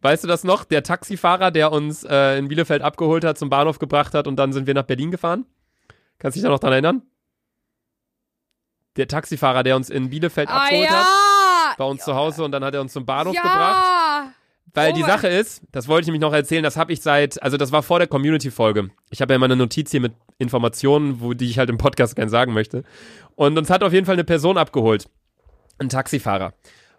weißt 0.00 0.24
du 0.24 0.28
das 0.28 0.44
noch? 0.44 0.64
Der 0.64 0.82
Taxifahrer, 0.82 1.50
der 1.50 1.72
uns 1.72 2.04
äh, 2.04 2.38
in 2.38 2.48
Bielefeld 2.48 2.82
abgeholt 2.82 3.24
hat, 3.24 3.38
zum 3.38 3.50
Bahnhof 3.50 3.78
gebracht 3.78 4.14
hat 4.14 4.26
und 4.26 4.36
dann 4.36 4.52
sind 4.52 4.66
wir 4.66 4.74
nach 4.74 4.84
Berlin 4.84 5.10
gefahren. 5.10 5.46
Kannst 6.18 6.36
du 6.36 6.40
dich 6.40 6.44
da 6.44 6.50
noch 6.50 6.60
dran 6.60 6.72
erinnern? 6.72 7.02
Der 8.96 9.06
Taxifahrer, 9.06 9.62
der 9.62 9.76
uns 9.76 9.90
in 9.90 10.10
Bielefeld 10.10 10.48
Ah 10.48 10.64
abgeholt 10.64 10.90
hat, 10.90 11.06
ja! 11.06 11.74
bei 11.76 11.84
uns 11.84 12.04
zu 12.04 12.14
Hause 12.14 12.42
und 12.44 12.50
dann 12.50 12.64
hat 12.64 12.74
er 12.74 12.80
uns 12.80 12.92
zum 12.92 13.06
Bahnhof 13.06 13.34
ja! 13.34 13.42
gebracht. 13.42 14.37
Weil 14.78 14.92
Oh 14.92 14.96
die 14.96 15.02
Sache 15.02 15.28
ist, 15.28 15.62
das 15.72 15.88
wollte 15.88 16.02
ich 16.02 16.06
nämlich 16.08 16.20
noch 16.20 16.32
erzählen, 16.32 16.62
das 16.62 16.76
habe 16.76 16.92
ich 16.92 17.00
seit, 17.02 17.42
also 17.42 17.56
das 17.56 17.72
war 17.72 17.82
vor 17.82 17.98
der 17.98 18.08
Community-Folge. 18.08 18.90
Ich 19.10 19.20
habe 19.20 19.32
ja 19.32 19.36
immer 19.36 19.46
eine 19.46 19.56
Notiz 19.56 19.90
hier 19.90 20.00
mit 20.00 20.14
Informationen, 20.38 21.20
wo 21.20 21.34
die 21.34 21.48
ich 21.50 21.58
halt 21.58 21.70
im 21.70 21.78
Podcast 21.78 22.16
gern 22.16 22.28
sagen 22.28 22.52
möchte. 22.52 22.84
Und 23.36 23.58
uns 23.58 23.70
hat 23.70 23.82
auf 23.82 23.92
jeden 23.92 24.06
Fall 24.06 24.14
eine 24.14 24.24
Person 24.24 24.56
abgeholt. 24.58 25.08
Ein 25.78 25.88
Taxifahrer. 25.88 26.54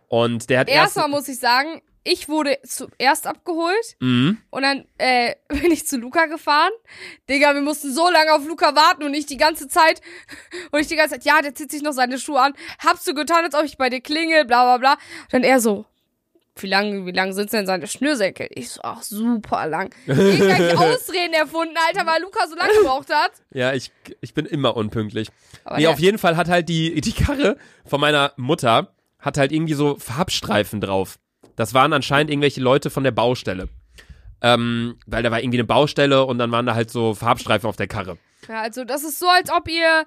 Und 0.07 0.49
der 0.49 0.59
hat 0.59 0.69
erst. 0.69 0.97
Erstmal 0.97 1.09
muss 1.09 1.27
ich 1.27 1.39
sagen, 1.39 1.81
ich 2.03 2.29
wurde 2.29 2.57
zuerst 2.63 3.27
abgeholt 3.27 3.95
Mhm. 3.99 4.37
und 4.49 4.61
dann 4.63 4.85
äh, 4.97 5.35
bin 5.49 5.71
ich 5.71 5.85
zu 5.85 5.97
Luca 5.97 6.25
gefahren. 6.25 6.71
Digga, 7.29 7.53
wir 7.53 7.61
mussten 7.61 7.93
so 7.93 8.09
lange 8.09 8.33
auf 8.33 8.47
Luca 8.47 8.75
warten 8.75 9.03
und 9.03 9.13
ich 9.13 9.25
die 9.25 9.37
ganze 9.37 9.67
Zeit, 9.67 10.01
und 10.71 10.79
ich 10.79 10.87
die 10.87 10.95
ganze 10.95 11.15
Zeit, 11.15 11.25
ja, 11.25 11.41
der 11.41 11.53
zieht 11.55 11.71
sich 11.71 11.81
noch 11.81 11.91
seine 11.91 12.17
Schuhe 12.17 12.41
an. 12.41 12.53
Habst 12.83 13.05
du 13.07 13.13
getan, 13.13 13.43
als 13.43 13.53
ob 13.53 13.63
ich 13.65 13.77
bei 13.77 13.89
dir 13.89 14.01
klingel, 14.01 14.45
bla 14.45 14.63
bla 14.63 14.77
bla. 14.77 14.93
Und 14.93 15.33
dann 15.33 15.43
er 15.43 15.59
so, 15.59 15.85
wie 16.63 16.67
lang, 16.67 17.05
wie 17.05 17.11
lang 17.11 17.33
sind 17.33 17.51
denn 17.53 17.65
seine 17.65 17.87
Schnürsenkel? 17.87 18.47
Ich 18.51 18.69
so, 18.71 18.81
ach, 18.83 19.01
super 19.01 19.67
lang. 19.67 19.93
Irgendwelche 20.07 20.77
Ausreden 20.77 21.33
erfunden, 21.33 21.75
Alter, 21.87 22.05
weil 22.05 22.21
Luca 22.21 22.47
so 22.47 22.55
lange 22.55 22.73
gebraucht 22.73 23.09
hat. 23.13 23.31
Ja, 23.53 23.73
ich, 23.73 23.91
ich 24.21 24.33
bin 24.33 24.45
immer 24.45 24.75
unpünktlich. 24.77 25.29
Aber 25.63 25.77
nee, 25.77 25.83
der- 25.83 25.91
auf 25.91 25.99
jeden 25.99 26.17
Fall 26.17 26.37
hat 26.37 26.47
halt 26.49 26.69
die, 26.69 27.01
die 27.01 27.13
Karre 27.13 27.57
von 27.85 27.99
meiner 28.01 28.33
Mutter 28.37 28.93
hat 29.19 29.37
halt 29.37 29.51
irgendwie 29.51 29.73
so 29.73 29.97
Farbstreifen 29.97 30.79
drauf. 30.81 31.19
Das 31.55 31.73
waren 31.73 31.91
anscheinend 31.93 32.31
irgendwelche 32.31 32.61
Leute 32.61 32.89
von 32.89 33.03
der 33.03 33.11
Baustelle. 33.11 33.67
Ähm, 34.41 34.97
weil 35.05 35.21
da 35.23 35.31
war 35.31 35.41
irgendwie 35.41 35.57
eine 35.57 35.65
Baustelle 35.67 36.25
und 36.25 36.37
dann 36.37 36.51
waren 36.51 36.65
da 36.65 36.73
halt 36.73 36.89
so 36.89 37.13
Farbstreifen 37.13 37.67
auf 37.67 37.75
der 37.75 37.87
Karre. 37.87 38.17
Ja, 38.47 38.61
also 38.61 38.85
das 38.85 39.03
ist 39.03 39.19
so, 39.19 39.27
als 39.27 39.51
ob 39.51 39.67
ihr 39.67 40.05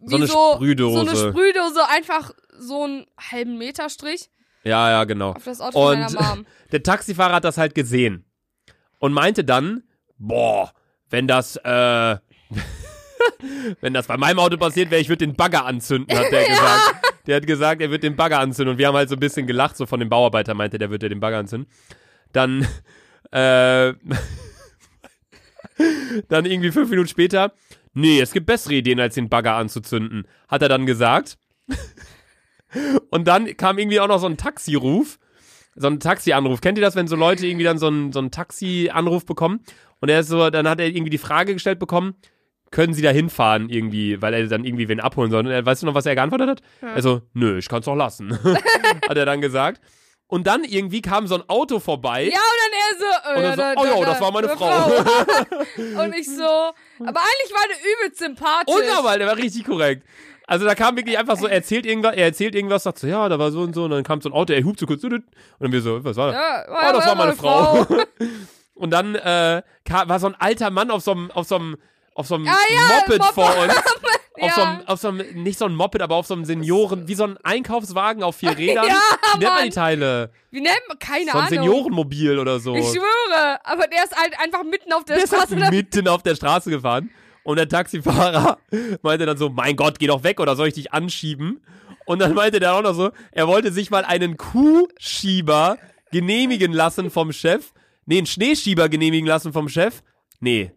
wie 0.00 0.08
So 0.08 0.16
eine 0.16 0.26
so, 0.26 0.52
Sprühdose. 0.54 0.94
so 0.94 1.00
eine 1.22 1.30
Sprühdose 1.32 1.88
einfach 1.90 2.30
so 2.58 2.84
einen 2.84 3.06
halben 3.30 3.58
Meter 3.58 3.90
Strich 3.90 4.30
Ja, 4.64 4.90
ja, 4.90 5.04
genau. 5.04 5.32
auf 5.32 5.44
das 5.44 5.60
Auto 5.60 5.90
Und 5.90 6.00
meiner 6.00 6.34
Mom. 6.36 6.46
der 6.72 6.82
Taxifahrer 6.82 7.34
hat 7.34 7.44
das 7.44 7.58
halt 7.58 7.74
gesehen 7.74 8.24
und 8.98 9.12
meinte 9.12 9.44
dann, 9.44 9.82
boah, 10.18 10.72
wenn 11.10 11.28
das, 11.28 11.56
äh, 11.56 12.16
wenn 13.80 13.94
das 13.94 14.06
bei 14.06 14.16
meinem 14.16 14.38
Auto 14.38 14.56
passiert 14.56 14.90
wäre, 14.90 15.00
ich 15.00 15.08
würde 15.08 15.26
den 15.26 15.36
Bagger 15.36 15.66
anzünden, 15.66 16.16
hat 16.16 16.32
der 16.32 16.44
gesagt. 16.48 17.14
Der 17.26 17.36
hat 17.36 17.46
gesagt, 17.46 17.80
er 17.80 17.90
wird 17.90 18.02
den 18.02 18.16
Bagger 18.16 18.38
anzünden 18.40 18.72
und 18.72 18.78
wir 18.78 18.86
haben 18.86 18.96
halt 18.96 19.08
so 19.08 19.16
ein 19.16 19.20
bisschen 19.20 19.46
gelacht, 19.46 19.76
so 19.76 19.86
von 19.86 20.00
dem 20.00 20.08
Bauarbeiter 20.10 20.54
meinte, 20.54 20.78
der 20.78 20.90
würde 20.90 21.08
den 21.08 21.20
Bagger 21.20 21.38
anzünden. 21.38 21.70
Dann, 22.32 22.66
äh, 23.30 23.94
dann 26.28 26.44
irgendwie 26.44 26.70
fünf 26.70 26.90
Minuten 26.90 27.08
später, 27.08 27.52
nee, 27.94 28.20
es 28.20 28.32
gibt 28.32 28.46
bessere 28.46 28.74
Ideen, 28.74 29.00
als 29.00 29.14
den 29.14 29.28
Bagger 29.30 29.54
anzuzünden, 29.54 30.26
hat 30.48 30.60
er 30.62 30.68
dann 30.68 30.84
gesagt. 30.84 31.38
Und 33.10 33.26
dann 33.28 33.56
kam 33.56 33.78
irgendwie 33.78 34.00
auch 34.00 34.08
noch 34.08 34.18
so 34.18 34.26
ein 34.26 34.36
Taxiruf 34.36 35.18
so 35.76 35.88
ein 35.88 35.98
Taxi-Anruf. 35.98 36.60
Kennt 36.60 36.78
ihr 36.78 36.82
das, 36.84 36.94
wenn 36.94 37.08
so 37.08 37.16
Leute 37.16 37.46
irgendwie 37.48 37.64
dann 37.64 37.78
so 37.78 37.88
einen, 37.88 38.12
so 38.12 38.20
einen 38.20 38.30
Taxi-Anruf 38.30 39.26
bekommen? 39.26 39.60
Und 40.00 40.08
er 40.08 40.20
ist 40.20 40.28
so, 40.28 40.48
dann 40.50 40.68
hat 40.68 40.78
er 40.78 40.86
irgendwie 40.86 41.10
die 41.10 41.18
Frage 41.18 41.52
gestellt 41.52 41.80
bekommen, 41.80 42.14
können 42.70 42.94
Sie 42.94 43.02
da 43.02 43.10
hinfahren 43.10 43.68
irgendwie, 43.68 44.22
weil 44.22 44.34
er 44.34 44.46
dann 44.46 44.64
irgendwie 44.64 44.88
wen 44.88 45.00
abholen 45.00 45.32
soll. 45.32 45.44
Und 45.46 45.50
er, 45.50 45.66
weißt 45.66 45.82
du 45.82 45.86
noch, 45.86 45.94
was 45.94 46.06
er 46.06 46.14
geantwortet 46.14 46.48
hat? 46.48 46.62
Also, 46.94 47.22
nö, 47.32 47.58
ich 47.58 47.68
kann's 47.68 47.88
auch 47.88 47.96
lassen. 47.96 48.38
hat 49.08 49.16
er 49.16 49.26
dann 49.26 49.40
gesagt. 49.40 49.80
Und 50.26 50.46
dann 50.46 50.64
irgendwie 50.64 51.02
kam 51.02 51.26
so 51.26 51.34
ein 51.36 51.42
Auto 51.48 51.80
vorbei. 51.80 52.24
Ja, 52.24 52.38
und 52.38 52.60
dann 52.62 52.72
er 52.80 52.98
so, 52.98 53.38
Und 53.38 53.42
ja, 53.42 53.50
so, 53.50 53.56
da- 53.56 53.72
oh 53.76 53.84
da- 53.84 53.90
ja, 53.98 54.04
da- 54.04 54.10
das 54.12 54.20
war 54.20 54.32
meine 54.32 54.46
da- 54.46 54.56
Frau. 54.56 54.86
und 56.04 56.14
ich 56.14 56.26
so, 56.28 56.42
aber 56.42 57.20
eigentlich 57.20 57.52
war 57.52 57.66
der 57.68 57.76
übelst 58.04 58.18
sympathisch. 58.20 58.74
Unnormal, 58.74 59.18
der 59.18 59.26
war 59.28 59.36
richtig 59.36 59.64
korrekt. 59.64 60.06
Also 60.46 60.64
da 60.66 60.74
kam 60.74 60.96
wirklich 60.96 61.16
einfach 61.18 61.36
so, 61.38 61.46
er 61.46 61.52
erzählt 61.54 61.86
irgendwas, 61.86 62.14
er 62.16 62.24
erzählt 62.26 62.54
irgendwas, 62.54 62.82
sagt 62.82 62.98
so, 62.98 63.06
ja, 63.06 63.28
da 63.28 63.38
war 63.38 63.50
so 63.50 63.60
und 63.60 63.74
so, 63.74 63.84
und 63.84 63.90
dann 63.92 64.02
kam 64.04 64.20
so 64.20 64.28
ein 64.28 64.32
Auto, 64.34 64.52
er 64.52 64.62
hupt 64.64 64.78
so 64.78 64.86
kurz, 64.86 65.02
und 65.04 65.24
dann 65.58 65.72
wir 65.72 65.80
so, 65.80 66.04
was 66.04 66.16
war 66.16 66.32
das? 66.32 66.36
Ja, 66.36 66.64
Oh, 66.68 66.92
das 66.92 67.06
war 67.06 67.14
meine 67.14 67.32
Frau. 67.34 67.86
Und 68.76 68.90
dann 68.90 69.14
äh, 69.14 69.62
kam, 69.84 70.08
war 70.08 70.18
so 70.18 70.26
ein 70.26 70.34
alter 70.36 70.68
Mann 70.70 70.90
auf 70.90 71.00
so 71.00 71.12
einem, 71.12 71.30
auf 71.30 71.46
so 71.46 71.54
einem, 71.54 71.76
auf 72.16 72.26
so 72.26 72.34
einem 72.34 72.48
Ah, 72.48 72.56
ja, 72.68 72.80
Moped 73.06 73.18
Moped. 73.20 73.34
vor 73.34 73.56
uns. 73.62 73.72
Ja. 74.36 74.46
Auf 74.46 74.52
so 74.56 74.62
einem, 74.62 74.80
auf 74.86 75.00
so 75.00 75.08
einem, 75.08 75.42
nicht 75.44 75.58
so 75.60 75.64
ein 75.64 75.76
Moped, 75.76 76.02
aber 76.02 76.16
auf 76.16 76.26
so 76.26 76.34
einem 76.34 76.44
Senioren, 76.44 77.06
wie 77.06 77.14
so 77.14 77.22
ein 77.22 77.38
Einkaufswagen 77.44 78.24
auf 78.24 78.34
vier 78.34 78.50
Rädern. 78.58 78.84
Ja, 78.88 78.94
wie 79.34 79.38
nennt 79.38 79.54
man 79.54 79.62
die. 79.62 79.70
Teile? 79.70 80.30
Wie 80.50 80.60
nennt 80.60 80.80
man? 80.88 80.98
Keine 80.98 81.26
So 81.26 81.30
ein 81.30 81.36
Ahnung. 81.36 81.48
Seniorenmobil 81.50 82.36
oder 82.40 82.58
so. 82.58 82.74
Ich 82.74 82.84
schwöre, 82.84 83.60
aber 83.62 83.86
der 83.86 84.02
ist 84.02 84.16
halt 84.16 84.36
einfach 84.40 84.64
mitten 84.64 84.92
auf 84.92 85.04
der 85.04 85.14
Der 85.16 85.24
ist 85.26 85.30
halt 85.38 85.50
Straße. 85.50 85.70
mitten 85.70 86.08
auf 86.08 86.24
der 86.24 86.34
Straße 86.34 86.68
gefahren. 86.68 87.10
Und 87.44 87.56
der 87.56 87.68
Taxifahrer 87.68 88.58
meinte 89.02 89.26
dann 89.26 89.36
so, 89.36 89.50
mein 89.50 89.76
Gott, 89.76 89.98
geh 89.98 90.06
doch 90.06 90.24
weg 90.24 90.40
oder 90.40 90.56
soll 90.56 90.68
ich 90.68 90.74
dich 90.74 90.92
anschieben? 90.92 91.60
Und 92.06 92.18
dann 92.18 92.34
meinte 92.34 92.58
der 92.58 92.74
auch 92.74 92.82
noch 92.82 92.94
so, 92.94 93.10
er 93.32 93.46
wollte 93.46 93.72
sich 93.72 93.90
mal 93.90 94.04
einen 94.04 94.36
Kuhschieber 94.36 95.78
genehmigen 96.10 96.72
lassen 96.72 97.10
vom 97.10 97.32
Chef. 97.32 97.72
Nee, 98.06 98.18
einen 98.18 98.26
Schneeschieber 98.26 98.88
genehmigen 98.88 99.26
lassen 99.26 99.52
vom 99.52 99.68
Chef. 99.68 100.02
Nee, 100.40 100.72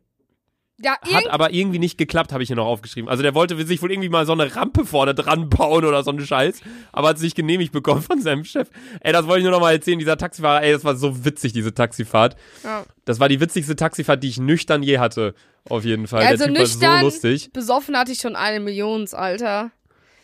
Ja, 0.80 0.96
hat 1.12 1.28
aber 1.30 1.52
irgendwie 1.54 1.80
nicht 1.80 1.98
geklappt, 1.98 2.32
habe 2.32 2.44
ich 2.44 2.48
hier 2.48 2.56
noch 2.56 2.68
aufgeschrieben. 2.68 3.10
Also 3.10 3.24
der 3.24 3.34
wollte 3.34 3.62
sich 3.66 3.82
wohl 3.82 3.92
irgendwie 3.92 4.10
mal 4.10 4.26
so 4.28 4.34
eine 4.34 4.56
Rampe 4.56 4.86
vorne 4.86 5.16
dran 5.16 5.50
bauen 5.50 5.84
oder 5.86 6.04
so 6.04 6.12
einen 6.12 6.24
Scheiß, 6.24 6.62
aber 6.92 7.08
hat 7.10 7.16
es 7.18 7.24
nicht 7.24 7.36
genehmigt 7.36 7.72
bekommen 7.74 8.02
von 8.04 8.22
seinem 8.22 8.44
Chef. 8.44 8.70
Ey, 9.02 9.12
das 9.12 9.26
wollte 9.26 9.40
ich 9.40 9.44
nur 9.44 9.52
noch 9.54 9.60
mal 9.62 9.72
erzählen, 9.72 9.98
dieser 9.98 10.18
Taxifahrer, 10.18 10.62
ey, 10.64 10.72
das 10.74 10.84
war 10.84 10.96
so 10.96 11.26
witzig, 11.26 11.54
diese 11.54 11.74
Taxifahrt. 11.74 12.36
ja. 12.64 12.86
Das 13.06 13.22
war 13.22 13.30
die 13.30 13.40
witzigste 13.40 13.76
Taxifahrt, 13.78 14.22
die 14.22 14.28
ich 14.28 14.38
nüchtern 14.38 14.84
je 14.84 15.00
hatte, 15.00 15.34
auf 15.70 15.86
jeden 15.86 16.08
Fall. 16.08 16.26
Also 16.26 16.44
Der 16.44 16.54
Typ 16.54 16.58
nüchtern- 16.62 16.90
war 16.92 17.00
so 17.00 17.06
lustig. 17.06 17.54
besoffen 17.54 17.98
hatte 17.98 18.12
ich 18.12 18.20
schon 18.20 18.36
eine 18.36 18.60
Millions, 18.60 19.14
Alter. 19.14 19.72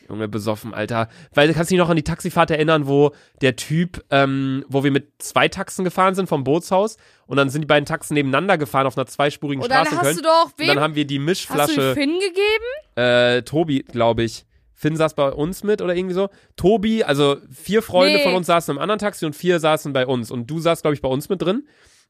Junge, 0.10 0.28
besoffen, 0.28 0.74
Alter. 0.74 1.08
Weil 1.34 1.48
du 1.48 1.54
kannst 1.54 1.72
dich 1.72 1.78
noch 1.78 1.90
an 1.90 1.96
die 1.96 2.04
Taxifahrt 2.04 2.52
erinnern, 2.52 2.88
wo 2.88 3.12
der 3.42 3.56
Typ, 3.56 4.04
ähm, 4.10 4.66
wo 4.68 4.84
wir 4.84 4.92
mit 4.92 5.08
zwei 5.20 5.48
Taxen 5.48 5.86
gefahren 5.86 6.14
sind 6.16 6.28
vom 6.28 6.44
Bootshaus 6.44 6.98
und 7.26 7.38
dann 7.38 7.50
sind 7.50 7.62
die 7.62 7.68
beiden 7.68 7.86
Taxen 7.86 8.14
nebeneinander 8.16 8.58
gefahren 8.58 8.86
auf 8.86 8.98
einer 8.98 9.06
zweispurigen 9.06 9.64
Und 9.64 9.70
dann 9.72 9.86
Straße 9.86 9.92
in 9.96 9.98
hast 10.00 10.06
Köln. 10.06 10.18
du 10.18 10.24
doch, 10.24 10.46
und 10.60 10.68
dann 10.68 10.76
wem 10.78 10.80
haben 10.84 10.96
wir 10.96 11.06
die 11.06 11.16
hast 11.16 11.22
du 11.22 11.26
Mischflasche. 11.26 11.94
Finn 11.94 12.20
gegeben? 12.20 12.96
äh, 12.96 13.42
Tobi, 13.44 13.80
glaube 13.84 14.24
ich. 14.24 14.46
Finn 14.76 14.98
saß 14.98 15.14
bei 15.14 15.30
uns 15.32 15.64
mit 15.64 15.82
oder 15.82 15.96
irgendwie 15.96 16.14
so. 16.16 16.30
Tobi, 16.58 17.04
also 17.06 17.38
vier 17.50 17.82
Freunde 17.82 18.18
Nee. 18.18 18.24
von 18.24 18.34
uns 18.36 18.48
saßen 18.48 18.76
im 18.76 18.82
anderen 18.82 19.00
Taxi 19.00 19.26
und 19.26 19.34
vier 19.36 19.60
saßen 19.62 19.94
bei 19.94 20.06
uns. 20.06 20.30
Und 20.30 20.48
du 20.48 20.60
saßt, 20.60 20.82
glaube 20.82 20.96
ich, 20.96 21.02
bei 21.02 21.08
uns 21.08 21.30
mit 21.30 21.42
drin. 21.42 21.66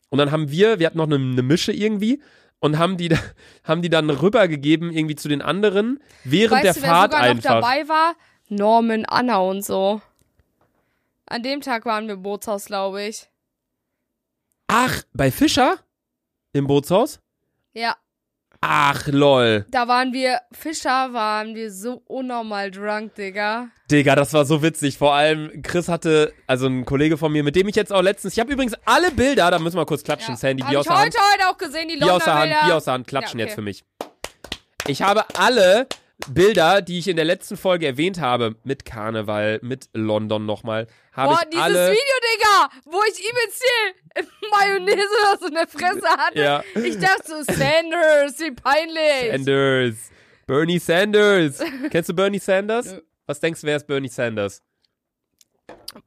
Und 0.10 0.18
dann 0.18 0.32
haben 0.32 0.50
wir, 0.50 0.80
wir 0.80 0.88
hatten 0.88 0.98
noch 0.98 1.06
eine, 1.06 1.16
eine 1.16 1.42
Mische 1.44 1.72
irgendwie 1.72 2.22
und 2.64 2.80
haben 2.80 2.96
die, 2.96 3.10
haben 3.66 3.82
die 3.82 3.90
dann 3.90 4.10
rübergegeben 4.10 4.90
irgendwie 4.92 5.18
zu 5.18 5.28
den 5.28 5.42
anderen 5.42 6.00
während 6.24 6.64
weißt 6.64 6.64
der 6.64 6.74
du, 6.74 6.82
wer 6.82 6.90
Fahrt 6.90 7.12
sogar 7.12 7.28
einfach. 7.28 7.56
noch 7.56 7.62
dabei 7.62 7.90
war? 7.90 8.16
Norman, 8.48 9.06
Anna 9.06 9.38
und 9.38 9.66
so. 9.66 10.02
An 11.26 11.44
dem 11.44 11.60
Tag 11.60 11.86
waren 11.86 12.08
wir 12.08 12.14
im 12.14 12.24
Bootshaus, 12.24 12.66
glaube 12.66 13.04
ich. 13.04 13.30
Ach, 14.68 15.04
bei 15.14 15.30
Fischer? 15.30 15.78
Im 16.54 16.68
Bootshaus? 16.68 17.20
Ja. 17.74 17.98
Ach, 18.66 19.08
lol. 19.08 19.66
Da 19.72 19.90
waren 19.90 20.14
wir, 20.14 20.40
Fischer 20.54 21.12
waren 21.12 21.54
wir 21.54 21.70
so 21.70 22.02
unnormal 22.08 22.72
drunk, 22.72 23.14
Digga. 23.16 23.68
Digga, 23.92 24.16
das 24.16 24.32
war 24.32 24.46
so 24.46 24.64
witzig. 24.64 24.98
Vor 24.98 25.14
allem, 25.14 25.62
Chris 25.64 25.90
hatte, 25.90 26.32
also 26.48 26.68
ein 26.68 26.86
Kollege 26.86 27.18
von 27.18 27.30
mir, 27.34 27.44
mit 27.44 27.58
dem 27.58 27.68
ich 27.68 27.76
jetzt 27.76 27.92
auch 27.92 28.02
letztens, 28.02 28.34
ich 28.36 28.40
habe 28.40 28.54
übrigens 28.54 28.74
alle 28.86 29.12
Bilder, 29.12 29.52
da 29.52 29.60
müssen 29.60 29.76
wir 29.76 29.86
kurz 29.86 30.02
klatschen, 30.02 30.38
Sandy, 30.38 30.64
Hab 30.64 30.70
Bier 30.70 30.80
aus 30.80 30.86
ich 30.86 30.92
der 30.92 30.98
Hand. 30.98 31.14
heute, 31.14 31.34
heute 31.34 31.50
auch 31.50 31.58
gesehen, 31.58 31.90
die 31.90 31.98
Bier 31.98 32.14
aus 32.14 32.24
der 32.24 32.36
Hand, 32.36 32.54
Bier 32.64 32.76
aus 32.78 32.86
der 32.86 32.94
Hand, 32.94 33.08
klatschen 33.08 33.38
Ja, 33.40 33.44
okay. 33.44 33.50
jetzt 33.50 33.56
für 33.56 33.62
mich. 33.62 33.84
Ich 34.88 35.02
habe 35.02 35.26
alle 35.38 35.88
Bilder, 36.30 36.82
die 36.82 37.00
ich 37.00 37.08
in 37.08 37.16
der 37.16 37.26
letzten 37.26 37.58
Folge 37.58 37.86
erwähnt 37.86 38.20
habe, 38.20 38.56
mit 38.64 38.86
Karneval, 38.86 39.60
mit 39.62 39.90
London 39.94 40.46
nochmal, 40.46 40.88
habe 41.12 41.34
Boah, 41.34 41.42
ich 41.44 41.50
dieses 41.50 41.64
alle. 41.64 41.92
Video, 41.92 42.16
Digga, 42.32 42.70
wo 42.86 43.00
ich 43.10 43.16
viel 43.16 44.28
Mayonnaise 44.52 44.98
oder 44.98 45.40
so 45.40 45.48
in 45.48 45.54
der 45.54 45.68
Fresse 45.68 46.08
hatte. 46.08 46.40
Ja. 46.40 46.64
Ich 46.76 46.98
dachte 47.00 47.24
so, 47.28 47.44
Sanders, 47.44 48.40
wie 48.40 48.52
peinlich. 48.52 49.32
Sanders. 49.32 50.12
Bernie 50.46 50.80
Sanders. 50.80 51.60
Kennst 51.92 52.10
du 52.10 52.14
Bernie 52.14 52.40
Sanders? 52.40 52.96
Was 53.26 53.40
denkst 53.40 53.62
du, 53.62 53.68
wer 53.68 53.78
ist 53.78 53.88
Bernie 53.88 54.10
Sanders? 54.10 54.62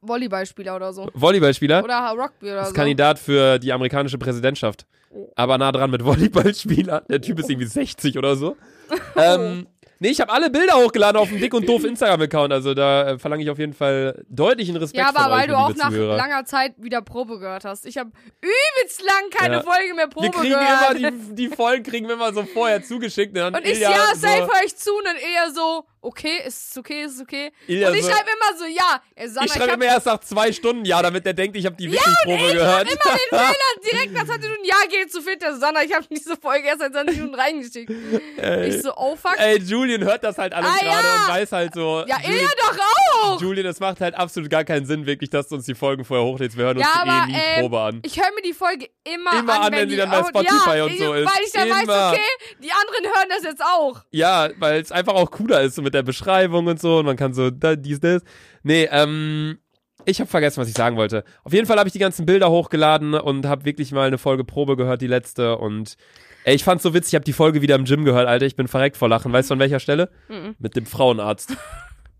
Volleyballspieler 0.01 0.75
oder 0.75 0.93
so. 0.93 1.09
Volleyballspieler? 1.13 1.83
Oder 1.83 2.13
Rugby 2.17 2.51
oder 2.51 2.61
ist 2.63 2.69
so. 2.69 2.73
Kandidat 2.73 3.19
für 3.19 3.57
die 3.57 3.71
amerikanische 3.71 4.17
Präsidentschaft. 4.17 4.85
Oh. 5.09 5.31
Aber 5.35 5.57
nah 5.57 5.71
dran 5.71 5.89
mit 5.89 6.03
Volleyballspieler. 6.03 7.05
Der 7.09 7.21
Typ 7.21 7.39
ist 7.39 7.49
irgendwie 7.49 7.67
60 7.67 8.17
oder 8.17 8.35
so. 8.35 8.57
ähm, 9.15 9.67
nee, 9.99 10.09
ich 10.09 10.21
habe 10.21 10.31
alle 10.31 10.49
Bilder 10.49 10.75
hochgeladen 10.75 11.19
auf 11.19 11.29
dem 11.29 11.39
Dick 11.39 11.53
und 11.53 11.67
Doof 11.67 11.83
Instagram-Account. 11.83 12.53
Also 12.53 12.73
da 12.73 13.11
äh, 13.11 13.19
verlange 13.19 13.43
ich 13.43 13.49
auf 13.49 13.59
jeden 13.59 13.73
Fall 13.73 14.23
deutlichen 14.29 14.75
Respekt 14.77 14.99
Ja, 15.03 15.09
aber 15.09 15.23
von 15.23 15.31
euch, 15.31 15.39
weil 15.39 15.47
du 15.47 15.57
auch 15.57 15.75
nach 15.75 15.89
Zuhörer. 15.89 16.15
langer 16.17 16.45
Zeit 16.45 16.73
wieder 16.77 17.01
Probe 17.01 17.39
gehört 17.39 17.65
hast. 17.65 17.85
Ich 17.85 17.97
habe 17.97 18.11
übelst 18.41 19.01
lang 19.03 19.29
keine 19.31 19.55
Ja. 19.55 19.61
Folge 19.63 19.93
mehr 19.95 20.07
Probe 20.07 20.27
wir 20.27 20.31
kriegen 20.33 20.53
gehört. 20.53 20.95
immer, 20.99 21.11
die, 21.11 21.35
die 21.35 21.47
Folgen 21.49 21.83
kriegen 21.83 22.07
wir 22.07 22.15
immer 22.15 22.33
so 22.33 22.43
vorher 22.43 22.83
zugeschickt. 22.83 23.29
Und, 23.29 23.35
dann 23.41 23.55
und 23.55 23.65
ich, 23.65 23.79
ja, 23.79 23.91
so, 24.13 24.19
safe 24.21 24.41
höre 24.41 24.65
ich 24.65 24.75
zu 24.77 24.91
und 24.95 25.05
dann 25.05 25.15
eher 25.17 25.51
so, 25.53 25.85
okay, 26.01 26.41
ist 26.45 26.71
es 26.71 26.77
okay, 26.77 27.03
ist 27.03 27.15
es 27.15 27.21
okay. 27.21 27.51
Ilja 27.67 27.89
und 27.89 27.95
ich 27.95 28.03
so- 28.03 28.11
schreibe 28.11 28.29
immer 28.29 28.57
so, 28.57 28.65
ja, 28.65 29.01
ey, 29.15 29.27
Sanna, 29.27 29.45
Ich 29.45 29.51
ich, 29.51 29.57
schreibe 29.57 29.73
immer 29.73 29.85
erst 29.85 30.05
nach 30.05 30.19
zwei 30.19 30.51
Stunden 30.51 30.85
Ja, 30.85 31.01
damit 31.01 31.25
der 31.25 31.33
denkt, 31.33 31.57
ich 31.57 31.65
habe 31.65 31.75
die 31.75 31.91
Wiki-Probe 31.91 32.53
gehört. 32.53 32.83
immer 32.83 33.13
den 33.13 33.29
Fehler 33.29 33.91
direkt 33.91 34.13
nach 34.13 34.25
20 34.25 34.41
Minuten, 34.49 34.65
ja, 34.65 34.75
geht 34.89 35.11
zu 35.11 35.21
fit, 35.21 35.41
der 35.41 35.53
Susanna, 35.53 35.83
ich 35.83 35.93
habe 35.93 36.05
diese 36.09 36.35
Folge 36.37 36.67
erst 36.67 36.79
seit 36.79 36.93
20 36.93 37.17
Minuten 37.17 37.35
reingeschickt. 37.35 37.89
ich 37.91 38.81
so, 38.81 38.93
oh 38.95 39.15
fuck. 39.15 39.35
Ey, 39.37 39.57
Julian 39.59 40.03
hört 40.03 40.23
das 40.23 40.37
halt 40.37 40.53
alles 40.53 40.69
Ah, 40.69 40.77
gerade 40.83 41.07
ja. 41.07 41.15
und 41.23 41.27
weiß 41.29 41.51
halt 41.51 41.73
so. 41.73 42.03
ja, 42.07 42.17
Julian, 42.21 42.33
Ilja 42.39 42.49
doch 42.57 42.77
auch. 43.23 43.41
Julian, 43.41 43.65
es 43.65 43.79
macht 43.79 43.99
halt 44.01 44.15
absolut 44.15 44.49
gar 44.49 44.63
keinen 44.63 44.85
Sinn, 44.85 45.05
wirklich, 45.05 45.29
dass 45.29 45.47
du 45.47 45.55
uns 45.55 45.65
die 45.65 45.75
Folgen 45.75 46.05
vorher 46.05 46.25
hochlädst. 46.25 46.57
Wir 46.57 46.65
hören 46.65 46.77
uns 46.77 46.85
Ja, 46.85 47.03
eh 47.05 47.09
aber, 47.09 47.25
nie 47.27 47.33
ähm, 47.35 47.61
Probe 47.61 47.79
an. 47.81 48.01
Ich 48.05 48.17
höre 48.19 48.31
mir 48.33 48.41
die 48.41 48.53
Folge 48.53 48.89
immer, 49.03 49.39
Immer 49.39 49.61
an, 49.61 49.71
wenn 49.73 49.87
die 49.89 49.95
sie 49.95 50.01
dann 50.01 50.09
bei 50.11 50.23
Spotify 50.23 50.77
ja, 50.77 50.83
und 50.85 50.97
so 50.97 51.13
ist. 51.13 51.25
Weil 51.25 51.43
ich 51.45 51.51
dann 51.51 51.69
weiß, 51.69 51.83
Immer. 51.83 52.11
okay, 52.11 52.21
die 52.63 52.71
anderen 52.71 53.05
hören 53.15 53.29
das 53.29 53.43
jetzt 53.43 53.61
auch. 53.63 54.01
Ja, 54.11 54.49
weil 54.57 54.81
es 54.81 54.91
einfach 54.91 55.13
auch 55.13 55.29
cooler 55.31 55.61
ist, 55.61 55.75
so 55.75 55.81
mit 55.87 55.93
der 55.93 56.03
Beschreibung 56.03 56.67
und 56.67 56.79
so. 56.79 56.99
Und 56.99 57.05
man 57.05 57.15
kann 57.15 57.33
so, 57.33 57.49
da, 57.49 57.75
dies, 57.75 57.99
das. 57.99 58.21
Nee, 58.63 58.87
ähm. 58.91 59.57
Ich 60.05 60.21
habe 60.21 60.29
vergessen, 60.29 60.61
was 60.61 60.69
ich 60.69 60.73
sagen 60.73 60.95
wollte. 60.95 61.25
Auf 61.43 61.51
jeden 61.51 61.65
Fall 61.67 61.77
habe 61.77 61.89
ich 61.89 61.93
die 61.93 61.99
ganzen 61.99 62.25
Bilder 62.25 62.49
hochgeladen 62.49 63.13
und 63.13 63.45
habe 63.45 63.65
wirklich 63.65 63.91
mal 63.91 64.07
eine 64.07 64.17
Folge 64.17 64.45
Probe 64.45 64.77
gehört, 64.77 65.01
die 65.01 65.07
letzte. 65.07 65.57
Und 65.57 65.97
ey, 66.45 66.55
ich 66.55 66.63
fand's 66.63 66.83
so 66.83 66.93
witzig, 66.93 67.11
ich 67.11 67.15
habe 67.15 67.25
die 67.25 67.33
Folge 67.33 67.61
wieder 67.61 67.75
im 67.75 67.83
Gym 67.83 68.05
gehört, 68.05 68.25
Alter. 68.25 68.45
Ich 68.45 68.55
bin 68.55 68.69
verreckt 68.69 68.95
vor 68.95 69.09
Lachen. 69.09 69.33
Weißt 69.33 69.49
du, 69.49 69.55
an 69.55 69.59
welcher 69.59 69.81
Stelle? 69.81 70.09
Mhm. 70.29 70.55
Mit 70.59 70.77
dem 70.77 70.85
Frauenarzt. 70.85 71.57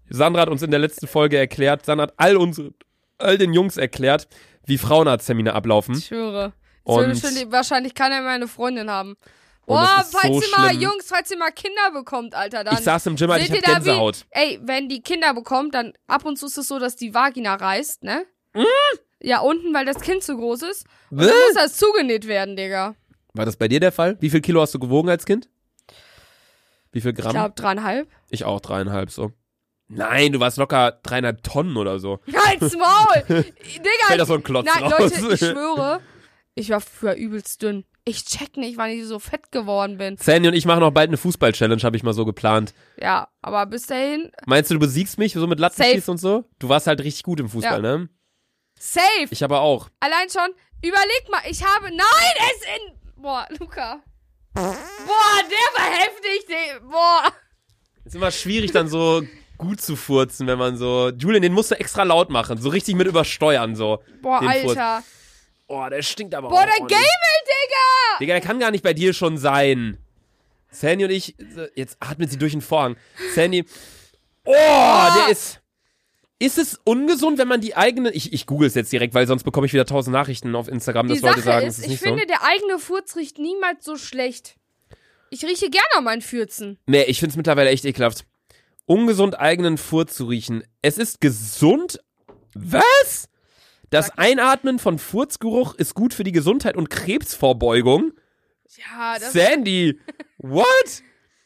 Sandra 0.09 0.41
hat 0.41 0.49
uns 0.49 0.63
in 0.63 0.71
der 0.71 0.81
letzten 0.81 1.07
Folge 1.07 1.37
erklärt, 1.37 1.85
Sandra 1.85 2.07
hat 2.07 2.13
all 2.17 2.35
unsere, 2.35 2.71
all 3.19 3.37
den 3.37 3.53
Jungs 3.53 3.77
erklärt, 3.77 4.27
wie 4.65 4.77
Frauenarzttermine 4.77 5.53
ablaufen. 5.53 5.95
Ich 5.95 6.07
schwöre. 6.07 6.45
Hm? 6.45 6.51
Und- 6.83 7.51
wahrscheinlich 7.51 7.93
kann 7.93 8.11
er 8.11 8.21
meine 8.21 8.47
Freundin 8.49 8.89
haben. 8.89 9.15
Und 9.69 9.75
Boah, 9.75 9.97
es 9.99 10.07
ist 10.07 10.13
falls 10.17 10.33
so 10.33 10.41
ihr 10.41 10.57
mal, 10.57 10.69
schlimm. 10.69 10.81
Jungs, 10.81 11.05
falls 11.07 11.29
ihr 11.29 11.37
mal 11.37 11.51
Kinder 11.51 11.91
bekommt, 11.93 12.33
Alter, 12.33 12.63
dann. 12.63 12.75
Ich 12.75 12.79
saß 12.85 13.05
im 13.07 13.17
Gym, 13.17 13.29
Alter, 13.29 13.43
ich 13.45 13.51
hab 13.51 13.61
da 13.63 13.69
wie- 13.71 13.73
Gänsehaut. 13.89 14.25
Ey, 14.29 14.59
wenn 14.63 14.87
die 14.87 15.01
Kinder 15.01 15.33
bekommt, 15.33 15.75
dann 15.75 15.91
ab 16.07 16.23
und 16.23 16.37
zu 16.37 16.45
ist 16.45 16.57
es 16.57 16.69
so, 16.69 16.79
dass 16.79 16.95
die 16.95 17.13
Vagina 17.13 17.53
reißt, 17.55 18.01
ne? 18.03 18.25
Hm? 18.53 18.65
Ja, 19.21 19.39
unten, 19.41 19.73
weil 19.73 19.85
das 19.85 19.99
Kind 19.99 20.23
zu 20.23 20.37
groß 20.37 20.61
ist. 20.61 20.85
Und 21.11 21.17
dann 21.19 21.27
muss 21.27 21.53
das 21.55 21.75
zugenäht 21.75 22.27
werden, 22.27 22.55
Digga. 22.55 22.95
War 23.33 23.45
das 23.45 23.57
bei 23.57 23.67
dir 23.67 23.81
der 23.81 23.91
Fall? 23.91 24.15
Wie 24.21 24.29
viel 24.29 24.39
Kilo 24.39 24.61
hast 24.61 24.73
du 24.73 24.79
gewogen 24.79 25.09
als 25.09 25.25
Kind? 25.25 25.49
Wie 26.93 27.01
viel 27.01 27.11
Ich 27.11 27.17
Gramm? 27.17 27.33
glaube 27.33 27.53
dreieinhalb. 27.55 28.07
Ich 28.29 28.45
auch 28.45 28.61
dreieinhalb 28.61 29.11
so. 29.11 29.33
Nein, 29.89 30.31
du 30.31 30.39
warst 30.39 30.57
locker 30.57 30.99
dreieinhalb 31.03 31.43
Tonnen 31.43 31.75
oder 31.75 31.99
so. 31.99 32.19
Halt's 32.33 32.73
Maul! 32.77 33.23
Fällt 33.27 33.53
Digga, 33.77 34.17
da 34.17 34.25
so 34.25 34.35
ein 34.35 34.43
Klotz 34.43 34.65
nein, 34.65 34.83
raus. 34.83 35.19
Leute, 35.19 35.33
ich 35.33 35.39
schwöre, 35.39 35.99
ich 36.55 36.69
war 36.69 36.79
früher 36.79 37.15
übelst 37.15 37.61
dünn. 37.61 37.83
Ich 38.07 38.23
check 38.23 38.55
nicht, 38.55 38.77
wann 38.77 38.89
ich 38.89 39.05
so 39.05 39.19
fett 39.19 39.51
geworden 39.51 39.97
bin. 39.97 40.15
Sandy 40.15 40.47
und 40.47 40.53
ich 40.53 40.65
machen 40.65 40.81
auch 40.81 40.91
bald 40.91 41.09
eine 41.09 41.17
Fußball-Challenge, 41.17 41.81
habe 41.83 41.97
ich 41.97 42.03
mal 42.03 42.13
so 42.13 42.23
geplant. 42.23 42.73
Ja, 43.01 43.27
aber 43.41 43.65
bis 43.65 43.87
dahin, 43.87 44.31
Meinst 44.45 44.71
du, 44.71 44.75
du 44.75 44.79
besiegst 44.79 45.17
mich 45.17 45.33
so 45.33 45.45
mit. 45.45 45.59
Lattenschießen 45.59 46.11
und 46.11 46.17
so? 46.17 46.45
Du 46.57 46.69
warst 46.69 46.87
halt 46.87 47.01
richtig 47.01 47.23
gut 47.23 47.41
im 47.41 47.49
Fußball, 47.49 47.81
ne? 47.81 48.07
safe! 48.79 49.27
Ich 49.29 49.43
aber 49.43 49.59
auch. 49.59 49.89
Allein 49.99 50.29
schon, 50.29 50.49
überleg 50.81 51.29
mal, 51.29 51.41
ich 51.49 51.61
habe. 51.65 51.87
Nein, 51.87 51.97
es 51.97 52.61
in. 52.63 53.21
Boah, 53.21 53.45
Luca. 53.59 53.99
Boah, 54.53 54.63
der 54.65 55.81
war 55.81 55.91
heftig. 55.99 56.45
Der, 56.47 56.79
boah. 56.79 57.23
Ist 58.05 58.15
immer 58.15 58.31
schwierig, 58.31 58.71
dann 58.71 58.87
so 58.87 59.21
gut 59.57 59.81
zu 59.81 59.97
furzen, 59.97 60.47
wenn 60.47 60.57
man 60.57 60.77
so. 60.77 61.09
Julian, 61.09 61.41
den 61.41 61.53
musst 61.53 61.71
du 61.71 61.75
extra 61.79 62.03
laut 62.03 62.29
machen. 62.29 62.57
So 62.57 62.69
richtig 62.69 62.95
mit 62.95 63.07
übersteuern, 63.07 63.75
so. 63.75 64.01
Boah, 64.21 64.39
Den 64.39 64.61
Furz. 64.61 64.77
Oh, 65.67 65.85
der 65.89 66.01
stinkt 66.01 66.33
aber 66.33 66.49
Boah, 66.49 66.61
auch. 66.61 66.63
der 66.65 66.73
ordentlich. 66.73 66.97
Gamel, 66.97 67.37
Digga. 67.45 68.19
Digga, 68.19 68.33
der 68.33 68.41
kann 68.41 68.59
gar 68.59 68.71
nicht 68.71 68.83
bei 68.83 68.93
dir 68.93 69.13
schon 69.13 69.37
sein. 69.37 69.97
Sandy 70.69 71.05
und 71.05 71.11
ich, 71.11 71.35
jetzt 71.75 71.97
atmet 71.99 72.31
sie 72.31 72.37
durch 72.37 72.51
den 72.53 72.61
Vorhang. 72.61 72.97
Sandy, 73.33 73.65
oh, 74.45 74.53
der 74.53 75.29
ist. 75.29 75.61
Ist 76.39 76.59
es 76.59 76.79
ungesund, 76.83 77.39
wenn 77.39 77.47
man 77.47 77.61
die 77.61 77.75
eigene. 77.75 78.11
Ich, 78.11 78.31
ich 78.31 78.45
google 78.45 78.67
es 78.67 78.75
jetzt 78.75 78.91
direkt, 78.91 79.15
weil 79.15 79.25
sonst 79.25 79.43
bekomme 79.43 79.65
ich 79.65 79.73
wieder 79.73 79.87
tausend 79.87 80.13
Nachrichten 80.13 80.55
auf 80.55 80.67
Instagram, 80.67 81.07
Die 81.07 81.15
dass 81.15 81.21
Leute 81.23 81.35
Sache 81.37 81.45
sagen, 81.45 81.67
ist, 81.67 81.73
es 81.73 81.79
ist 81.79 81.85
ich 81.85 81.89
nicht 81.91 81.99
finde, 82.01 82.21
so. 82.21 82.27
der 82.27 82.43
eigene 82.43 82.77
Furz 82.77 83.15
riecht 83.15 83.39
niemals 83.39 83.83
so 83.83 83.97
schlecht. 83.97 84.55
Ich 85.31 85.43
rieche 85.43 85.71
gerne 85.71 85.87
an 85.95 86.03
meinen 86.03 86.21
Fürzen. 86.21 86.77
Nee, 86.85 87.03
ich 87.03 87.19
finde 87.19 87.31
es 87.31 87.37
mittlerweile 87.37 87.71
echt 87.71 87.85
ekelhaft. 87.85 88.25
Ungesund 88.85 89.39
eigenen 89.39 89.79
Furz 89.79 90.15
zu 90.15 90.25
riechen. 90.25 90.63
Es 90.83 90.99
ist 90.99 91.19
gesund. 91.21 91.99
Was? 92.53 93.27
Das 93.89 94.17
Einatmen 94.17 94.79
von 94.79 94.99
Furzgeruch 94.99 95.75
ist 95.75 95.93
gut 95.95 96.13
für 96.13 96.23
die 96.23 96.31
Gesundheit 96.31 96.75
und 96.75 96.89
Krebsvorbeugung. 96.89 98.11
Ja, 98.77 99.17
das. 99.19 99.33
Sandy, 99.33 99.99
what? 100.39 100.65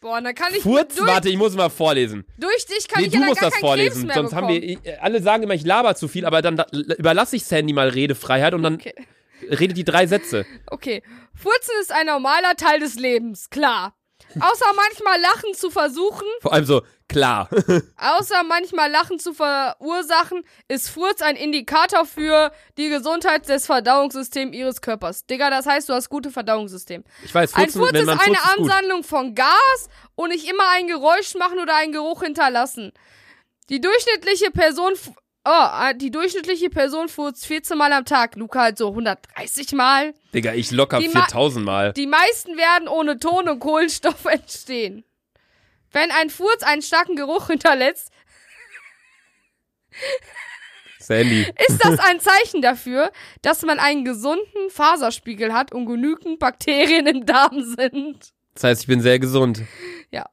Boah, 0.02 0.20
dann 0.20 0.34
kann 0.34 0.52
ich. 0.56 0.64
Furz, 0.64 0.96
durch, 0.96 1.08
warte, 1.08 1.30
ich 1.30 1.38
muss 1.38 1.56
mal 1.56 1.70
vorlesen. 1.70 2.26
durch 2.40 2.66
dich 2.66 2.88
kann 2.88 3.02
Nee, 3.02 3.08
ich 3.08 3.14
du 3.14 3.20
ja 3.20 3.26
musst 3.28 3.40
gar 3.42 3.52
das 3.52 3.60
vorlesen. 3.60 4.10
Sonst 4.12 4.34
haben 4.34 4.48
bekommen. 4.48 4.80
wir, 4.84 4.94
äh, 4.94 4.98
alle 4.98 5.22
sagen 5.22 5.44
immer, 5.44 5.54
ich 5.54 5.64
laber 5.64 5.94
zu 5.96 6.08
viel, 6.08 6.26
aber 6.26 6.42
dann 6.42 6.58
da, 6.58 6.66
überlasse 6.72 7.36
ich 7.36 7.46
Sandy 7.46 7.74
mal 7.74 7.90
Redefreiheit 7.90 8.56
und 8.56 8.64
dann 8.64 8.76
Okay. 8.76 8.96
redet 9.52 9.78
die 9.78 9.84
drei 9.84 10.08
Sätze. 10.08 10.46
Okay. 10.68 11.04
Furzen 11.36 11.74
ist 11.82 11.92
ein 11.92 12.08
normaler 12.08 12.56
Teil 12.58 12.80
des 12.80 12.96
Lebens, 12.96 13.52
klar. 13.52 13.96
Außer 14.40 14.66
manchmal 14.76 15.20
Lachen 15.22 15.54
zu 15.54 15.70
versuchen, 15.70 16.26
Vor 16.42 16.54
allem 16.54 16.66
so, 16.66 16.82
klar. 17.12 17.50
außer 17.98 18.44
manchmal 18.48 18.90
Lachen 18.90 19.20
zu 19.20 19.34
verursachen, 19.34 20.44
ist 20.68 20.90
Furz 20.90 21.22
ein 21.22 21.36
Indikator 21.36 22.06
für 22.06 22.52
die 22.78 22.90
Gesundheit 22.90 23.48
des 23.48 23.66
Verdauungssystems 23.68 24.56
ihres 24.56 24.82
Körpers. 24.82 25.26
Digga, 25.26 25.50
das 25.50 25.66
heißt, 25.66 25.88
du 25.90 25.94
hast 25.94 26.10
gute 26.10 26.32
Verdauungssystem. 26.32 27.04
Ich 27.24 27.34
weiß, 27.34 27.54
Ein 27.54 27.70
Furzen, 27.70 27.80
Furz 27.82 27.94
ist 28.02 28.08
eine 28.10 28.36
gut. 28.58 28.72
Ansammlung 28.72 29.04
von 29.04 29.36
Gas 29.36 29.90
und 30.16 30.30
nicht 30.30 30.50
immer 30.50 30.64
ein 30.74 30.88
Geräusch 30.88 31.36
machen 31.36 31.60
oder 31.60 31.76
einen 31.76 31.92
Geruch 31.94 32.24
hinterlassen. 32.24 32.92
Die 33.70 33.80
durchschnittliche 33.80 34.52
Person, 34.52 34.94
oh, 35.46 35.50
äh, 35.90 35.96
die 35.96 36.12
durchschnittliche 36.12 36.70
Person 36.70 37.08
furzt 37.08 37.46
14 37.46 37.78
Mal 37.78 37.94
am 37.94 38.04
Tag. 38.06 38.36
Luca 38.36 38.62
halt 38.62 38.78
so 38.78 38.90
130 38.90 39.72
Mal. 39.74 40.14
Digga, 40.34 40.54
ich 40.54 40.72
locker 40.72 41.00
Die 41.00 41.08
Ma- 41.08 41.22
4000 41.26 41.66
Mal. 41.66 41.94
Die 41.94 42.08
meisten 42.08 42.58
werden 42.58 42.88
ohne 42.88 43.18
Ton 43.18 43.48
und 43.48 43.60
Kohlenstoff 43.60 44.26
entstehen. 44.30 45.04
Wenn 45.92 46.12
ein 46.12 46.30
Furz 46.30 46.64
einen 46.64 46.82
starken 46.82 47.16
Geruch 47.16 47.48
hinterlässt, 47.48 48.12
Sandy. 51.00 51.48
ist 51.68 51.84
das 51.84 52.00
ein 52.10 52.20
Zeichen 52.20 52.62
dafür, 52.62 53.12
dass 53.42 53.64
man 53.64 53.80
einen 53.80 54.06
gesunden 54.06 54.70
Faserspiegel 54.70 55.54
hat 55.54 55.74
und 55.74 55.86
genügend 55.86 56.40
Bakterien 56.40 57.08
im 57.08 57.26
Darm 57.26 57.62
sind. 57.64 58.34
Das 58.54 58.64
heißt, 58.64 58.82
ich 58.82 58.88
bin 58.88 59.02
sehr 59.02 59.20
gesund. 59.20 59.64
Ja. 60.12 60.30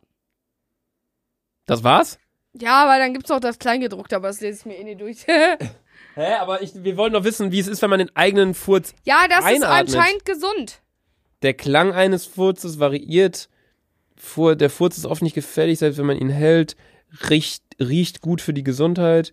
Das 1.67 1.83
war's? 1.85 2.19
Ja, 2.55 2.83
aber 2.85 2.99
dann 2.99 3.13
gibt's 3.13 3.31
noch 3.31 3.41
das 3.41 3.59
Kleingedruckte, 3.59 4.17
aber 4.17 4.29
das 4.29 4.41
lese 4.41 4.61
ich 4.61 4.67
mir 4.67 4.79
eh 4.79 4.85
nicht 4.85 5.01
durch. 5.01 5.27
Hä, 6.15 6.35
aber 6.41 6.63
ich, 6.63 6.73
wir 6.75 6.97
wollen 6.97 7.13
doch 7.13 7.25
wissen, 7.25 7.53
wie 7.53 7.61
es 7.61 7.69
ist, 7.69 7.81
wenn 7.83 7.91
man 7.91 8.01
den 8.01 8.15
eigenen 8.17 8.55
Furz. 8.55 8.95
ja, 9.05 9.29
das 9.29 9.41
ist 9.41 9.45
Einatmet. 9.63 9.95
anscheinend 9.95 10.25
gesund. 10.25 10.81
Der 11.43 11.55
Klang 11.55 11.93
eines 11.93 12.27
Furzes 12.27 12.81
variiert. 12.81 13.49
Fur, 14.19 14.57
der 14.57 14.71
Furz 14.71 14.99
ist 14.99 15.07
oft 15.07 15.23
nicht 15.23 15.35
gefährlich, 15.35 15.79
selbst 15.79 15.99
wenn 15.99 16.07
man 16.07 16.19
ihn 16.19 16.31
hält. 16.31 16.77
Riecht, 17.31 17.63
riecht 17.81 18.21
gut 18.21 18.41
für 18.41 18.53
die 18.53 18.65
Gesundheit. 18.65 19.33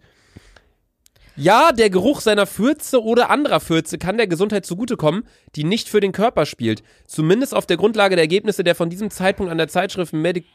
Ja, 1.37 1.73
der 1.73 1.89
Geruch 1.89 2.21
seiner 2.21 2.45
Fürze 2.45 3.03
oder 3.03 3.29
anderer 3.29 3.59
Fürze 3.59 3.97
kann 3.97 4.15
der 4.15 4.27
Gesundheit 4.27 4.65
zugutekommen, 4.65 5.27
die 5.57 5.65
nicht 5.65 5.89
für 5.89 5.99
den 5.99 6.13
Körper 6.13 6.45
spielt. 6.45 6.81
Zumindest 7.07 7.53
auf 7.53 7.65
der 7.65 7.75
Grundlage 7.75 8.15
der 8.15 8.23
Ergebnisse 8.23 8.63
der 8.63 8.73
von 8.73 8.89
diesem 8.89 9.09
Zeitpunkt 9.09 9.51
an 9.51 9.57
der 9.57 9.67
Zeitschrift 9.67 10.13
Medi 10.13 10.45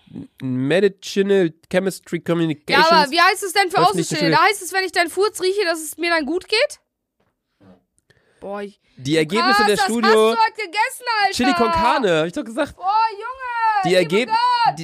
Medicinal 0.40 1.52
Chemistry 1.70 2.16
Ja, 2.18 2.22
Communications. 2.24 2.86
aber 2.90 3.10
wie 3.10 3.20
heißt 3.20 3.42
es 3.42 3.52
denn 3.52 3.70
für 3.70 3.78
Außenstehende? 3.78 4.30
Da 4.30 4.42
heißt 4.42 4.62
es, 4.62 4.72
wenn 4.72 4.84
ich 4.84 4.92
deinen 4.92 5.10
Furz 5.10 5.42
rieche, 5.42 5.64
dass 5.64 5.82
es 5.82 5.98
mir 5.98 6.08
dann 6.10 6.24
gut 6.24 6.48
geht? 6.48 6.80
Boah, 8.40 8.62
ich, 8.62 8.80
die 8.96 9.16
Ergebnisse 9.16 9.62
Krass, 9.62 9.66
der 9.66 9.76
Studio. 9.76 10.08
hast 10.08 10.14
du 10.14 10.42
heute 10.42 10.66
gegessen, 10.66 11.04
Alter. 11.22 11.32
Chili 11.34 11.54
con 11.54 11.70
Carne, 11.72 12.20
hab 12.20 12.26
ich 12.26 12.32
doch 12.32 12.44
gesagt. 12.44 12.76
Boah, 12.76 12.96
Junge. 13.12 13.84
Die 13.84 13.94
Ergebnisse, 13.94 14.38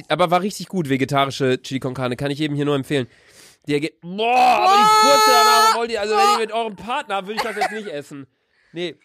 aber 0.09 0.31
war 0.31 0.41
richtig 0.41 0.67
gut, 0.67 0.89
vegetarische 0.89 1.61
Chili 1.61 1.79
con 1.79 1.93
Carne, 1.93 2.15
kann 2.15 2.31
ich 2.31 2.39
jedem 2.39 2.55
hier 2.55 2.65
nur 2.65 2.75
empfehlen. 2.75 3.07
Die 3.67 3.73
Erge 3.73 3.91
Boah, 4.01 4.37
aber 4.37 4.77
die 4.77 5.07
Furze 5.07 5.31
danach 5.31 5.75
wollt 5.75 5.91
ihr, 5.91 5.99
also 6.01 6.15
wenn 6.15 6.29
ihr 6.33 6.37
mit 6.39 6.51
eurem 6.51 6.75
Partner, 6.75 7.25
würde 7.27 7.33
ich 7.35 7.41
das 7.41 7.55
jetzt 7.55 7.71
nicht 7.71 7.87
essen. 7.87 8.27
Nee. 8.71 8.95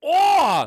Oh! 0.00 0.64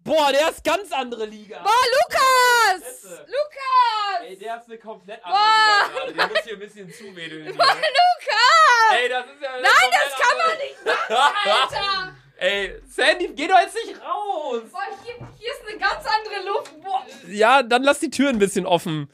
Boah, 0.00 0.30
der 0.32 0.50
ist 0.50 0.62
ganz 0.62 0.92
andere 0.92 1.24
Liga. 1.24 1.62
boah, 1.62 1.70
Lukas. 1.70 3.02
Lukas. 3.26 4.26
Ey, 4.28 4.36
der 4.38 4.56
ist 4.58 4.66
eine 4.68 4.78
komplett 4.78 5.22
Boah. 5.22 5.30
andere 5.32 6.08
Liga 6.10 6.12
gerade. 6.12 6.14
Der 6.14 6.26
muss 6.28 6.44
hier 6.44 6.52
ein 6.54 6.58
bisschen 6.60 6.92
zuwedeln. 6.92 7.44
Boah, 7.56 7.64
Lukas. 7.64 8.98
Ey, 9.00 9.08
das 9.08 9.24
ist 9.26 9.40
ja 9.42 9.50
Nein, 9.52 9.90
das 9.92 10.20
kann 10.20 10.36
man 10.36 10.58
nicht 10.58 10.84
machen, 10.84 11.50
Alter. 11.50 12.16
Ey, 12.36 12.74
Sandy, 12.88 13.30
geh 13.34 13.46
doch 13.46 13.58
jetzt 13.60 13.74
nicht 13.74 14.00
raus. 14.00 14.62
Boah, 14.70 14.80
hier, 15.04 15.14
hier 15.38 15.50
ist 15.50 15.62
eine 15.68 15.78
ganz 15.78 16.04
andere 16.04 16.52
Luft. 16.52 16.82
Boah. 16.82 17.04
Ja, 17.30 17.62
dann 17.62 17.82
lass 17.82 18.00
die 18.00 18.10
Tür 18.10 18.28
ein 18.28 18.38
bisschen 18.38 18.66
offen. 18.66 19.08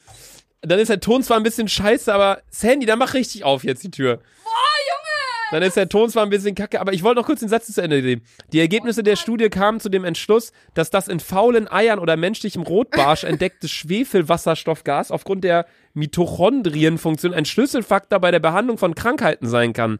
Dann 0.61 0.79
ist 0.79 0.89
der 0.89 0.99
Ton 0.99 1.23
zwar 1.23 1.37
ein 1.37 1.43
bisschen 1.43 1.67
scheiße, 1.67 2.13
aber 2.13 2.41
Sandy, 2.49 2.85
dann 2.85 2.99
mach 2.99 3.13
richtig 3.13 3.43
auf 3.43 3.63
jetzt 3.63 3.83
die 3.83 3.91
Tür. 3.91 4.17
Boah, 4.17 4.51
Junge. 4.51 5.51
Dann 5.51 5.63
ist 5.63 5.75
der 5.75 5.89
Ton 5.89 6.09
zwar 6.09 6.23
ein 6.23 6.29
bisschen 6.29 6.55
kacke, 6.55 6.79
aber 6.79 6.93
ich 6.93 7.03
wollte 7.03 7.19
noch 7.19 7.25
kurz 7.25 7.41
den 7.41 7.49
Satz 7.49 7.71
zu 7.71 7.81
Ende 7.81 8.01
nehmen. 8.01 8.23
Die 8.53 8.59
Ergebnisse 8.59 9.03
der 9.03 9.15
Studie 9.15 9.49
kamen 9.49 9.79
zu 9.79 9.89
dem 9.89 10.03
Entschluss, 10.03 10.51
dass 10.73 10.89
das 10.89 11.07
in 11.07 11.19
faulen 11.19 11.71
Eiern 11.71 11.99
oder 11.99 12.15
menschlichem 12.17 12.63
Rotbarsch 12.63 13.23
entdeckte 13.25 13.67
Schwefelwasserstoffgas 13.67 15.11
aufgrund 15.11 15.43
der 15.43 15.65
Mitochondrienfunktion 15.93 17.33
ein 17.33 17.45
Schlüsselfaktor 17.45 18.19
bei 18.19 18.31
der 18.31 18.39
Behandlung 18.39 18.77
von 18.77 18.95
Krankheiten 18.95 19.47
sein 19.47 19.73
kann. 19.73 19.99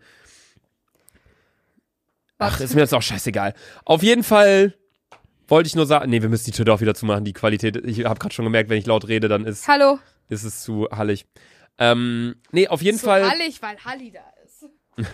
Ach, 2.41 2.59
ist 2.59 2.75
mir 2.75 2.81
jetzt 2.81 2.93
auch 2.93 3.01
scheißegal. 3.01 3.53
Auf 3.85 4.03
jeden 4.03 4.23
Fall 4.23 4.73
wollte 5.47 5.67
ich 5.67 5.75
nur 5.75 5.85
sagen, 5.85 6.09
nee, 6.09 6.21
wir 6.21 6.29
müssen 6.29 6.45
die 6.45 6.51
Tür 6.51 6.65
doch 6.65 6.81
wieder 6.81 6.95
zumachen. 6.95 7.25
Die 7.25 7.33
Qualität, 7.33 7.75
ich 7.85 8.05
habe 8.05 8.19
gerade 8.19 8.33
schon 8.33 8.45
gemerkt, 8.45 8.69
wenn 8.69 8.77
ich 8.77 8.85
laut 8.85 9.07
rede, 9.07 9.27
dann 9.27 9.45
ist, 9.45 9.67
Hallo. 9.67 9.99
ist 10.29 10.43
es 10.43 10.63
zu 10.63 10.87
hallig. 10.91 11.25
Ähm, 11.77 12.35
nee, 12.51 12.67
auf 12.67 12.81
jeden 12.81 12.97
so 12.97 13.07
Fall. 13.07 13.29
hallig, 13.29 13.61
weil 13.61 13.77
Halli 13.83 14.11
da 14.11 14.21
ist. 14.45 14.65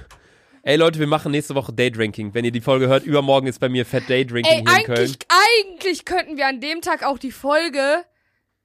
Ey 0.64 0.76
Leute, 0.76 1.00
wir 1.00 1.08
machen 1.08 1.32
nächste 1.32 1.56
Woche 1.56 1.72
Daydrinking. 1.72 2.34
Wenn 2.34 2.44
ihr 2.44 2.52
die 2.52 2.62
Folge 2.62 2.88
hört, 2.88 3.06
übermorgen 3.06 3.48
ist 3.48 3.60
bei 3.60 3.70
mir 3.70 3.86
Fett 3.86 4.10
Daydrinking 4.10 4.52
Ey, 4.52 4.64
hier 4.68 4.80
in 4.80 4.84
Köln. 4.86 4.98
eigentlich, 5.00 5.18
eigentlich 5.64 6.06
könnten 6.06 6.38
wir 6.38 6.48
an 6.48 6.60
dem 6.60 6.82
Tag 6.82 7.04
auch 7.04 7.18
die 7.18 7.32
Folge 7.32 8.04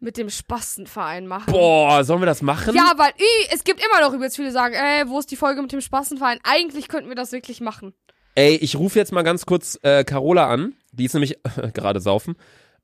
mit 0.01 0.17
dem 0.17 0.29
Spastenverein 0.29 1.29
machen. 1.29 1.53
Boah, 1.53 2.03
sollen 2.03 2.21
wir 2.21 2.27
das 2.27 2.43
machen? 2.43 2.75
Ja, 2.75 2.93
weil 2.97 3.11
ü, 3.11 3.55
es 3.55 3.63
gibt 3.63 3.81
immer 3.85 4.01
noch 4.01 4.13
übelst 4.13 4.35
viele, 4.35 4.49
die 4.49 4.53
sagen, 4.53 4.75
ey, 4.75 5.09
wo 5.09 5.21
ist 5.21 5.31
die 5.31 5.37
Folge 5.37 5.63
mit 5.63 5.71
dem 5.71 5.81
Spastenverein? 5.81 6.41
Eigentlich 6.43 6.89
könnten 6.89 7.09
wir 7.09 7.15
das 7.15 7.31
wirklich 7.31 7.61
machen. 7.61 7.95
Ey, 8.35 8.57
ich 8.57 8.77
rufe 8.77 8.99
jetzt 8.99 9.13
mal 9.13 9.23
ganz 9.23 9.45
kurz 9.47 9.79
äh, 9.83 10.05
Carola 10.05 10.49
an. 10.49 10.75
Die 10.93 11.05
ist 11.05 11.15
nämlich 11.15 11.39
gerade 11.75 12.01
saufen. 12.01 12.37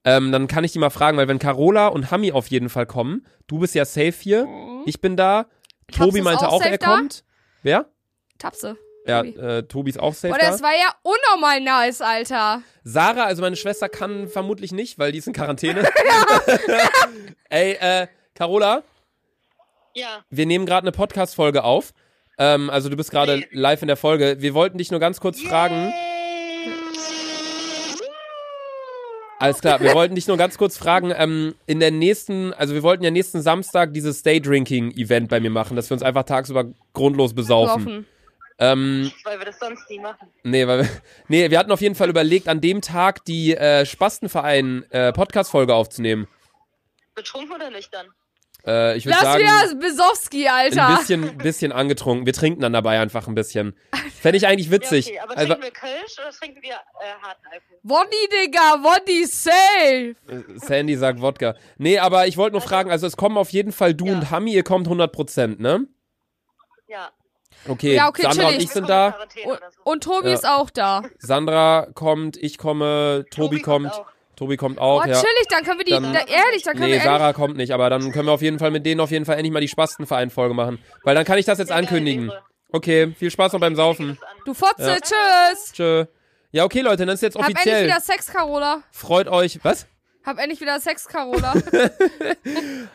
Ähm, 0.04 0.30
dann 0.32 0.46
kann 0.46 0.64
ich 0.64 0.72
die 0.72 0.78
mal 0.78 0.90
fragen, 0.90 1.16
weil 1.16 1.28
wenn 1.28 1.38
Carola 1.38 1.88
und 1.88 2.10
Hami 2.10 2.32
auf 2.32 2.48
jeden 2.48 2.68
Fall 2.68 2.86
kommen, 2.86 3.26
du 3.46 3.58
bist 3.58 3.74
ja 3.74 3.84
safe 3.84 4.14
hier, 4.18 4.46
ich 4.86 5.00
bin 5.00 5.16
da, 5.16 5.46
Tobi 5.92 6.22
meinte 6.22 6.48
auch 6.48 6.54
auch, 6.54 6.62
er 6.62 6.78
da? 6.78 6.86
kommt. 6.86 7.24
Wer? 7.62 7.86
Tapse. 8.38 8.76
Ja, 9.06 9.22
Tobi. 9.22 9.38
äh, 9.38 9.62
Tobi 9.64 9.90
ist 9.90 9.98
auch 10.00 10.14
safe 10.14 10.32
Boah, 10.34 10.38
da. 10.38 10.50
das 10.50 10.62
war 10.62 10.72
ja 10.72 10.94
unnormal 11.02 11.60
nice, 11.60 12.00
Alter. 12.00 12.62
Sarah, 12.84 13.24
also 13.24 13.42
meine 13.42 13.56
Schwester, 13.56 13.88
kann 13.88 14.28
vermutlich 14.28 14.70
nicht, 14.72 14.98
weil 14.98 15.12
die 15.12 15.18
ist 15.18 15.26
in 15.26 15.32
Quarantäne. 15.32 15.82
Ey, 17.48 17.72
äh, 17.72 18.06
Carola, 18.34 18.82
Ja, 19.94 20.24
wir 20.30 20.46
nehmen 20.46 20.66
gerade 20.66 20.84
eine 20.84 20.92
Podcast-Folge 20.92 21.64
auf. 21.64 21.92
Ähm, 22.38 22.70
also 22.70 22.88
du 22.88 22.96
bist 22.96 23.10
gerade 23.10 23.44
live 23.50 23.82
in 23.82 23.88
der 23.88 23.96
Folge. 23.96 24.36
Wir 24.38 24.54
wollten 24.54 24.78
dich 24.78 24.90
nur 24.90 25.00
ganz 25.00 25.20
kurz 25.20 25.40
fragen. 25.40 25.92
Alles 29.40 29.60
klar, 29.60 29.80
wir 29.80 29.94
wollten 29.94 30.16
dich 30.16 30.26
nur 30.26 30.36
ganz 30.36 30.58
kurz 30.58 30.76
fragen, 30.76 31.12
ähm, 31.16 31.54
in 31.66 31.78
der 31.78 31.92
nächsten, 31.92 32.52
also 32.54 32.74
wir 32.74 32.82
wollten 32.82 33.04
ja 33.04 33.12
nächsten 33.12 33.40
Samstag 33.40 33.94
dieses 33.94 34.24
Day-Drinking-Event 34.24 35.28
bei 35.28 35.38
mir 35.38 35.50
machen, 35.50 35.76
dass 35.76 35.88
wir 35.90 35.94
uns 35.94 36.02
einfach 36.02 36.24
tagsüber 36.24 36.64
grundlos 36.92 37.34
besaufen. 37.34 38.04
Ähm, 38.58 39.12
weil 39.22 39.38
wir 39.38 39.46
das 39.46 39.60
sonst 39.60 39.88
nie 39.88 40.00
machen. 40.00 40.26
nee, 40.42 40.66
weil 40.66 40.80
wir, 40.80 40.88
nee, 41.28 41.48
wir 41.48 41.58
hatten 41.60 41.70
auf 41.70 41.80
jeden 41.80 41.94
Fall 41.94 42.08
überlegt, 42.08 42.48
an 42.48 42.60
dem 42.60 42.80
Tag 42.80 43.24
die 43.26 43.54
äh, 43.54 43.86
Spastenverein 43.86 44.84
äh, 44.90 45.12
Podcast-Folge 45.12 45.72
aufzunehmen. 45.72 46.26
Betrunken 47.14 47.54
oder 47.54 47.70
nüchtern? 47.70 48.08
Äh, 48.68 48.96
ich 48.98 49.06
würde 49.06 49.14
Das 49.18 49.24
sagen, 49.24 49.42
wieder 49.42 49.74
Besowski, 49.80 50.46
Alter. 50.48 50.88
ein 50.88 50.96
bisschen, 50.98 51.38
bisschen 51.38 51.72
angetrunken. 51.72 52.26
Wir 52.26 52.32
trinken 52.34 52.60
dann 52.60 52.72
dabei 52.74 53.00
einfach 53.00 53.26
ein 53.26 53.34
bisschen. 53.34 53.74
Fände 54.20 54.36
ich 54.36 54.46
eigentlich 54.46 54.70
witzig. 54.70 55.06
Ja, 55.06 55.12
okay, 55.12 55.20
aber 55.22 55.38
Also, 55.38 55.54
trinken 55.54 55.62
wir 55.64 55.70
Kölsch 55.72 56.18
oder 56.18 56.30
trinken 56.30 56.62
wir 56.62 56.72
äh, 56.72 57.22
harten 57.22 57.46
Alkohol? 57.50 57.78
Woddy, 57.82 58.28
Digga, 58.44 58.82
Woddy, 58.82 59.24
safe. 59.26 60.14
Sandy 60.56 60.96
sagt 60.96 61.20
Wodka. 61.22 61.54
Nee, 61.78 61.98
aber 61.98 62.26
ich 62.26 62.36
wollte 62.36 62.52
nur 62.52 62.60
fragen, 62.60 62.90
also 62.90 63.06
es 63.06 63.16
kommen 63.16 63.38
auf 63.38 63.50
jeden 63.50 63.72
Fall 63.72 63.94
du 63.94 64.06
Ja. 64.06 64.12
und 64.14 64.30
Hami, 64.30 64.52
ihr 64.52 64.64
kommt 64.64 64.86
100%, 64.88 65.60
ne? 65.60 65.86
Ja. 66.88 67.10
Okay, 67.66 67.94
Ja, 67.94 68.08
okay, 68.08 68.22
Sandra 68.22 68.44
und 68.44 68.50
chillig. 68.52 68.64
ich 68.64 68.70
Wir 68.70 68.74
sind 68.74 68.88
da. 68.88 69.16
Und, 69.46 69.58
so. 69.58 69.82
und 69.84 70.04
Tobi 70.04 70.28
Ja. 70.28 70.34
ist 70.34 70.46
auch 70.46 70.70
da. 70.70 71.02
Sandra 71.18 71.88
kommt, 71.94 72.36
ich 72.36 72.56
komme, 72.58 73.24
Tobi, 73.30 73.60
kommt. 73.60 73.92
auch. 73.92 74.06
Tobi 74.38 74.56
kommt 74.56 74.78
Oh, 74.78 74.82
auch, 74.82 75.06
ja. 75.06 75.14
chillig, 75.14 75.46
dann 75.50 75.64
können 75.64 75.78
wir 75.78 75.84
die, 75.84 75.90
Dann- 75.90 76.12
da, 76.12 76.20
ehrlich, 76.20 76.62
dann 76.62 76.74
können 76.74 76.84
Nee, 76.86 76.92
wir 76.92 76.96
ehrlich, 76.96 77.02
Sarah 77.02 77.32
kommt 77.32 77.56
nicht, 77.56 77.72
aber 77.72 77.90
dann 77.90 78.12
können 78.12 78.26
wir 78.26 78.32
auf 78.32 78.42
jeden 78.42 78.58
Fall 78.58 78.70
mit 78.70 78.86
denen 78.86 79.00
auf 79.00 79.10
jeden 79.10 79.24
Fall 79.24 79.34
endlich 79.36 79.52
mal 79.52 79.60
die 79.60 79.68
Spastenverein-Folge 79.68 80.54
machen. 80.54 80.78
Weil 81.04 81.14
dann 81.14 81.24
kann 81.24 81.38
ich 81.38 81.44
das 81.46 81.58
jetzt 81.58 81.72
ankündigen. 81.72 82.30
Okay, 82.70 83.12
viel 83.18 83.30
Spaß 83.30 83.52
noch 83.52 83.60
beim 83.60 83.74
Saufen. 83.76 84.18
Du 84.44 84.54
Fotze, 84.54 84.82
Ja. 84.86 84.96
tschüss. 85.00 85.72
Tschö. 85.72 86.04
Ja, 86.52 86.64
okay, 86.64 86.80
Leute, 86.80 87.04
dann 87.04 87.14
ist 87.14 87.22
jetzt 87.22 87.34
Hab 87.36 87.42
endlich 87.48 87.58
offiziell. 87.58 87.84
wieder 87.86 88.00
Sex, 88.00 88.26
Carola. 88.32 88.82
Freut 88.92 89.28
euch. 89.28 89.58
Was? 89.64 89.86
Hab 90.24 90.38
endlich 90.38 90.60
wieder 90.60 90.78
Sex, 90.80 91.06
Carola. 91.08 91.54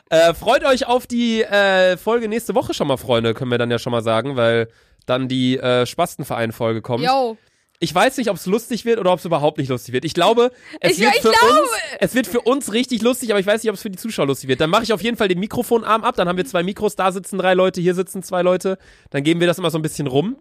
Äh, 0.10 0.34
freut 0.34 0.64
euch 0.66 0.86
auf 0.88 1.08
die 1.08 1.42
äh, 1.44 1.98
Folge 1.98 2.28
nächste 2.28 2.56
Woche 2.56 2.74
schon 2.74 2.88
mal, 2.88 2.98
Freunde, 2.98 3.34
können 3.34 3.52
wir 3.52 3.58
dann 3.58 3.72
ja 3.72 3.80
schon 3.80 3.92
mal 3.92 4.04
sagen, 4.04 4.36
weil 4.36 4.68
dann 5.06 5.28
die 5.28 5.58
äh, 5.58 5.86
Spastenverein-Folge 5.86 6.82
kommt. 6.82 7.04
Yo. 7.04 7.38
Ich 7.84 7.94
weiß 7.94 8.16
nicht, 8.18 8.30
ob 8.30 8.38
es 8.38 8.46
lustig 8.46 8.86
wird 8.86 8.98
oder 8.98 9.12
ob 9.12 9.20
es 9.20 9.26
überhaupt 9.26 9.58
nicht 9.58 9.68
lustig 9.70 9.94
wird. 9.94 10.06
Ich 10.06 10.14
glaube, 10.14 10.52
es 10.80 10.94
Ich- 10.94 11.00
wird 11.02 11.16
ich 11.16 11.22
für 11.22 11.32
glaube- 11.32 11.60
uns, 11.62 11.70
es 12.00 12.16
wird 12.16 12.28
für 12.28 12.40
uns 12.42 12.72
richtig 12.72 13.02
lustig, 13.02 13.30
aber 13.32 13.40
ich 13.42 13.46
weiß 13.46 13.62
nicht, 13.62 13.70
ob 13.70 13.76
es 13.76 13.82
für 13.82 13.90
die 13.90 13.98
Zuschauer 13.98 14.26
lustig 14.28 14.48
wird. 14.48 14.62
Dann 14.62 14.70
mache 14.70 14.84
ich 14.84 14.94
auf 14.94 15.02
jeden 15.02 15.18
Fall 15.18 15.28
den 15.28 15.40
Mikrofonarm 15.40 16.04
ab, 16.04 16.16
dann 16.16 16.28
haben 16.30 16.38
wir 16.38 16.46
zwei 16.46 16.64
Mikros, 16.64 16.96
da 16.96 17.12
sitzen 17.12 17.38
drei 17.38 17.54
Leute, 17.54 17.82
hier 17.82 17.94
sitzen 17.94 18.24
zwei 18.24 18.42
Leute, 18.42 18.78
dann 19.10 19.24
geben 19.24 19.40
wir 19.42 19.48
das 19.48 19.58
immer 19.58 19.70
so 19.70 19.78
ein 19.78 19.82
bisschen 19.82 20.08
rum. 20.08 20.38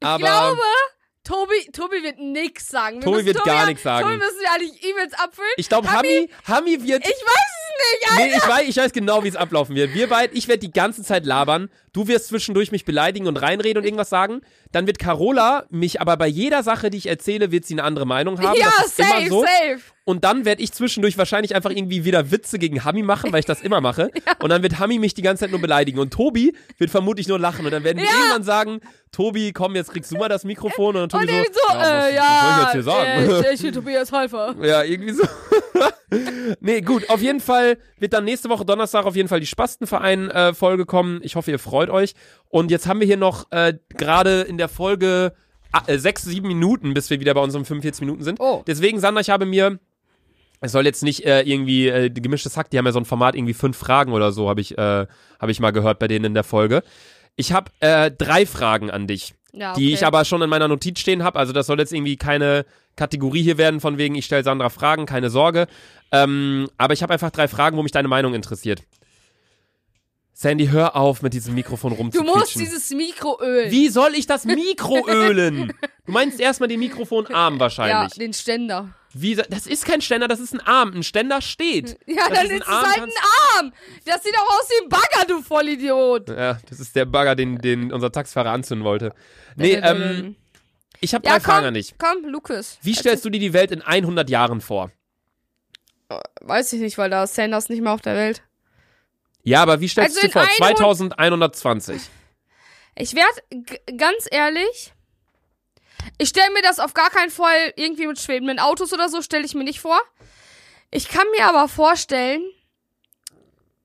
Ich 0.00 0.06
Aber 0.06 0.18
glaube, 0.18 0.60
Tobi, 1.24 1.70
Tobi 1.72 2.02
wird 2.02 2.18
nix 2.18 2.68
sagen. 2.68 2.96
Wir 2.96 3.02
Tobi 3.04 3.16
müssen 3.16 3.26
wird 3.26 3.44
gar 3.44 3.66
nichts 3.66 3.82
sagen. 3.82 4.04
Tobi 4.06 4.16
müssen 4.18 4.40
wir 4.40 4.50
eigentlich 4.52 4.84
E-Mails 4.84 5.14
abfüllen. 5.14 5.50
ich 5.56 5.68
glaube, 5.68 5.90
Hami, 5.90 6.28
Hami 6.46 6.82
wird 6.84 7.04
Ich 7.04 7.10
weiß 7.10 7.12
es 7.14 8.00
nicht, 8.00 8.10
Alter. 8.10 8.24
Nee, 8.24 8.36
ich 8.36 8.48
weiß, 8.48 8.68
ich 8.68 8.76
weiß 8.76 8.92
genau, 8.92 9.24
wie 9.24 9.28
es 9.28 9.36
ablaufen 9.36 9.74
wird. 9.74 9.92
Wir 9.94 10.08
beide, 10.08 10.34
ich 10.34 10.46
werde 10.48 10.60
die 10.60 10.70
ganze 10.72 11.02
Zeit 11.02 11.26
labern. 11.26 11.68
Du 11.96 12.08
wirst 12.08 12.28
zwischendurch 12.28 12.72
mich 12.72 12.84
beleidigen 12.84 13.26
und 13.26 13.38
reinreden 13.38 13.78
und 13.78 13.84
irgendwas 13.84 14.10
sagen. 14.10 14.42
Dann 14.70 14.86
wird 14.86 14.98
Carola 14.98 15.64
mich 15.70 15.98
aber 15.98 16.18
bei 16.18 16.26
jeder 16.26 16.62
Sache, 16.62 16.90
die 16.90 16.98
ich 16.98 17.06
erzähle, 17.06 17.52
wird 17.52 17.64
sie 17.64 17.72
eine 17.72 17.84
andere 17.84 18.04
Meinung 18.04 18.38
haben. 18.42 18.58
Ja, 18.60 18.70
safe, 18.86 19.20
immer 19.22 19.28
so. 19.30 19.40
safe. 19.40 19.80
Und 20.04 20.22
dann 20.22 20.44
werde 20.44 20.62
ich 20.62 20.72
zwischendurch 20.72 21.16
wahrscheinlich 21.16 21.54
einfach 21.56 21.70
irgendwie 21.70 22.04
wieder 22.04 22.30
Witze 22.30 22.58
gegen 22.58 22.84
Hami 22.84 23.02
machen, 23.02 23.32
weil 23.32 23.40
ich 23.40 23.46
das 23.46 23.62
immer 23.62 23.80
mache. 23.80 24.10
Und 24.40 24.50
dann 24.50 24.62
wird 24.62 24.78
Hami 24.78 24.98
mich 24.98 25.14
die 25.14 25.22
ganze 25.22 25.40
Zeit 25.44 25.50
nur 25.50 25.60
beleidigen. 25.60 25.98
Und 25.98 26.12
Tobi 26.12 26.54
wird 26.78 26.90
vermutlich 26.90 27.26
nur 27.28 27.38
lachen. 27.40 27.64
Und 27.64 27.72
dann 27.72 27.82
werden 27.82 27.96
wir 27.98 28.04
Ja. 28.04 28.10
irgendwann 28.12 28.42
sagen, 28.44 28.80
Tobi, 29.10 29.52
komm, 29.52 29.74
jetzt 29.74 29.90
kriegst 29.90 30.12
du 30.12 30.16
mal 30.16 30.28
das 30.28 30.44
Mikrofon. 30.44 30.96
Und 30.96 31.12
dann 31.12 31.20
Tobi 31.22 31.32
Und 31.40 31.46
so, 31.46 31.60
so, 31.72 31.74
ja, 31.78 31.80
was, 31.80 31.88
äh, 31.88 32.06
was 32.06 32.14
ja, 32.14 32.42
soll 32.44 32.52
ich 32.52 32.62
jetzt 32.62 32.72
hier 32.72 32.82
sagen? 32.82 33.44
äh, 33.46 33.54
ich 33.54 33.62
bin 33.62 33.72
Tobias 33.72 34.12
Halfer. 34.12 34.54
Ja, 34.62 34.82
irgendwie 34.84 35.12
so. 35.12 35.24
nee, 36.60 36.80
gut, 36.82 37.08
auf 37.10 37.20
jeden 37.20 37.40
Fall 37.40 37.78
wird 37.98 38.12
dann 38.12 38.24
nächste 38.24 38.48
Woche 38.48 38.64
Donnerstag 38.64 39.06
auf 39.06 39.16
jeden 39.16 39.28
Fall 39.28 39.40
die 39.40 39.46
Spastenverein-Folge 39.46 40.86
kommen. 40.86 41.20
Ich 41.22 41.34
hoffe, 41.36 41.50
ihr 41.50 41.58
freut 41.58 41.85
euch. 41.90 42.14
Und 42.48 42.70
jetzt 42.70 42.86
haben 42.86 43.00
wir 43.00 43.06
hier 43.06 43.16
noch 43.16 43.50
äh, 43.50 43.74
gerade 43.90 44.42
in 44.42 44.58
der 44.58 44.68
Folge 44.68 45.32
ah, 45.72 45.82
äh, 45.86 45.98
sechs, 45.98 46.22
sieben 46.22 46.48
Minuten, 46.48 46.94
bis 46.94 47.10
wir 47.10 47.20
wieder 47.20 47.34
bei 47.34 47.40
unserem 47.40 47.64
45 47.64 48.00
Minuten 48.00 48.22
sind. 48.22 48.40
Oh. 48.40 48.62
Deswegen, 48.66 49.00
Sandra, 49.00 49.20
ich 49.20 49.30
habe 49.30 49.46
mir. 49.46 49.78
Es 50.62 50.72
soll 50.72 50.86
jetzt 50.86 51.02
nicht 51.02 51.26
äh, 51.26 51.42
irgendwie 51.42 51.88
äh, 51.88 52.10
die 52.10 52.22
gemischtes 52.22 52.56
Hack, 52.56 52.70
die 52.70 52.78
haben 52.78 52.86
ja 52.86 52.92
so 52.92 52.98
ein 52.98 53.04
Format 53.04 53.34
irgendwie 53.34 53.52
fünf 53.52 53.76
Fragen 53.76 54.12
oder 54.12 54.32
so, 54.32 54.48
habe 54.48 54.62
ich, 54.62 54.76
äh, 54.78 55.06
hab 55.38 55.48
ich 55.50 55.60
mal 55.60 55.70
gehört 55.70 55.98
bei 55.98 56.08
denen 56.08 56.24
in 56.24 56.34
der 56.34 56.44
Folge. 56.44 56.82
Ich 57.36 57.52
habe 57.52 57.70
äh, 57.80 58.10
drei 58.10 58.46
Fragen 58.46 58.90
an 58.90 59.06
dich 59.06 59.34
Ja, 59.52 59.74
die 59.74 59.84
okay. 59.84 59.94
ich 59.94 60.06
aber 60.06 60.24
schon 60.24 60.40
in 60.40 60.48
meiner 60.48 60.66
Notiz 60.66 60.98
stehen 60.98 61.22
habe. 61.22 61.38
Also 61.38 61.52
das 61.52 61.66
soll 61.66 61.78
jetzt 61.78 61.92
irgendwie 61.92 62.16
keine 62.16 62.64
Kategorie 62.96 63.42
hier 63.42 63.58
werden, 63.58 63.80
von 63.80 63.98
wegen 63.98 64.14
ich 64.14 64.24
stelle 64.24 64.44
Sandra 64.44 64.70
Fragen, 64.70 65.04
keine 65.04 65.28
Sorge. 65.28 65.66
Ähm, 66.10 66.68
aber 66.78 66.94
ich 66.94 67.02
habe 67.02 67.12
einfach 67.12 67.30
drei 67.30 67.48
Fragen, 67.48 67.76
wo 67.76 67.82
mich 67.82 67.92
deine 67.92 68.08
Meinung 68.08 68.32
interessiert. 68.32 68.82
Sandy, 70.38 70.66
hör 70.66 70.96
auf, 70.96 71.22
mit 71.22 71.32
diesem 71.32 71.54
Mikrofon 71.54 71.92
Du 71.92 71.96
rumzuquietschen. 71.96 72.38
musst 72.38 72.54
dieses 72.56 72.90
Mikro 72.90 73.40
ölen. 73.40 73.70
Wie 73.70 73.88
soll 73.88 74.14
ich 74.14 74.26
das 74.26 74.44
Mikro 74.44 75.06
ölen? 75.08 75.72
Du 76.04 76.12
meinst 76.12 76.38
erstmal 76.38 76.68
den 76.68 76.78
Mikrofonarm 76.78 77.54
Ja, 77.54 77.60
wahrscheinlich. 77.60 78.12
den 78.18 78.34
Ständer. 78.34 78.90
Wie, 79.14 79.34
das 79.34 79.66
ist 79.66 79.86
kein 79.86 80.02
Ständer, 80.02 80.28
das 80.28 80.38
ist 80.40 80.52
ein 80.52 80.60
Arm. 80.60 80.92
Ein 80.92 81.02
Ständer 81.04 81.40
steht. 81.40 81.96
Ja, 82.06 82.28
das 82.28 82.38
dann 82.40 82.50
ist 82.50 82.60
es 82.60 82.68
halt 82.68 82.98
ein 82.98 83.10
Arm. 83.56 83.72
Das 84.04 84.22
sieht 84.24 84.34
auch 84.36 84.60
aus 84.60 84.68
wie 84.68 84.84
ein 84.84 84.88
Bagger, 84.90 85.26
du 85.26 85.40
Vollidiot. 85.40 86.28
Ja, 86.28 86.58
das 86.68 86.80
ist 86.80 86.94
der 86.94 87.06
Bagger, 87.06 87.34
den, 87.34 87.56
den 87.56 87.90
unser 87.90 88.12
Taxifahrer 88.12 88.50
anzünden 88.50 88.84
wollte. 88.84 89.14
Nee, 89.56 89.72
ähm, 89.72 90.36
ich 91.00 91.14
habe 91.14 91.24
drei 91.26 91.32
ja, 91.36 91.40
Fragen 91.40 91.60
komm, 91.60 91.68
an 91.68 91.74
dich. 91.74 91.94
komm, 91.96 92.30
Lukas. 92.30 92.78
Wie 92.82 92.92
stellst 92.92 93.24
du 93.24 93.30
dir 93.30 93.40
die 93.40 93.54
Welt 93.54 93.70
in 93.70 93.80
100 93.80 94.28
Jahren 94.28 94.60
vor? 94.60 94.90
Weiß 96.42 96.74
ich 96.74 96.80
nicht, 96.80 96.98
weil 96.98 97.08
da 97.08 97.24
ist 97.24 97.34
Sanders 97.34 97.70
nicht 97.70 97.80
mehr 97.80 97.92
auf 97.92 98.02
der 98.02 98.14
Welt. 98.16 98.42
Ja, 99.46 99.62
aber 99.62 99.80
wie 99.80 99.88
stellst 99.88 100.16
Also 100.16 100.26
du 100.26 100.32
vor? 100.32 100.42
100 100.42 101.54
2120. 101.54 102.02
Ich 102.96 103.14
werde 103.14 103.96
ganz 103.96 104.26
ehrlich, 104.28 104.92
ich 106.18 106.30
stelle 106.30 106.52
mir 106.52 106.62
das 106.62 106.80
auf 106.80 106.94
gar 106.94 107.10
keinen 107.10 107.30
Fall 107.30 107.72
irgendwie 107.76 108.08
mit 108.08 108.18
schwebenden 108.18 108.58
Autos 108.58 108.92
oder 108.92 109.08
so, 109.08 109.22
stelle 109.22 109.44
ich 109.44 109.54
mir 109.54 109.62
nicht 109.62 109.78
vor. 109.78 110.00
Ich 110.90 111.08
kann 111.08 111.26
mir 111.36 111.46
aber 111.46 111.68
vorstellen, 111.68 112.42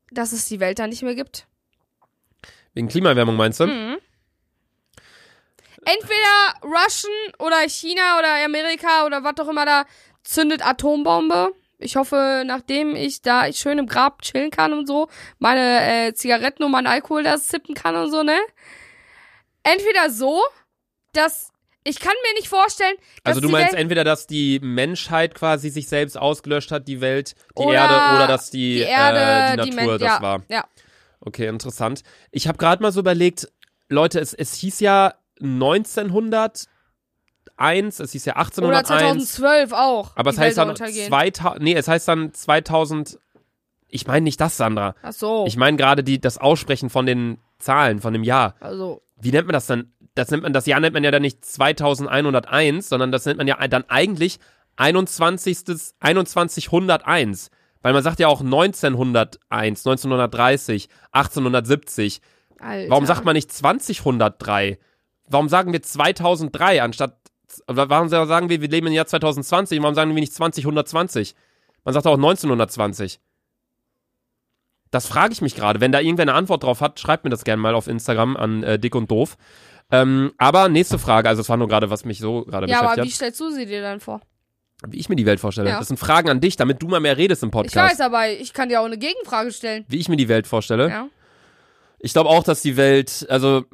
dass 0.09 0.31
es 0.31 0.47
die 0.47 0.59
Welt 0.59 0.79
da 0.79 0.87
nicht 0.87 1.03
mehr 1.03 1.13
gibt. 1.13 1.45
Wegen 2.73 2.87
Klimaerwärmung 2.87 3.35
meinst 3.35 3.59
du? 3.59 3.67
Mhm. 3.67 3.99
Entweder 5.85 6.53
Russian 6.63 7.13
oder 7.37 7.69
China 7.69 8.17
oder 8.17 8.43
Amerika 8.43 9.05
oder 9.05 9.23
was 9.23 9.37
auch 9.39 9.49
immer 9.49 9.65
da 9.67 9.85
zündet 10.23 10.65
Atombombe. 10.65 11.53
Ich 11.81 11.95
hoffe, 11.95 12.43
nachdem 12.45 12.95
ich 12.95 13.21
da 13.21 13.47
ich 13.47 13.57
schön 13.57 13.77
im 13.79 13.87
Grab 13.87 14.21
chillen 14.21 14.51
kann 14.51 14.73
und 14.73 14.87
so, 14.87 15.07
meine 15.39 16.07
äh, 16.07 16.13
Zigaretten 16.13 16.63
und 16.63 16.71
mein 16.71 16.87
Alkohol 16.87 17.23
da 17.23 17.37
sippen 17.37 17.75
kann 17.75 17.95
und 17.95 18.11
so, 18.11 18.23
ne? 18.23 18.37
Entweder 19.63 20.09
so, 20.09 20.41
dass 21.13 21.51
ich 21.83 21.99
kann 21.99 22.13
mir 22.23 22.33
nicht 22.35 22.47
vorstellen, 22.47 22.95
dass 23.23 23.31
Also 23.31 23.41
du 23.41 23.47
die 23.47 23.53
meinst 23.53 23.73
Welt, 23.73 23.81
entweder, 23.81 24.03
dass 24.03 24.27
die 24.27 24.59
Menschheit 24.61 25.33
quasi 25.33 25.69
sich 25.69 25.87
selbst 25.87 26.15
ausgelöscht 26.17 26.71
hat, 26.71 26.87
die 26.87 27.01
Welt, 27.01 27.35
die 27.57 27.63
Oder 27.63 27.73
Erde, 27.73 28.15
oder 28.15 28.27
dass 28.27 28.51
die, 28.51 28.75
die 28.75 28.81
Erde, 28.81 29.19
äh, 29.19 29.57
die 29.57 29.69
die 29.71 29.75
Natur 29.75 29.91
Men- 29.91 29.99
das 29.99 30.07
ja, 30.09 30.21
war. 30.21 30.43
ja. 30.47 30.65
Okay, 31.21 31.47
interessant. 31.47 32.01
Ich 32.31 32.47
habe 32.47 32.57
gerade 32.57 32.81
mal 32.81 32.91
so 32.91 32.99
überlegt, 32.99 33.47
Leute, 33.89 34.19
es, 34.19 34.33
es 34.33 34.53
hieß 34.55 34.79
ja 34.79 35.15
1901, 37.57 37.99
es 37.99 38.11
hieß 38.11 38.25
ja 38.25 38.33
oder 38.33 38.41
1801. 38.77 39.35
2012 39.35 39.73
auch. 39.73 40.11
aber 40.15 40.29
es 40.31 40.37
heißt 40.37 40.57
Welt 40.57 40.67
dann 40.67 40.75
soll 40.75 40.85
untergehen. 40.87 41.07
2000, 41.07 41.63
nee, 41.63 41.73
es 41.73 41.87
heißt 41.87 42.07
dann 42.07 42.33
2000, 42.33 43.19
ich 43.87 44.07
meine 44.07 44.23
nicht 44.23 44.39
das, 44.41 44.57
Sandra. 44.57 44.95
Ach 45.03 45.13
so. 45.13 45.45
Ich 45.47 45.57
meine 45.57 45.77
gerade 45.77 46.03
die, 46.03 46.19
das 46.19 46.37
Aussprechen 46.37 46.89
von 46.89 47.05
den 47.05 47.37
Zahlen, 47.59 47.99
von 47.99 48.13
dem 48.13 48.23
Jahr. 48.23 48.55
also 48.59 49.01
Wie 49.19 49.31
nennt 49.31 49.47
man 49.47 49.53
das 49.53 49.67
dann? 49.67 49.91
Das 50.15 50.29
nennt 50.31 50.43
man, 50.43 50.51
das 50.53 50.65
Jahr 50.65 50.79
nennt 50.79 50.93
man 50.93 51.03
ja 51.03 51.11
dann 51.11 51.21
nicht 51.21 51.45
2101, 51.45 52.89
sondern 52.89 53.11
das 53.11 53.25
nennt 53.25 53.37
man 53.37 53.47
ja 53.47 53.65
dann 53.67 53.85
eigentlich 53.87 54.39
21. 54.75 55.65
2101. 55.65 57.49
Weil 57.81 57.93
man 57.93 58.03
sagt 58.03 58.19
ja 58.19 58.27
auch 58.27 58.41
1901, 58.41 59.39
1930, 59.49 60.89
1870. 61.11 62.21
Alter. 62.59 62.89
Warum 62.89 63.05
sagt 63.05 63.25
man 63.25 63.35
nicht 63.35 63.51
2003? 63.51 64.77
Warum 65.27 65.49
sagen 65.49 65.71
wir 65.71 65.81
2003 65.81 66.81
anstatt, 66.83 67.17
warum 67.67 68.09
sagen 68.09 68.49
wir, 68.49 68.61
wir 68.61 68.69
leben 68.69 68.87
im 68.87 68.93
Jahr 68.93 69.07
2020? 69.07 69.81
Warum 69.81 69.95
sagen 69.95 70.13
wir 70.13 70.19
nicht 70.19 70.33
2020? 70.33 71.35
Man 71.83 71.93
sagt 71.93 72.07
auch 72.07 72.15
1920. 72.15 73.19
Das 74.91 75.07
frage 75.07 75.33
ich 75.33 75.41
mich 75.41 75.55
gerade. 75.55 75.79
Wenn 75.79 75.91
da 75.91 75.99
irgendwer 75.99 76.23
eine 76.23 76.33
Antwort 76.33 76.63
drauf 76.63 76.81
hat, 76.81 76.99
schreibt 76.99 77.23
mir 77.23 77.29
das 77.29 77.43
gerne 77.43 77.61
mal 77.61 77.75
auf 77.75 77.87
Instagram 77.87 78.35
an 78.35 78.63
äh, 78.63 78.77
dick 78.77 78.93
und 78.95 79.09
doof. 79.09 79.37
Ähm, 79.89 80.31
aber 80.37 80.69
nächste 80.69 80.99
Frage, 80.99 81.29
also 81.29 81.41
es 81.41 81.49
war 81.49 81.57
nur 81.57 81.67
gerade, 81.67 81.89
was 81.89 82.05
mich 82.05 82.19
so 82.19 82.43
gerade 82.45 82.67
Ja, 82.67 82.79
aber 82.79 82.89
beschäftigt 82.89 83.07
wie 83.11 83.15
stellst 83.15 83.39
du 83.39 83.51
sie 83.51 83.65
dir 83.65 83.81
dann 83.81 83.99
vor? 83.99 84.21
wie 84.87 84.97
ich 84.97 85.09
mir 85.09 85.15
die 85.15 85.25
Welt 85.25 85.39
vorstelle. 85.39 85.69
Ja. 85.69 85.77
Das 85.79 85.89
sind 85.89 85.97
Fragen 85.97 86.29
an 86.29 86.41
dich, 86.41 86.55
damit 86.55 86.81
du 86.81 86.87
mal 86.87 86.99
mehr 86.99 87.17
redest 87.17 87.43
im 87.43 87.49
Ich 87.49 87.53
Podcast. 87.53 87.91
weiß, 87.91 88.01
aber 88.01 88.29
ich 88.29 88.51
kann 88.53 88.69
dir 88.69 88.81
auch 88.81 88.85
eine 88.85 88.97
Gegenfrage 88.97 89.51
stellen. 89.51 89.85
Wie 89.87 89.97
ich 89.97 90.09
mir 90.09 90.17
die 90.17 90.27
Welt 90.27 90.47
vorstelle. 90.47 90.89
Ja. 90.89 91.07
Ich 91.99 92.13
glaube 92.13 92.29
auch, 92.29 92.43
dass 92.43 92.63
die 92.63 92.77
Welt, 92.77 93.27
also 93.29 93.65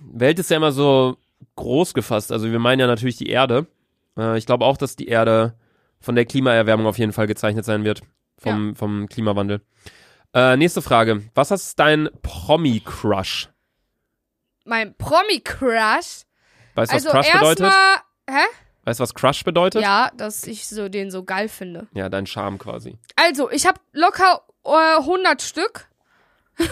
Welt 0.00 0.40
ist 0.40 0.50
ja 0.50 0.56
immer 0.56 0.72
so 0.72 1.16
groß 1.56 1.94
gefasst. 1.94 2.32
Also 2.32 2.50
wir 2.50 2.58
meinen 2.58 2.80
ja 2.80 2.86
natürlich 2.86 3.16
die 3.16 3.28
Erde. 3.28 3.66
Äh, 4.16 4.38
ich 4.38 4.46
glaube 4.46 4.64
auch, 4.64 4.76
dass 4.76 4.96
die 4.96 5.08
Erde 5.08 5.54
von 6.00 6.14
der 6.14 6.24
Klimaerwärmung 6.24 6.86
auf 6.86 6.98
jeden 6.98 7.12
Fall 7.12 7.26
gezeichnet 7.26 7.64
sein 7.64 7.84
wird. 7.84 8.02
Vom, 8.38 8.74
vom 8.74 9.06
Klimawandel. 9.08 9.60
Äh, 10.32 10.56
nächste 10.56 10.80
Frage. 10.80 11.24
Was 11.34 11.50
ist 11.50 11.78
dein 11.78 12.08
Promi-Crush? 12.22 13.48
Mein 14.64 14.94
Promi-Crush. 14.96 16.22
Weißt 16.74 16.92
du, 16.92 16.96
was 16.96 17.06
Also 17.06 17.10
Crush 17.10 17.32
bedeutet? 17.32 17.66
erstmal, 17.66 17.96
hä? 18.30 18.44
Weißt 18.84 19.00
du, 19.00 19.02
was 19.02 19.14
Crush 19.14 19.44
bedeutet? 19.44 19.82
Ja, 19.82 20.10
dass 20.16 20.44
ich 20.44 20.66
so 20.68 20.88
den 20.88 21.10
so 21.10 21.24
geil 21.24 21.48
finde. 21.48 21.88
Ja, 21.92 22.08
dein 22.08 22.26
Charme 22.26 22.58
quasi. 22.58 22.96
Also, 23.16 23.50
ich 23.50 23.66
habe 23.66 23.78
locker 23.92 24.42
äh, 24.64 24.98
100 25.00 25.42
Stück. 25.42 25.88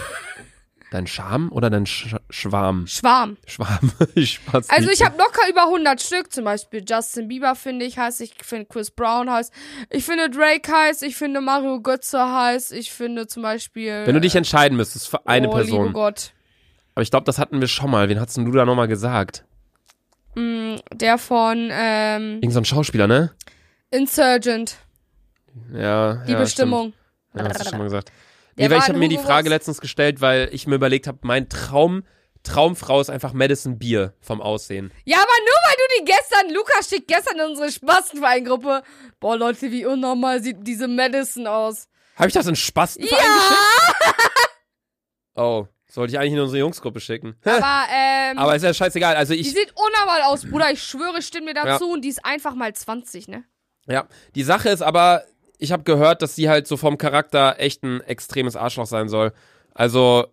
Dein 0.91 1.05
Charme 1.05 1.51
oder 1.51 1.69
dein 1.69 1.85
Sch 1.85 2.15
Schwarm? 2.31 2.87
Schwarm. 2.87 3.37
Schwarm. 3.45 3.91
ich 4.15 4.39
Also 4.69 4.89
ich 4.89 5.05
habe 5.05 5.17
locker 5.19 5.47
über 5.47 5.65
100 5.65 6.01
Stück. 6.01 6.33
Zum 6.33 6.45
Beispiel 6.45 6.83
Justin 6.87 7.27
Bieber 7.27 7.55
finde 7.55 7.85
ich 7.85 7.99
heiß. 7.99 8.19
Ich 8.21 8.33
finde 8.41 8.65
Chris 8.65 8.89
Brown 8.89 9.29
heiß. 9.29 9.51
Ich 9.91 10.03
finde 10.03 10.31
Drake 10.31 10.71
heiß. 10.71 11.03
Ich 11.03 11.15
finde 11.15 11.41
Mario 11.41 11.79
Götze 11.81 12.19
heiß. 12.19 12.71
Ich 12.71 12.91
finde 12.91 13.27
zum 13.27 13.43
Beispiel... 13.43 14.07
Wenn 14.07 14.15
du 14.15 14.21
dich 14.21 14.35
entscheiden 14.35 14.77
müsstest 14.77 15.09
für 15.09 15.27
eine 15.27 15.49
oh, 15.49 15.53
Person. 15.53 15.83
liebe 15.83 15.93
Gott. 15.93 16.33
Aber 16.95 17.03
ich 17.03 17.11
glaube, 17.11 17.25
das 17.25 17.37
hatten 17.37 17.61
wir 17.61 17.67
schon 17.67 17.91
mal. 17.91 18.09
Wen 18.09 18.19
hast 18.19 18.35
denn 18.35 18.45
du 18.45 18.51
da 18.51 18.65
nochmal 18.65 18.87
gesagt? 18.87 19.45
Mm, 20.33 20.75
der 20.91 21.19
von 21.19 21.69
ähm, 21.71 22.39
Irgend 22.41 22.53
so 22.53 22.59
ein 22.59 22.65
Schauspieler, 22.65 23.07
ne? 23.07 23.31
Insurgent. 23.91 24.77
Ja. 25.71 26.15
Die 26.27 26.31
ja, 26.31 26.39
Bestimmung. 26.39 26.93
Stimmt. 27.31 27.47
Ja, 27.47 27.49
hast 27.49 27.65
du 27.65 27.69
schon 27.69 27.77
mal 27.77 27.83
gesagt. 27.85 28.11
Der 28.59 28.67
Nee, 28.67 28.75
weil 28.75 28.81
ich 28.81 28.89
habe 28.89 28.99
mir 28.99 29.09
die 29.09 29.17
Frage 29.17 29.49
letztens 29.49 29.79
gestellt, 29.79 30.21
weil 30.21 30.49
ich 30.51 30.67
mir 30.67 30.75
überlegt 30.75 31.07
habe, 31.07 31.19
mein 31.21 31.47
Traum, 31.47 32.03
Traumfrau 32.43 32.99
ist 32.99 33.09
einfach 33.09 33.33
Madison 33.33 33.79
Beer 33.79 34.13
vom 34.19 34.41
Aussehen. 34.41 34.91
Ja, 35.05 35.17
aber 35.17 35.25
nur 35.25 35.55
weil 35.65 35.75
du 35.77 35.99
die 35.99 36.05
gestern, 36.05 36.53
Lukas 36.53 36.89
schickt 36.89 37.07
gestern 37.07 37.39
in 37.39 37.45
unsere 37.45 37.71
Spastenvereingruppe. 37.71 38.83
Boah, 39.19 39.37
Leute, 39.37 39.71
wie 39.71 39.85
unnormal 39.85 40.43
sieht 40.43 40.57
diese 40.61 40.87
Madison 40.87 41.47
aus. 41.47 41.87
Habe 42.15 42.27
ich 42.27 42.33
das 42.33 42.47
in 42.47 42.55
Spastenverein 42.55 43.17
geschickt? 43.17 44.39
Oh, 45.35 45.67
sollte 45.87 46.11
ich 46.11 46.19
eigentlich 46.19 46.33
in 46.33 46.39
unsere 46.39 46.59
Jungsgruppe 46.59 46.99
schicken. 46.99 47.35
Aber, 47.45 47.85
ähm, 47.93 48.37
Aber 48.37 48.55
ist 48.55 48.63
ja 48.63 48.73
scheißegal. 48.73 49.15
Also 49.15 49.33
die 49.33 49.39
ich, 49.39 49.53
sieht 49.53 49.73
unnormal 49.73 50.23
aus, 50.23 50.45
Bruder. 50.45 50.69
Ich 50.71 50.83
schwöre, 50.83 51.21
stimme 51.21 51.45
mir 51.45 51.53
dazu. 51.53 51.89
Und 51.91 52.01
die 52.03 52.09
ist 52.09 52.25
einfach 52.25 52.55
mal 52.55 52.73
20, 52.73 53.29
ne? 53.29 53.45
ja, 53.87 54.07
die 54.35 54.43
Sache 54.43 54.69
ist 54.69 54.81
aber, 54.81 55.23
ich 55.59 55.71
habe 55.71 55.83
gehört, 55.83 56.21
dass 56.21 56.35
sie 56.35 56.49
halt 56.49 56.65
so 56.65 56.77
vom 56.77 56.97
Charakter 56.97 57.55
echt 57.59 57.83
ein 57.83 58.01
extremes 58.01 58.55
Arschloch 58.55 58.87
sein 58.87 59.09
soll. 59.09 59.33
Also 59.73 60.25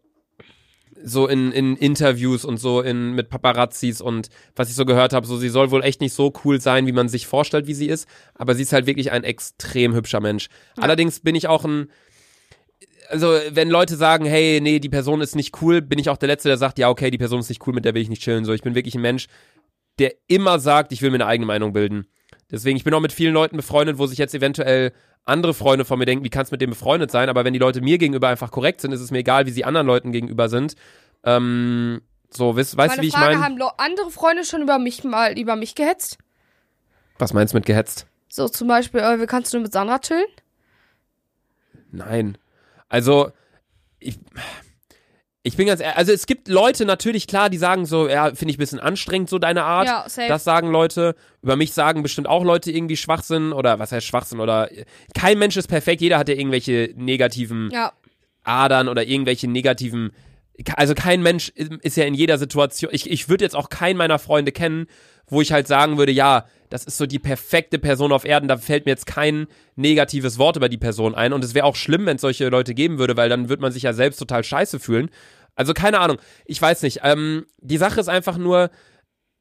so 1.03 1.27
in, 1.27 1.53
in 1.53 1.77
Interviews 1.77 2.45
und 2.45 2.57
so 2.57 2.81
in 2.81 3.12
mit 3.12 3.29
Paparazzis 3.29 4.01
und 4.01 4.29
was 4.55 4.70
ich 4.70 4.74
so 4.77 4.87
gehört 4.87 5.12
habe, 5.12 5.27
so 5.27 5.37
sie 5.37 5.51
soll 5.51 5.70
wohl 5.70 5.85
echt 5.85 6.01
nicht 6.01 6.14
so 6.14 6.33
cool 6.45 6.61
sein, 6.61 6.87
wie 6.87 6.93
man 6.93 7.09
sich 7.09 7.27
vorstellt, 7.27 7.66
wie 7.66 7.74
sie 7.74 7.87
ist, 7.87 8.09
aber 8.35 8.55
sie 8.55 8.62
ist 8.62 8.72
halt 8.72 8.87
wirklich 8.87 9.12
ein 9.12 9.24
extrem 9.24 9.95
hübscher 9.95 10.20
Mensch. 10.20 10.49
Allerdings 10.77 11.20
bin 11.20 11.35
ich 11.35 11.49
auch 11.49 11.64
ein 11.64 11.91
also 13.09 13.39
wenn 13.51 13.70
Leute 13.70 13.95
sagen, 13.95 14.24
hey, 14.24 14.61
nee, 14.61 14.81
die 14.81 14.89
Person 14.89 15.20
ist 15.20 15.37
nicht 15.37 15.62
cool, 15.62 15.81
bin 15.81 15.99
ich 15.99 16.09
auch 16.09 16.16
der 16.16 16.29
Letzte, 16.29 16.49
der 16.49 16.59
sagt, 16.59 16.79
ja, 16.79 16.89
okay, 16.89 17.11
die 17.11 17.18
Person 17.18 17.39
ist 17.39 17.49
nicht 17.49 17.64
cool, 17.66 17.72
mit 17.72 17.85
der 17.85 17.95
will 17.95 18.03
ich 18.03 18.09
nicht 18.09 18.22
chillen. 18.22 18.45
So, 18.45 18.53
ich 18.53 18.62
bin 18.62 18.74
wirklich 18.74 18.97
ein 18.97 19.01
Mensch, 19.01 19.27
der 20.01 20.14
immer 20.27 20.59
sagt, 20.59 20.93
ich 20.93 21.03
will 21.03 21.11
mir 21.11 21.16
eine 21.16 21.27
eigene 21.27 21.47
Meinung 21.47 21.72
bilden. 21.72 22.09
Deswegen, 22.51 22.77
ich 22.77 22.85
bin 22.85 22.95
auch 22.95 23.01
mit 23.01 23.12
vielen 23.12 23.35
Leuten 23.35 23.57
befreundet, 23.57 23.99
wo 23.99 24.07
sich 24.07 24.18
jetzt 24.18 24.35
eventuell 24.35 24.93
andere 25.24 25.55
Freunde 25.55 25.85
von 25.85 25.99
mir 25.99 26.07
denken, 26.07 26.24
wie 26.24 26.31
kannst 26.31 26.53
du 26.53 26.55
mit 26.55 26.61
dem 26.61 26.70
befreundet 26.70 27.11
sein? 27.11 27.29
Aber 27.29 27.45
wenn 27.45 27.53
die 27.53 27.59
Leute 27.59 27.81
mir 27.81 27.99
gegenüber 27.99 28.29
einfach 28.29 28.51
korrekt 28.51 28.81
sind, 28.81 28.93
ist 28.93 29.01
es 29.01 29.11
mir 29.11 29.18
egal, 29.18 29.47
wie 29.47 29.51
sie 29.51 29.64
anderen 29.64 29.87
Leuten 29.87 30.12
gegenüber 30.12 30.49
sind. 30.49 30.77
Ähm, 31.24 32.03
so, 32.31 32.57
weißt, 32.57 32.77
weißt 32.77 32.99
du, 32.99 33.03
wie 33.03 33.09
ich 33.09 33.14
Frage, 33.14 33.39
meine? 33.39 33.45
haben 33.45 33.74
andere 33.79 34.11
Freunde 34.11 34.45
schon 34.45 34.62
über 34.62 34.79
mich 34.79 35.03
mal, 35.05 35.37
über 35.39 35.57
mich 35.57 35.74
gehetzt? 35.74 36.18
Was 37.18 37.33
meinst 37.33 37.55
du 37.55 37.59
mit 37.59 37.66
gehetzt? 37.66 38.07
So 38.29 38.49
zum 38.49 38.68
Beispiel, 38.68 39.01
äh, 39.01 39.20
wie 39.20 39.27
kannst 39.27 39.53
du 39.55 39.61
mit 39.61 39.72
Sandra 39.72 39.99
chillen? 39.99 40.27
Nein. 41.91 42.39
Also, 42.89 43.33
ich, 43.99 44.18
ich 45.47 45.57
bin 45.57 45.68
ganz 45.68 45.80
ehrlich, 45.80 45.97
also 45.97 46.12
es 46.12 46.26
gibt 46.26 46.49
Leute 46.49 46.84
natürlich, 46.84 47.28
klar, 47.28 47.49
die 47.51 47.57
sagen 47.59 47.86
so, 47.86 48.09
ja, 48.09 48.34
finde 48.34 48.51
ich 48.51 48.57
ein 48.57 48.59
bisschen 48.59 48.80
anstrengend, 48.80 49.30
so 49.30 49.38
deine 49.38 49.62
Art. 49.62 49.86
Ja, 49.86 50.05
safe. 50.09 50.26
Das 50.28 50.42
sagen 50.42 50.70
Leute. 50.72 51.14
Über 51.40 51.55
mich 51.55 51.72
sagen 51.72 52.03
bestimmt 52.03 52.28
auch 52.28 52.42
Leute 52.42 52.72
irgendwie 52.72 52.97
Schwachsinn 52.97 53.53
oder 53.53 53.78
was 53.78 53.92
heißt 53.92 54.05
Schwachsinn 54.05 54.40
oder 54.40 54.68
kein 55.14 55.38
Mensch 55.38 55.57
ist 55.57 55.68
perfekt, 55.68 56.01
jeder 56.01 56.18
hat 56.18 56.28
ja 56.28 56.34
irgendwelche 56.34 56.92
negativen 56.97 57.70
Ja, 57.70 57.92
Adern 58.42 58.88
oder 58.88 59.05
irgendwelche 59.05 59.47
negativen. 59.47 60.11
Also 60.76 60.94
kein 60.94 61.22
Mensch 61.22 61.50
ist 61.50 61.96
ja 61.96 62.04
in 62.04 62.14
jeder 62.14 62.38
Situation. 62.38 62.90
Ich, 62.92 63.11
ich 63.11 63.28
würde 63.28 63.44
jetzt 63.44 63.57
auch 63.57 63.68
keinen 63.68 63.96
meiner 63.96 64.18
Freunde 64.18 64.52
kennen, 64.52 64.86
wo 65.28 65.40
ich 65.40 65.52
halt 65.52 65.66
sagen 65.66 65.98
würde, 65.98 66.12
ja, 66.12 66.46
das 66.70 66.84
ist 66.84 66.98
so 66.98 67.07
die 67.07 67.18
perfekte 67.18 67.78
Person 67.78 68.12
auf 68.12 68.24
Erden, 68.24 68.48
da 68.48 68.57
fällt 68.57 68.86
mir 68.86 68.92
jetzt 68.92 69.07
kein 69.07 69.46
negatives 69.76 70.38
Wort 70.38 70.57
über 70.57 70.68
die 70.68 70.78
Person 70.78 71.14
ein 71.14 71.32
und 71.32 71.44
es 71.44 71.54
wäre 71.54 71.66
auch 71.66 71.76
schlimm, 71.76 72.07
wenn 72.07 72.16
es 72.16 72.22
solche 72.22 72.48
Leute 72.48 72.74
geben 72.74 72.98
würde, 72.98 73.16
weil 73.16 73.28
dann 73.28 73.48
würde 73.48 73.62
man 73.62 73.72
sich 73.72 73.84
ja 73.84 73.92
selbst 73.92 74.18
total 74.18 74.42
scheiße 74.44 74.78
fühlen. 74.80 75.11
Also 75.54 75.74
keine 75.74 76.00
Ahnung, 76.00 76.18
ich 76.44 76.61
weiß 76.61 76.82
nicht. 76.82 77.00
Ähm, 77.02 77.46
die 77.59 77.78
Sache 77.78 78.00
ist 78.00 78.09
einfach 78.09 78.36
nur, 78.36 78.70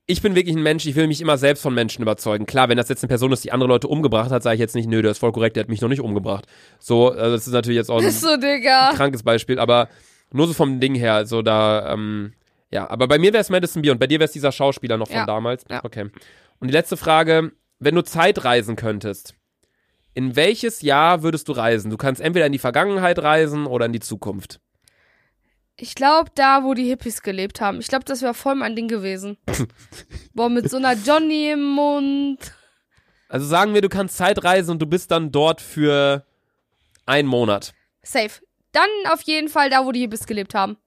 ich 0.07 0.21
bin 0.21 0.35
wirklich 0.35 0.55
ein 0.55 0.63
Mensch, 0.63 0.85
ich 0.85 0.95
will 0.95 1.07
mich 1.07 1.19
immer 1.19 1.37
selbst 1.37 1.61
von 1.61 1.73
Menschen 1.73 2.01
überzeugen. 2.01 2.45
Klar, 2.45 2.69
wenn 2.69 2.77
das 2.77 2.89
jetzt 2.89 3.03
eine 3.03 3.09
Person 3.09 3.31
ist, 3.31 3.43
die 3.43 3.51
andere 3.51 3.67
Leute 3.67 3.87
umgebracht 3.87 4.31
hat, 4.31 4.43
sage 4.43 4.55
ich 4.55 4.59
jetzt 4.59 4.75
nicht, 4.75 4.87
nö, 4.87 5.01
der 5.01 5.11
ist 5.11 5.17
voll 5.17 5.31
korrekt, 5.31 5.55
der 5.55 5.63
hat 5.63 5.69
mich 5.69 5.81
noch 5.81 5.89
nicht 5.89 6.01
umgebracht. 6.01 6.45
So, 6.79 7.09
also 7.09 7.31
das 7.31 7.47
ist 7.47 7.53
natürlich 7.53 7.77
jetzt 7.77 7.89
auch 7.89 8.01
ein 8.01 8.11
so, 8.11 8.27
krankes 8.95 9.23
Beispiel, 9.23 9.59
aber 9.59 9.89
nur 10.35 10.47
so 10.47 10.53
vom 10.53 10.79
Ding 10.79 10.95
her, 10.95 11.25
so 11.25 11.41
da, 11.41 11.93
ähm, 11.93 12.33
ja, 12.71 12.89
aber 12.89 13.07
bei 13.07 13.17
mir 13.17 13.31
wäre 13.33 13.41
es 13.41 13.49
Madison 13.49 13.81
Beer 13.81 13.91
und 13.93 13.99
bei 13.99 14.07
dir 14.07 14.19
wäre 14.19 14.25
es 14.25 14.31
dieser 14.33 14.51
Schauspieler 14.51 14.97
noch 14.97 15.07
von 15.07 15.17
Ja. 15.17 15.25
damals. 15.25 15.65
Ja. 15.69 15.83
Okay. 15.83 16.09
Und 16.59 16.67
die 16.67 16.73
letzte 16.73 16.97
Frage, 16.97 17.51
wenn 17.79 17.95
du 17.95 18.01
Zeit 18.03 18.43
reisen 18.43 18.75
könntest, 18.75 19.35
in 20.13 20.35
welches 20.35 20.81
Jahr 20.81 21.23
würdest 21.23 21.47
du 21.49 21.51
reisen? 21.51 21.91
Du 21.91 21.97
kannst 21.97 22.21
entweder 22.21 22.45
in 22.45 22.53
die 22.53 22.59
Vergangenheit 22.59 23.19
reisen 23.19 23.65
oder 23.65 23.85
in 23.85 23.91
die 23.93 23.99
Zukunft. 23.99 24.59
Ich 25.77 25.93
glaube, 25.93 26.31
da, 26.35 26.63
wo 26.63 26.73
die 26.73 26.85
Hippies 26.87 27.21
gelebt 27.21 27.59
haben. 27.59 27.79
Ich 27.81 27.87
glaube, 27.87 28.05
das 28.05 28.21
wäre 28.21 28.33
voll 28.33 28.55
mein 28.55 28.77
Ding 28.77 28.87
gewesen. 28.87 29.37
Boah, 30.33 30.49
mit 30.49 30.69
so 30.69 30.77
einer 30.77 30.93
Johnny 30.93 31.51
im 31.51 31.63
Mund. 31.63 32.39
Also 33.27 33.45
sagen 33.45 33.73
wir, 33.73 33.81
du 33.81 33.89
kannst 33.89 34.15
Zeit 34.15 34.41
reisen 34.45 34.71
und 34.71 34.81
du 34.81 34.85
bist 34.85 35.11
dann 35.11 35.31
dort 35.33 35.59
für 35.59 36.25
einen 37.05 37.27
Monat. 37.27 37.73
Safe. 38.03 38.31
Dann 38.75 38.89
auf 39.13 39.21
jeden 39.21 39.47
Fall 39.49 39.69
da, 39.69 39.85
wo 39.85 39.91
die 39.91 40.01
Hippies 40.01 40.25
gelebt 40.27 40.53
haben. 40.53 40.77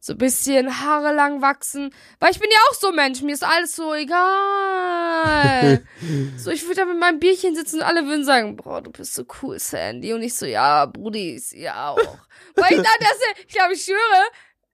So 0.00 0.12
ein 0.12 0.18
bisschen 0.18 0.80
Haare 0.80 1.12
lang 1.14 1.42
wachsen. 1.42 1.92
Weil 2.20 2.30
ich 2.32 2.38
bin 2.38 2.50
ja 2.52 2.58
auch 2.70 2.74
so 2.74 2.88
ein 2.88 2.94
Mensch. 2.96 3.20
Mir 3.22 3.32
ist 3.34 3.44
alles 3.44 3.74
so 3.74 3.94
egal. 3.94 5.82
so, 6.36 6.50
ich 6.50 6.62
würde 6.64 6.76
da 6.76 6.84
mit 6.84 6.98
meinem 6.98 7.18
Bierchen 7.18 7.54
sitzen 7.54 7.76
und 7.76 7.82
alle 7.82 8.06
würden 8.06 8.24
sagen, 8.24 8.56
boah, 8.56 8.80
du 8.82 8.90
bist 8.90 9.14
so 9.14 9.24
cool, 9.42 9.58
Sandy. 9.58 10.12
Und 10.12 10.22
ich 10.22 10.34
so, 10.34 10.46
ja, 10.46 10.86
Brudis, 10.86 11.52
ja 11.52 11.90
auch. 11.90 12.18
Weil 12.54 12.72
ich 12.72 12.82
dachte, 12.82 12.98
das, 13.00 13.18
ich 13.46 13.54
glaube, 13.54 13.74
ich 13.74 13.84
schwöre, 13.84 14.22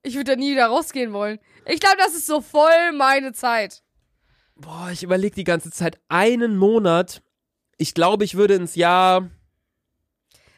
ich 0.03 0.15
würde 0.15 0.33
da 0.33 0.37
nie 0.37 0.53
wieder 0.53 0.67
rausgehen 0.67 1.13
wollen. 1.13 1.39
Ich 1.67 1.81
glaube, 1.81 1.97
das 1.99 2.15
ist 2.15 2.27
so 2.27 2.41
voll 2.41 2.93
meine 2.93 3.33
Zeit. 3.33 3.83
Boah, 4.57 4.91
ich 4.93 5.03
überlege 5.03 5.35
die 5.35 5.45
ganze 5.45 5.71
Zeit 5.71 5.99
einen 6.09 6.57
Monat. 6.57 7.23
Ich 7.79 7.95
glaube, 7.95 8.25
ich 8.25 8.35
würde 8.37 8.55
ins 8.55 8.75
Jahr 8.77 9.31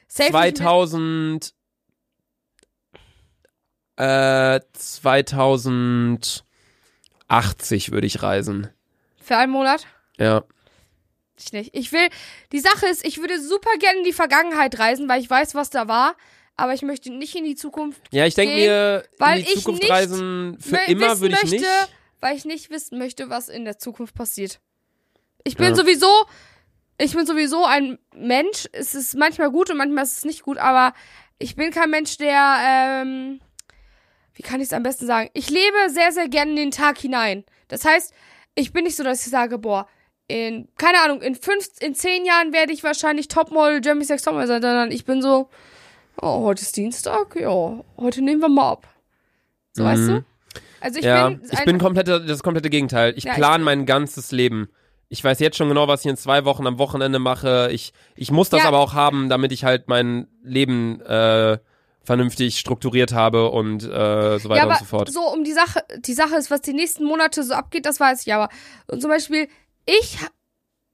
Safe 0.09 0.33
nicht 0.33 0.45
mit- 0.45 0.57
2000 0.59 1.55
äh 3.97 4.61
2080 4.73 6.43
würde 7.93 8.07
ich 8.07 8.23
reisen. 8.23 8.69
Für 9.21 9.37
einen 9.37 9.53
Monat? 9.53 9.87
Ja. 10.19 10.45
Ich 11.39 11.53
nicht. 11.53 11.77
Ich 11.77 11.93
will, 11.93 12.09
die 12.53 12.61
Sache 12.61 12.87
ist, 12.87 13.05
ich 13.05 13.19
würde 13.19 13.41
super 13.41 13.71
gerne 13.79 13.99
in 13.99 14.05
die 14.05 14.13
Vergangenheit 14.13 14.79
reisen, 14.79 15.09
weil 15.09 15.21
ich 15.21 15.29
weiß, 15.29 15.55
was 15.55 15.69
da 15.71 15.87
war. 15.89 16.15
Aber 16.59 16.73
ich 16.73 16.81
möchte 16.81 17.13
nicht 17.13 17.35
in 17.37 17.45
die 17.45 17.55
Zukunft, 17.55 18.01
Ja, 18.11 18.25
ich 18.25 18.35
denke 18.35 18.55
mir, 18.55 19.05
weil 19.19 19.41
in 19.41 19.45
die 19.45 19.51
ich 19.53 19.59
Zukunft 19.59 19.83
nicht 19.83 19.93
reisen 19.93 20.57
für 20.59 20.77
immer 20.87 21.11
wissen 21.11 21.21
würde 21.21 21.35
ich 21.35 21.43
möchte, 21.51 21.57
nicht. 21.59 21.89
weil 22.21 22.37
ich 22.37 22.45
nicht 22.47 22.71
wissen 22.71 22.99
möchte, 22.99 23.29
was 23.29 23.51
in 23.51 23.67
der 23.67 23.79
Zukunft 23.79 24.15
passiert. 24.15 24.59
Ich 25.45 25.57
bin 25.59 25.67
Ja. 25.69 25.75
sowieso, 25.75 26.09
ich 26.97 27.15
bin 27.15 27.27
sowieso 27.27 27.67
ein 27.67 27.99
Mensch. 28.15 28.67
Es 28.73 28.95
ist 28.95 29.15
manchmal 29.17 29.51
gut 29.51 29.69
und 29.69 29.77
manchmal 29.77 30.05
ist 30.05 30.17
es 30.17 30.25
nicht 30.25 30.45
gut, 30.45 30.57
aber 30.57 30.95
ich 31.39 31.57
bin 31.57 31.71
kein 31.73 31.91
Mensch, 31.91 32.17
der, 32.17 32.57
ähm, 33.03 33.41
wie 34.37 34.43
kann 34.43 34.61
ich 34.61 34.67
es 34.69 34.73
am 34.73 34.83
besten 34.83 35.07
sagen? 35.07 35.31
Ich 35.33 35.51
lebe 35.51 35.77
sehr, 35.89 36.13
sehr 36.13 36.29
gerne 36.29 36.51
in 36.53 36.57
den 36.57 36.71
Tag 36.71 36.99
hinein. 36.99 37.45
Das 37.69 37.85
heißt, 37.85 38.13
ich 38.55 38.73
bin 38.73 38.85
nicht 38.85 38.97
so, 38.97 39.03
dass 39.03 39.25
ich 39.27 39.31
sage, 39.31 39.59
boah, 39.59 39.89
in, 40.29 40.69
keine 40.77 41.01
Ahnung, 41.03 41.23
in 41.23 41.35
fünf, 41.35 41.69
in 41.81 41.95
zehn 41.95 42.25
Jahren 42.25 42.53
werde 42.53 42.73
ich 42.73 42.85
wahrscheinlich 42.85 43.29
Topmodel 43.29 43.81
Jeremy 43.85 44.05
Sex 44.05 44.23
Topmodel 44.23 44.47
sein, 44.49 44.63
sondern 44.63 44.91
ich 44.91 45.05
bin 45.05 45.23
so, 45.23 45.49
oh, 46.21 46.45
heute 46.45 46.63
ist 46.63 46.77
Dienstag, 46.77 47.37
ja, 47.37 47.81
heute 47.97 48.23
nehmen 48.23 48.41
wir 48.41 48.49
mal 48.49 48.73
ab. 48.73 48.89
So, 49.73 49.85
weißt 49.85 50.03
Mhm. 50.03 50.09
du? 50.09 50.25
Also 50.81 50.99
ich 50.99 51.05
ja, 51.05 51.29
bin, 51.31 51.43
ich 51.51 51.65
bin 51.65 51.79
komplette, 51.79 52.25
das 52.25 52.43
komplette 52.43 52.71
Gegenteil. 52.71 53.15
Ich 53.17 53.25
Ja, 53.25 53.35
plane 53.35 53.65
mein 53.65 53.87
ganzes 53.87 54.33
Leben. 54.33 54.69
Ich 55.09 55.23
weiß 55.23 55.39
jetzt 55.41 55.57
schon 55.57 55.69
genau, 55.69 55.87
was 55.89 56.01
ich 56.05 56.11
in 56.11 56.17
zwei 56.17 56.45
Wochen 56.45 56.67
am 56.67 56.79
Wochenende 56.79 57.19
mache. 57.19 57.69
Ich, 57.73 57.93
ich 58.17 58.31
muss 58.31 58.49
das 58.51 58.63
Ja. 58.63 58.69
aber 58.69 58.79
auch 58.79 58.93
haben, 58.95 59.29
damit 59.29 59.53
ich 59.53 59.65
halt 59.65 59.89
mein 59.89 60.27
Leben 60.43 61.01
äh, 61.03 61.59
vernünftig 62.07 62.59
strukturiert 62.59 63.13
habe 63.13 63.51
und 63.51 63.83
äh, 63.83 64.39
so 64.39 64.49
weiter 64.49 64.57
ja, 64.57 64.63
aber 64.63 64.73
und 64.73 64.79
so 64.79 64.85
fort. 64.85 65.13
so 65.13 65.21
um 65.33 65.45
die 65.45 65.53
Sache, 65.53 65.85
die 65.99 66.15
Sache 66.15 66.37
ist, 66.37 66.51
was 66.51 66.61
die 66.61 66.73
nächsten 66.73 67.05
Monate 67.05 67.43
so 67.43 67.53
abgeht, 67.55 67.85
das 67.85 67.99
weiß 67.99 68.25
ich 68.25 68.33
aber. 68.33 68.49
Und 68.87 69.03
zum 69.03 69.11
Beispiel, 69.11 69.49
ich, 69.85 70.19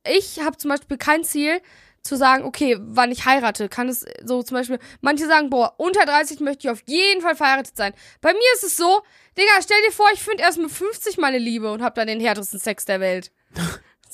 ich 0.08 0.40
habe 0.40 0.56
zum 0.56 0.70
Beispiel 0.70 0.96
kein 0.96 1.22
Ziel 1.22 1.60
zu 2.02 2.16
sagen, 2.16 2.44
okay, 2.44 2.76
wann 2.80 3.12
ich 3.12 3.26
heirate, 3.26 3.68
kann 3.68 3.88
es 3.88 4.04
so 4.24 4.42
zum 4.42 4.56
Beispiel, 4.56 4.78
manche 5.02 5.26
sagen, 5.26 5.50
boah, 5.50 5.74
unter 5.76 6.04
30 6.04 6.40
möchte 6.40 6.66
ich 6.66 6.70
auf 6.72 6.82
jeden 6.86 7.20
Fall 7.20 7.36
verheiratet 7.36 7.76
sein. 7.76 7.92
Bei 8.20 8.32
mir 8.32 8.40
ist 8.54 8.64
es 8.64 8.76
so, 8.76 9.02
Digga, 9.38 9.52
stell 9.62 9.80
dir 9.86 9.92
vor, 9.92 10.06
ich 10.12 10.20
finde 10.20 10.42
erst 10.42 10.58
mit 10.58 10.70
50 10.70 11.18
meine 11.18 11.38
Liebe 11.38 11.70
und 11.70 11.82
hab 11.82 11.94
dann 11.94 12.08
den 12.08 12.20
härtesten 12.20 12.58
Sex 12.58 12.84
der 12.84 13.00
Welt. 13.00 13.30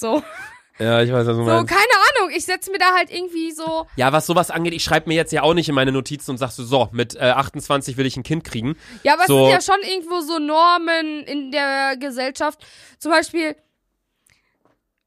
So, 0.00 0.22
Ja, 0.78 1.02
ich 1.02 1.10
weiß, 1.12 1.26
was 1.26 1.36
du 1.36 1.42
so, 1.44 1.50
meinst. 1.50 1.68
keine 1.72 1.80
Ahnung, 2.18 2.30
ich 2.36 2.44
setze 2.44 2.70
mir 2.70 2.78
da 2.78 2.92
halt 2.96 3.10
irgendwie 3.10 3.50
so, 3.52 3.86
Ja, 3.96 4.12
was 4.12 4.26
sowas 4.26 4.50
angeht, 4.50 4.72
ich 4.74 4.84
schreibe 4.84 5.08
mir 5.08 5.16
jetzt 5.16 5.32
ja 5.32 5.42
auch 5.42 5.54
nicht 5.54 5.68
in 5.68 5.74
meine 5.74 5.90
Notizen 5.92 6.30
und 6.32 6.38
sag 6.38 6.50
so, 6.50 6.64
so, 6.64 6.88
mit 6.92 7.16
äh, 7.16 7.30
28 7.30 7.96
will 7.96 8.06
ich 8.06 8.16
ein 8.16 8.22
Kind 8.22 8.44
kriegen. 8.44 8.76
Ja, 9.02 9.14
aber 9.14 9.24
So. 9.26 9.38
es 9.48 9.60
sind 9.60 9.68
ja 9.68 9.74
schon 9.74 9.90
irgendwo 9.90 10.20
so 10.20 10.38
Normen 10.38 11.24
in 11.24 11.50
der 11.50 11.96
Gesellschaft. 11.96 12.64
Zum 12.98 13.10
Beispiel, 13.10 13.56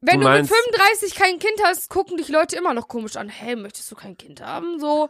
wenn 0.02 0.20
Du 0.20 0.26
du, 0.28 0.32
mit 0.34 0.48
35 0.48 1.16
kein 1.16 1.40
Kind 1.40 1.62
hast, 1.64 1.90
gucken 1.90 2.18
dich 2.18 2.28
Leute 2.28 2.56
immer 2.56 2.74
noch 2.74 2.88
komisch 2.88 3.16
an. 3.18 3.30
Hey, 3.30 3.56
möchtest 3.56 3.90
du 3.92 3.96
kein 3.96 4.18
Kind 4.18 4.42
haben? 4.42 4.80
So, 4.80 5.10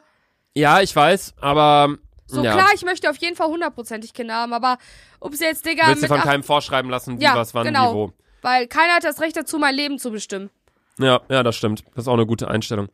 Ja, 0.54 0.82
ich 0.82 0.96
weiß, 0.96 1.36
aber 1.40 1.96
so 2.28 2.44
ja. 2.44 2.54
klar, 2.54 2.68
ich 2.76 2.84
möchte 2.84 3.10
auf 3.10 3.18
jeden 3.18 3.36
Fall 3.36 3.48
hundertprozentig 3.48 4.14
Kinder 4.14 4.36
haben, 4.36 4.54
aber 4.54 4.78
ob 5.20 5.34
sie 5.36 5.46
jetzt, 5.46 5.66
Digga, 5.66 5.88
Willst 5.88 6.04
du 6.04 6.08
von 6.08 6.22
keinem 6.22 6.44
vorschreiben 6.44 6.92
lassen, 6.92 7.20
wie 7.20 7.24
Ja, 7.24 7.36
was, 7.36 7.54
wann, 7.54 7.66
genau. 7.66 7.92
wie, 7.92 7.96
wo. 7.96 8.14
Weil 8.42 8.68
keiner 8.68 8.94
hat 8.94 9.04
das 9.04 9.22
Recht 9.22 9.36
dazu, 9.36 9.58
mein 9.58 9.76
Leben 9.76 10.00
zu 10.00 10.12
bestimmen. 10.12 10.50
Ja, 11.00 11.22
ja, 11.30 11.44
das 11.44 11.56
stimmt. 11.56 11.84
Das 11.96 12.04
ist 12.06 12.08
auch 12.08 12.14
eine 12.14 12.26
gute 12.26 12.48
Einstellung. 12.50 12.90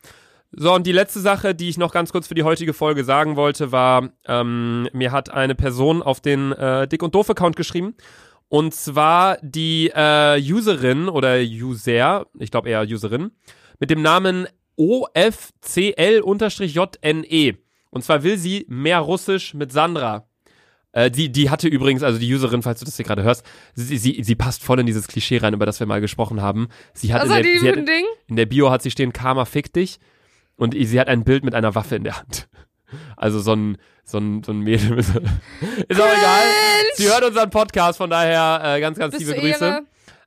So, 0.51 0.73
und 0.73 0.87
die 0.87 0.93
letzte 0.93 1.19
Sache, 1.19 1.53
die 1.53 1.67
ich 1.67 1.77
noch 1.77 1.91
ganz 1.91 2.11
kurz 2.11 2.27
für 2.27 2.35
die 2.35 2.43
heutige 2.43 2.73
Folge 2.73 3.03
sagen 3.03 3.35
wollte, 3.35 3.71
war, 3.71 4.09
ähm, 4.25 4.87
mir 4.93 5.11
hat 5.11 5.29
eine 5.29 5.55
Person 5.55 6.01
auf 6.01 6.21
den 6.21 6.53
äh, 6.53 6.87
Dick 6.87 7.03
und 7.03 7.13
Doof-Account 7.15 7.57
geschrieben. 7.57 7.95
Und 8.49 8.73
zwar 8.73 9.37
die 9.41 9.91
äh, 9.93 10.41
Userin 10.41 11.09
oder 11.09 11.37
User, 11.39 12.27
ich 12.39 12.49
glaube 12.49 12.69
eher 12.69 12.83
Userin, 12.83 13.31
mit 13.79 13.89
dem 13.89 14.01
Namen 14.01 14.47
OFCL-JNE. 14.77 15.57
Und 17.89 18.03
zwar 18.03 18.23
will 18.23 18.37
sie 18.37 18.65
mehr 18.69 18.99
Russisch 18.99 19.53
mit 19.53 19.73
Sandra. 19.73 20.27
Äh, 20.97 21.11
die, 21.11 21.31
die 21.31 21.51
hatte 21.51 21.67
übrigens, 21.67 22.01
also 22.01 22.17
die 22.17 22.33
Userin, 22.33 22.63
falls 22.63 22.79
du 22.79 22.85
das 22.85 22.95
hier 22.95 23.05
gerade 23.05 23.21
hörst, 23.21 23.45
sie, 23.75 23.99
sie, 23.99 24.23
sie 24.23 24.33
passt 24.33 24.63
voll 24.63 24.79
in 24.79 24.87
dieses 24.87 25.07
Klischee 25.07 25.37
rein, 25.37 25.53
über 25.53 25.67
das 25.67 25.79
wir 25.79 25.85
mal 25.85 26.01
gesprochen 26.01 26.41
haben. 26.41 26.69
Sie 26.95 27.13
hat, 27.13 27.21
Also 27.21 27.35
in, 27.35 27.43
der, 27.43 27.51
die 27.51 27.59
sie 27.59 27.69
hat 27.69 27.77
in 28.25 28.35
der 28.35 28.47
Bio 28.47 28.71
hat 28.71 28.81
sie 28.81 28.89
stehen, 28.89 29.13
Karma 29.13 29.45
fick 29.45 29.71
dich. 29.71 29.99
Und 30.55 30.73
sie 30.75 30.99
hat 30.99 31.07
ein 31.07 31.23
Bild 31.23 31.43
mit 31.43 31.53
einer 31.53 31.75
Waffe 31.75 31.97
in 31.97 32.03
der 32.03 32.17
Hand. 32.17 32.49
Also 33.15 33.39
so 33.39 33.53
ein, 33.53 33.77
so 34.03 34.17
ein, 34.17 34.41
so 34.41 34.51
ein 34.51 34.61
Mädel. 34.61 34.89
mit 34.95 35.05
Ist 35.87 36.01
auch 36.01 36.17
egal. 36.17 36.43
Sie 36.95 37.07
hört 37.07 37.23
unseren 37.23 37.51
Podcast, 37.51 37.99
von 37.99 38.09
daher 38.09 38.61
äh, 38.63 38.81
ganz, 38.81 38.97
ganz 38.97 39.15
Bis 39.15 39.27
liebe 39.27 39.39
Grüße. 39.39 39.81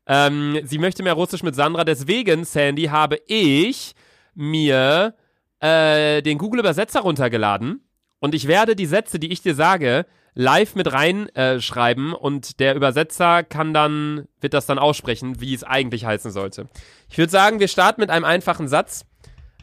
Ähm, 0.06 0.60
sie 0.62 0.78
möchte 0.78 1.02
mehr 1.02 1.14
Russisch 1.14 1.42
mit 1.42 1.56
Sandra, 1.56 1.82
deswegen, 1.82 2.44
Sandy, 2.44 2.84
habe 2.84 3.18
ich 3.26 3.96
mir 4.36 5.16
äh, 5.58 6.22
den 6.22 6.38
Google-Übersetzer 6.38 7.00
runtergeladen 7.00 7.80
und 8.20 8.36
ich 8.36 8.46
werde 8.46 8.76
die 8.76 8.86
Sätze, 8.86 9.18
die 9.18 9.32
ich 9.32 9.42
dir 9.42 9.56
sage, 9.56 10.06
live 10.33 10.75
mit 10.75 10.91
reinschreiben 10.91 11.35
äh, 11.35 11.61
schreiben 11.61 12.13
und 12.13 12.59
der 12.59 12.75
Übersetzer 12.75 13.43
kann 13.43 13.73
dann, 13.73 14.27
wird 14.41 14.53
das 14.53 14.65
dann 14.65 14.79
aussprechen, 14.79 15.39
wie 15.39 15.53
es 15.53 15.63
eigentlich 15.63 16.05
heißen 16.05 16.31
sollte. 16.31 16.67
Ich 17.09 17.17
würde 17.17 17.31
sagen, 17.31 17.59
wir 17.59 17.67
starten 17.67 18.01
mit 18.01 18.09
einem 18.09 18.25
einfachen 18.25 18.67
Satz. 18.67 19.05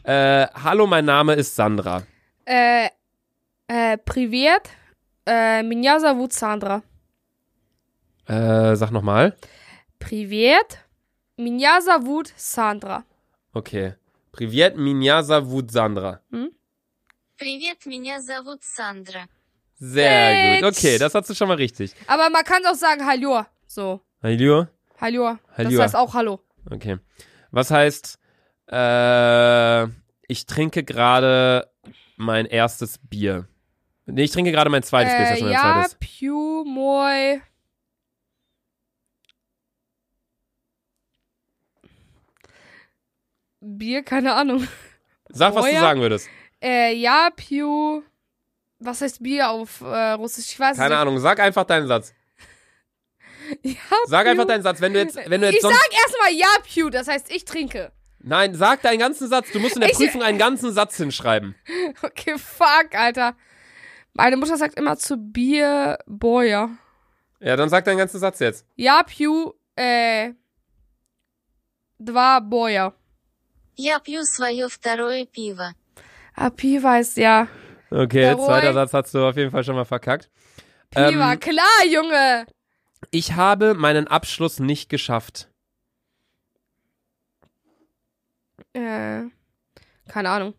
Äh, 0.03 0.47
Hallo, 0.53 0.87
mein 0.87 1.05
Name 1.05 1.33
ist 1.35 1.55
Sandra. 1.55 2.03
Äh, 2.45 2.89
äh, 3.67 3.97
Privet, 3.97 4.69
äh, 5.25 5.63
меня 5.63 5.99
зовут 5.99 6.33
Sandra. 6.33 6.81
Äh, 8.25 8.75
sag 8.75 8.91
nochmal. 8.91 9.35
Privet, 9.99 10.79
меня 11.37 11.81
зовут 11.81 12.33
Sandra. 12.35 13.05
Okay. 13.53 13.93
Privet 14.33 14.75
Minyaza 14.77 15.45
Wut 15.45 15.71
Sandra. 15.71 16.19
Привет, 17.37 17.85
меня 17.85 18.19
зовут 18.19 18.63
Сандра. 18.63 19.27
Sehr 19.78 20.32
Mensch. 20.32 20.62
gut. 20.62 20.76
Okay, 20.76 20.98
das 20.98 21.14
hast 21.14 21.30
du 21.30 21.34
schon 21.34 21.48
mal 21.48 21.56
richtig. 21.56 21.94
Aber 22.06 22.28
man 22.30 22.44
kann 22.44 22.64
auch 22.66 22.74
sagen 22.74 23.06
Hallo. 23.06 23.44
So. 23.66 24.00
Hallo? 24.22 24.66
Hallo. 25.00 25.36
Das 25.56 25.78
heißt 25.78 25.96
auch 25.96 26.14
Hallo. 26.14 26.40
Okay. 26.70 26.98
Was 27.50 27.70
heißt, 27.70 28.18
äh, 28.70 29.84
ich 30.26 30.46
trinke 30.46 30.82
gerade 30.84 31.70
mein 32.16 32.46
erstes 32.46 32.98
Bier. 32.98 33.46
Nee, 34.06 34.24
ich 34.24 34.32
trinke 34.32 34.50
gerade 34.52 34.70
mein 34.70 34.82
zweites 34.82 35.12
äh, 35.12 35.16
Bier. 35.16 35.32
Ist 35.32 35.38
schon 35.38 35.48
äh, 35.48 35.52
ja, 35.52 35.74
mein. 35.76 35.98
Piu, 36.00 36.64
moi. 36.66 37.40
Bier, 43.60 44.02
keine 44.02 44.34
Ahnung. 44.34 44.66
Sag, 45.28 45.54
was 45.54 45.62
Moja. 45.62 45.74
du 45.74 45.80
sagen 45.80 46.00
würdest. 46.00 46.28
Äh, 46.62 46.94
ja, 46.94 47.30
Piu. 47.34 48.02
Was 48.79 49.01
heißt 49.01 49.23
Bier 49.23 49.49
auf 49.49 49.81
äh, 49.81 50.11
Russisch? 50.11 50.51
Ich 50.51 50.59
weiß 50.59 50.77
Keine 50.77 50.95
es 50.95 50.99
Ahnung, 51.01 51.19
sag 51.19 51.39
einfach 51.39 51.63
deinen 51.65 51.87
Satz. 51.87 52.13
nicht. 53.63 53.77
Ja, 53.77 53.97
Sag 54.07 54.23
Piu. 54.23 54.31
einfach 54.31 54.45
deinen 54.47 54.63
Satz. 54.63 54.81
Wenn 54.81 54.93
du 54.93 54.99
jetzt, 54.99 55.15
wenn 55.15 55.41
du 55.41 55.47
jetzt 55.47 55.55
Ich 55.57 55.61
sonst. 55.61 55.75
sag 55.75 55.93
erstmal 55.93 56.33
ja, 56.33 56.47
Piu, 56.63 56.89
das 56.89 57.07
heißt, 57.07 57.31
ich 57.31 57.45
trinke. 57.45 57.91
Nein, 58.19 58.55
sag 58.55 58.81
deinen 58.81 58.99
ganzen 58.99 59.27
Satz. 59.27 59.51
Du 59.51 59.59
musst 59.59 59.75
in 59.75 59.81
der 59.81 59.89
Ich- 59.91 59.97
Prüfung 59.97 60.23
einen 60.23 60.37
ganzen 60.37 60.71
Satz 60.73 60.95
hinschreiben. 60.97 61.55
Okay, 62.01 62.37
fuck, 62.37 62.93
Alter. 62.93 63.35
Meine 64.13 64.37
Mutter 64.37 64.57
sagt 64.57 64.77
immer 64.77 64.97
zu 64.97 65.17
Bier 65.17 65.97
Boya. 66.05 66.69
Ja, 67.39 67.55
dann 67.57 67.67
sag 67.69 67.83
deinen 67.85 67.97
ganzen 67.97 68.19
Satz 68.19 68.39
jetzt. 68.39 68.65
Ja, 68.75 69.03
Piu, 69.03 69.53
äh, 69.75 70.31
два 71.99 72.39
Boya. 72.39 72.93
Я 73.75 73.99
пью 73.99 74.23
свое 74.23 74.69
второе 74.69 75.25
пиво. 75.25 75.73
Ah, 76.35 76.49
Pi 76.51 76.81
weiß, 76.81 77.15
ja. 77.15 77.47
Okay, 77.89 78.23
Jawohl. 78.23 78.45
zweiter 78.45 78.73
Satz 78.73 78.93
hast 78.93 79.13
du 79.13 79.25
auf 79.25 79.37
jeden 79.37 79.51
Fall 79.51 79.63
schon 79.63 79.75
mal 79.75 79.85
verkackt. 79.85 80.29
Pi 80.89 80.99
Ähm, 80.99 81.19
war 81.19 81.37
klar, 81.37 81.85
Junge. 81.89 82.45
Ich 83.11 83.33
habe 83.33 83.73
meinen 83.73 84.07
Abschluss 84.07 84.59
nicht 84.59 84.89
geschafft. 84.89 85.49
Äh, 88.73 89.23
keine 90.07 90.29
Ahnung. 90.29 90.53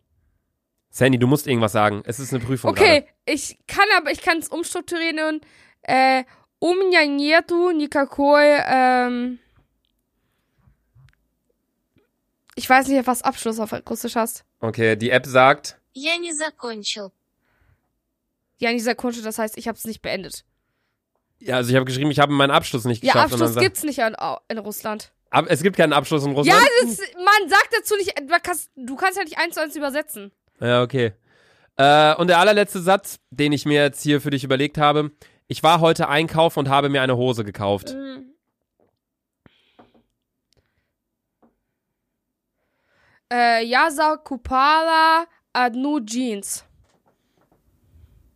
Sandy, 0.91 1.19
du 1.19 1.27
musst 1.27 1.49
irgendwas 1.49 1.73
sagen. 1.73 2.03
Es 2.07 2.21
ist 2.21 2.33
eine 2.33 2.45
Prüfung. 2.45 2.71
Okay, 2.71 3.07
ich 3.27 3.59
kann 3.67 3.87
aber, 3.97 4.13
ich 4.13 4.23
kann 4.23 4.39
es 4.39 4.49
umstrukturieren 4.49 5.19
und, 5.35 5.47
äh, 5.83 6.23
у 6.61 6.73
меня 6.75 7.05
нету 7.05 7.73
никакой, 7.73 8.45
ähm, 8.67 9.41
ich 12.55 12.71
weiß 12.71 12.87
nicht, 12.89 13.07
was 13.09 13.23
Abschluss 13.23 13.59
auf 13.59 13.73
Russisch 13.91 14.15
hast. 14.15 14.45
Gerade. 14.61 14.69
Okay, 14.69 14.97
die 14.97 15.11
App 15.11 15.27
sagt. 15.27 15.79
Я 15.93 16.17
не 16.17 16.33
закончил. 16.33 17.11
Ja, 18.59 18.71
in 18.71 18.77
dieser 18.77 18.95
Kunde, 18.95 19.21
das 19.23 19.39
heißt, 19.39 19.57
ich 19.59 19.69
habe 19.69 19.77
es 19.77 19.85
nicht 19.85 20.01
beendet. 20.03 20.45
Ja, 21.41 21.57
also 21.57 21.71
ich 21.71 21.77
habe 21.77 21.85
geschrieben, 21.85 22.11
ich 22.11 22.21
habe 22.21 22.33
meinen 22.33 22.51
Abschluss 22.53 22.85
nicht 22.85 23.03
Ja, 23.03 23.13
geschafft. 23.13 23.35
und 23.35 23.41
Abschluss 23.43 23.55
dann 23.55 23.65
gibt's 23.65 23.83
nicht 23.83 23.99
in, 23.99 24.15
in 24.49 24.59
Russland. 24.59 25.03
sagt- 25.03 25.13
Aber 25.31 25.51
es 25.51 25.63
gibt 25.63 25.77
keinen 25.77 25.93
Abschluss 25.93 26.25
in 26.25 26.31
Ja, 26.33 26.37
Russland. 26.39 26.63
das 26.83 26.91
ist, 26.91 27.15
man 27.17 27.49
sagt 27.49 27.69
dazu 27.77 27.97
nicht, 27.97 28.13
man 28.29 28.41
kannst, 28.43 28.71
du 28.77 28.95
kannst 28.97 29.19
ja 29.19 29.25
nicht 29.25 29.39
eins 29.39 29.55
zu 29.55 29.61
eins 29.63 29.75
übersetzen. 29.77 30.31
Ja, 30.61 30.83
okay. 30.83 31.13
Äh, 31.77 32.15
und 32.15 32.29
der 32.29 32.39
allerletzte 32.39 32.81
Satz, 32.81 33.19
den 33.31 33.53
ich 33.53 33.67
mir 33.67 33.83
jetzt 33.83 34.01
hier 34.03 34.21
für 34.21 34.31
dich 34.31 34.45
überlegt 34.45 34.79
habe. 34.79 35.11
Ich 35.49 35.63
war 35.65 35.81
heute 35.81 36.09
einkaufen 36.09 36.61
und 36.61 36.69
habe 36.69 36.89
mir 36.89 37.03
eine 37.03 37.17
Hose 37.17 37.45
gekauft. 37.45 37.95
Äh, 43.33 43.65
я 43.65 43.91
закупала 43.91 45.27
одну 45.53 46.01
jeans. 46.05 46.65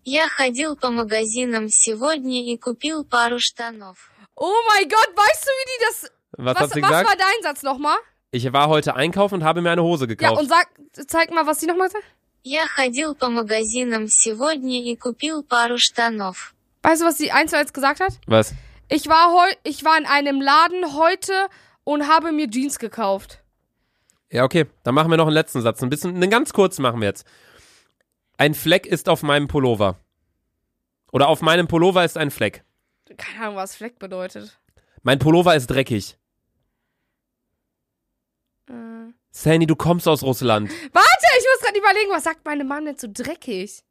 Я 0.05 0.29
ходил 0.29 0.77
по 0.77 0.91
магазинам 0.91 1.69
сегодня 1.69 2.45
и 2.53 2.57
купил 2.57 3.05
пару 3.05 3.39
штанов. 3.39 4.11
Oh 4.37 4.47
mein 4.69 4.89
Gott, 4.89 5.09
weißt 5.17 5.45
du, 5.45 5.51
wie 5.51 5.67
die 5.67 5.85
das, 5.87 6.13
Was, 6.33 6.55
was, 6.55 6.63
hat 6.63 6.73
sie 6.73 6.83
was 6.83 6.89
gesagt? 6.91 7.09
war 7.09 7.17
dein 7.17 7.43
Satz 7.43 7.63
nochmal? 7.63 7.99
Ich 8.31 8.53
war 8.53 8.69
heute 8.69 8.95
einkaufen 8.95 9.37
und 9.37 9.45
habe 9.45 9.61
mir 9.63 9.71
eine 9.71 9.83
Hose 9.83 10.05
Ja, 10.05 10.09
gekauft. 10.15 10.41
und 10.41 10.49
sag, 10.49 10.69
zeig 11.09 11.31
mal, 11.33 11.47
was 11.47 11.59
die 11.59 11.67
nochmal 11.67 11.91
sagt. 11.91 12.05
Я 12.43 12.67
ходил 12.67 13.15
по 13.15 13.29
магазинам 13.29 14.07
сегодня 14.09 14.83
и 14.83 14.97
купил 14.97 15.43
пару 15.43 15.77
штанов. 15.79 16.55
Weißt 16.83 17.03
du, 17.03 17.07
was 17.07 17.19
sie 17.19 17.33
eins 17.33 17.51
zu 17.51 17.59
eins 17.59 17.73
gesagt 17.73 18.01
hat? 18.01 18.13
Was? 18.27 18.55
Ich 18.89 19.09
war 19.09 19.33
heu 19.33 19.53
ich 19.65 19.85
war 19.85 19.99
in 19.99 20.07
einem 20.07 20.41
Laden 20.41 20.95
heute 20.97 21.49
und 21.85 22.07
habe 22.09 22.33
mir 22.33 22.49
Jeans 22.49 22.79
gekauft. 22.79 23.41
Ja, 24.31 24.45
okay. 24.45 24.67
Dann 24.85 24.95
machen 24.95 25.11
wir 25.11 25.17
noch 25.17 25.27
einen 25.27 25.35
letzten 25.35 25.61
Satz. 25.61 25.83
Ein 25.83 25.91
bisschen, 25.91 26.15
einen 26.15 26.31
ganz 26.31 26.53
kurzen 26.53 26.83
machen 26.83 27.01
wir 27.01 27.09
jetzt. 27.09 27.27
Ein 28.38 28.54
Fleck 28.54 28.86
ist 28.86 29.10
auf 29.10 29.24
meinem 29.24 29.48
Pullover. 29.48 29.98
Oder 31.12 31.28
auf 31.28 31.42
meinem 31.42 31.68
Pullover 31.68 32.04
ist 32.04 32.18
ein 32.18 32.32
Fleck. 32.32 32.64
Keine 33.18 33.46
Ahnung, 33.46 33.56
was 33.58 33.76
Fleck 33.76 34.00
bedeutet. 34.00 34.60
Mein 35.04 35.20
Pullover 35.20 35.56
ist 35.56 35.68
dreckig. 35.68 36.18
Äh. 38.70 38.74
Sandy, 39.32 39.68
du 39.68 39.76
kommst 39.76 40.08
aus 40.08 40.24
Russland. 40.24 40.70
Warte, 40.70 41.28
ich 41.38 41.46
muss 41.54 41.62
gerade 41.68 41.80
überlegen, 41.80 42.12
was 42.12 42.24
sagt 42.24 42.46
meine 42.46 42.64
Mom 42.64 42.86
denn 42.86 42.98
so 42.98 43.08
dreckig? 43.12 43.84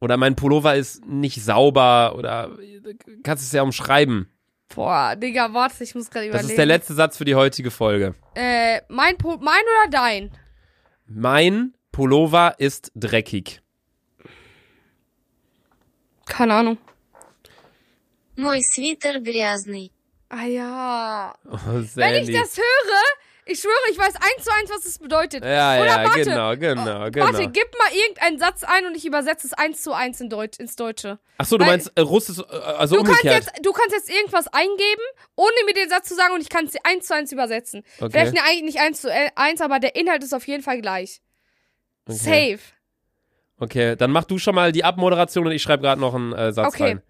Oder 0.00 0.16
mein 0.16 0.36
Pullover 0.36 0.74
ist 0.74 1.04
nicht 1.06 1.42
sauber. 1.42 2.14
Oder 2.16 2.56
kannst 3.22 3.44
es 3.44 3.52
ja 3.52 3.62
umschreiben. 3.62 4.28
Boah, 4.74 5.14
Digga, 5.16 5.52
warte, 5.52 5.84
ich 5.84 5.94
muss 5.94 6.10
gerade 6.10 6.26
Das 6.26 6.34
überlegen. 6.34 6.50
ist 6.50 6.58
der 6.58 6.66
letzte 6.66 6.94
Satz 6.94 7.16
für 7.16 7.24
die 7.24 7.34
heutige 7.34 7.70
Folge. 7.70 8.14
Äh, 8.34 8.80
mein, 8.88 9.16
po 9.18 9.36
mein 9.36 9.62
oder 9.62 9.90
dein? 9.90 10.30
Mein 11.06 11.74
Pullover 11.91 12.55
ist 12.59 12.91
dreckig. 12.95 13.61
Keine 16.25 16.53
Ahnung. 16.53 16.77
Мой 18.35 18.61
свитер 18.61 19.19
грязный. 19.21 19.91
Ah 20.29 20.45
ja. 20.45 21.33
Oh, 21.49 21.57
Wenn 21.95 22.15
ich 22.15 22.25
Sandy. 22.25 22.33
das 22.33 22.57
höre, 22.57 23.03
ich 23.45 23.59
schwöre, 23.61 23.73
ich 23.91 23.97
weiß 23.97 24.15
eins 24.17 24.43
zu 24.43 24.51
eins, 24.53 24.69
was 24.69 24.85
es 24.85 24.99
bedeutet. 24.99 25.43
ja, 25.43 25.77
Oder 25.79 25.85
ja, 25.85 26.03
warte. 26.03 26.23
genau, 26.23 26.55
genau, 26.57 27.05
Oh, 27.07 27.09
genau. 27.09 27.25
Warte, 27.27 27.47
gib 27.47 27.71
mal 27.79 27.91
irgendeinen 27.93 28.37
Satz 28.37 28.63
ein 28.65 28.85
und 28.85 28.95
ich 28.97 29.05
übersetze 29.05 29.47
es 29.47 29.53
eins 29.53 29.81
zu 29.81 29.93
eins 29.93 30.19
in 30.19 30.29
Deutsch, 30.29 30.59
ins 30.59 30.75
Deutsche. 30.75 31.17
Ach 31.37 31.45
so, 31.45 31.57
du 31.57 31.63
weil- 31.63 31.71
meinst 31.71 31.91
äh, 31.95 32.01
Russisch, 32.01 32.39
äh, 32.39 32.43
also 32.55 32.97
Du 32.97 33.03
kannst, 33.03 33.21
umgekehrt. 33.23 33.45
jetzt, 33.45 33.65
du 33.65 33.71
kannst 33.71 33.95
jetzt 33.95 34.09
irgendwas 34.09 34.47
eingeben, 34.49 35.01
ohne 35.37 35.53
mir 35.65 35.73
den 35.73 35.87
Satz 35.89 36.09
zu 36.09 36.15
sagen 36.15 36.33
und 36.33 36.41
ich 36.41 36.49
kann 36.49 36.65
es 36.65 36.73
dir 36.73 36.81
eins 36.83 37.07
zu 37.07 37.15
eins 37.15 37.31
übersetzen. 37.31 37.83
Okay. 37.99 38.11
Vielleicht 38.11 38.33
ne- 38.33 38.43
eigentlich 38.43 38.63
nicht 38.75 38.79
eins 38.81 38.99
zu 39.01 39.09
äh, 39.09 39.31
eins, 39.35 39.61
aber 39.61 39.79
der 39.79 39.95
Inhalt 39.95 40.23
ist 40.25 40.33
auf 40.33 40.45
jeden 40.45 40.61
Fall 40.61 40.81
gleich. 40.81 41.21
Okay. 42.08 42.56
Safe. 42.56 42.72
Okay, 43.58 43.96
dann 43.96 44.10
mach 44.10 44.24
du 44.24 44.38
schon 44.38 44.54
mal 44.54 44.72
die 44.72 44.82
Abmoderation 44.84 45.46
und 45.46 45.52
ich 45.52 45.62
schreibe 45.62 45.82
gerade 45.82 46.00
noch 46.00 46.14
einen 46.14 46.32
äh, 46.32 46.52
Satz 46.52 46.74
Okay. 46.74 46.82
rein. 46.84 47.02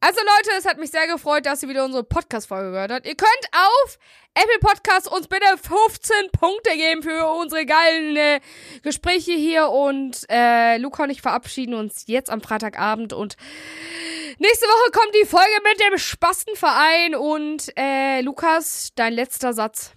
Also 0.00 0.20
Leute, 0.20 0.50
es 0.56 0.64
hat 0.64 0.78
mich 0.78 0.92
sehr 0.92 1.08
gefreut, 1.08 1.44
dass 1.44 1.60
ihr 1.64 1.68
wieder 1.68 1.84
unsere 1.84 2.04
Podcast-Folge 2.04 2.70
gehört 2.70 2.92
habt. 2.92 3.04
Ihr 3.06 3.16
könnt 3.16 3.30
auf 3.52 3.98
Apple 4.34 4.60
Podcasts 4.60 5.08
uns 5.08 5.26
bitte 5.26 5.44
15 5.60 6.30
Punkte 6.30 6.70
geben 6.76 7.02
für 7.02 7.26
unsere 7.32 7.66
geilen 7.66 8.16
äh, 8.16 8.40
Gespräche 8.82 9.32
hier 9.32 9.68
und 9.70 10.24
äh, 10.30 10.78
Luca 10.78 11.02
und 11.02 11.10
ich 11.10 11.20
verabschieden 11.20 11.74
uns 11.74 12.04
jetzt 12.06 12.30
am 12.30 12.40
Freitagabend 12.40 13.12
und 13.12 13.36
nächste 14.38 14.66
Woche 14.66 14.92
kommt 14.92 15.14
die 15.20 15.26
Folge 15.26 15.60
mit 15.64 15.80
dem 15.80 15.98
Spastenverein 15.98 17.16
und 17.16 17.76
äh, 17.76 18.20
Lukas, 18.20 18.90
dein 18.94 19.12
letzter 19.14 19.52
Satz. 19.52 19.94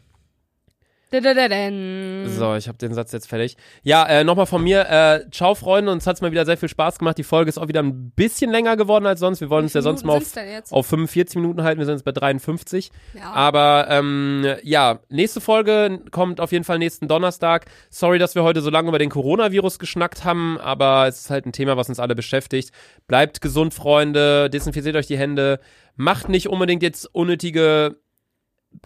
So, 2.30 2.56
ich 2.56 2.70
habe 2.70 2.78
den 2.78 2.94
Satz 2.94 3.12
jetzt 3.12 3.28
fertig. 3.28 3.58
Ja, 3.84 4.06
äh, 4.08 4.24
nochmal 4.24 4.46
von 4.46 4.64
mir. 4.64 4.90
Äh, 4.90 5.30
ciao, 5.30 5.56
Freunde. 5.56 5.92
Uns 5.92 6.08
hat's 6.08 6.22
mal 6.22 6.32
wieder 6.32 6.46
sehr 6.46 6.56
viel 6.56 6.70
Spaß 6.70 7.00
gemacht. 7.00 7.18
Die 7.18 7.24
Folge 7.24 7.50
ist 7.50 7.58
auch 7.58 7.68
wieder 7.68 7.84
ein 7.84 8.12
bisschen 8.12 8.50
länger 8.50 8.78
geworden 8.78 9.06
als 9.06 9.20
sonst. 9.20 9.42
Wir 9.42 9.50
wollen 9.50 9.66
uns 9.66 9.74
ja 9.74 9.82
sonst 9.82 10.06
mal 10.06 10.16
auf, 10.16 10.72
auf 10.72 10.88
45 10.88 11.36
Minuten 11.36 11.64
halten. 11.64 11.80
Wir 11.80 11.86
sind 11.86 11.96
jetzt 11.96 12.06
bei 12.06 12.14
53. 12.14 12.92
Ja. 13.14 13.32
Aber 13.34 13.88
ähm, 13.90 14.46
ja, 14.64 15.00
nächste 15.10 15.42
Folge 15.42 16.00
kommt 16.12 16.40
auf 16.40 16.54
jeden 16.54 16.64
Fall 16.64 16.80
nächsten 16.80 17.10
Donnerstag. 17.10 17.66
Sorry, 17.90 18.18
dass 18.18 18.34
wir 18.36 18.44
heute 18.44 18.62
so 18.62 18.70
lange 18.70 18.88
über 18.88 19.00
den 19.00 19.10
Coronavirus 19.10 19.80
geschnackt 19.80 20.24
haben, 20.24 20.60
aber 20.60 21.08
es 21.08 21.22
ist 21.22 21.30
halt 21.30 21.46
ein 21.46 21.52
Thema, 21.52 21.76
was 21.76 21.90
uns 21.90 22.00
alle 22.00 22.16
beschäftigt. 22.16 22.72
Bleibt 23.08 23.42
gesund, 23.42 23.74
Freunde. 23.74 24.50
Desinfiziert 24.50 24.96
euch 24.96 25.08
die 25.08 25.18
Hände. 25.18 25.60
Macht 25.98 26.30
nicht 26.30 26.48
unbedingt 26.48 26.84
jetzt 26.84 27.14
unnötige 27.14 27.98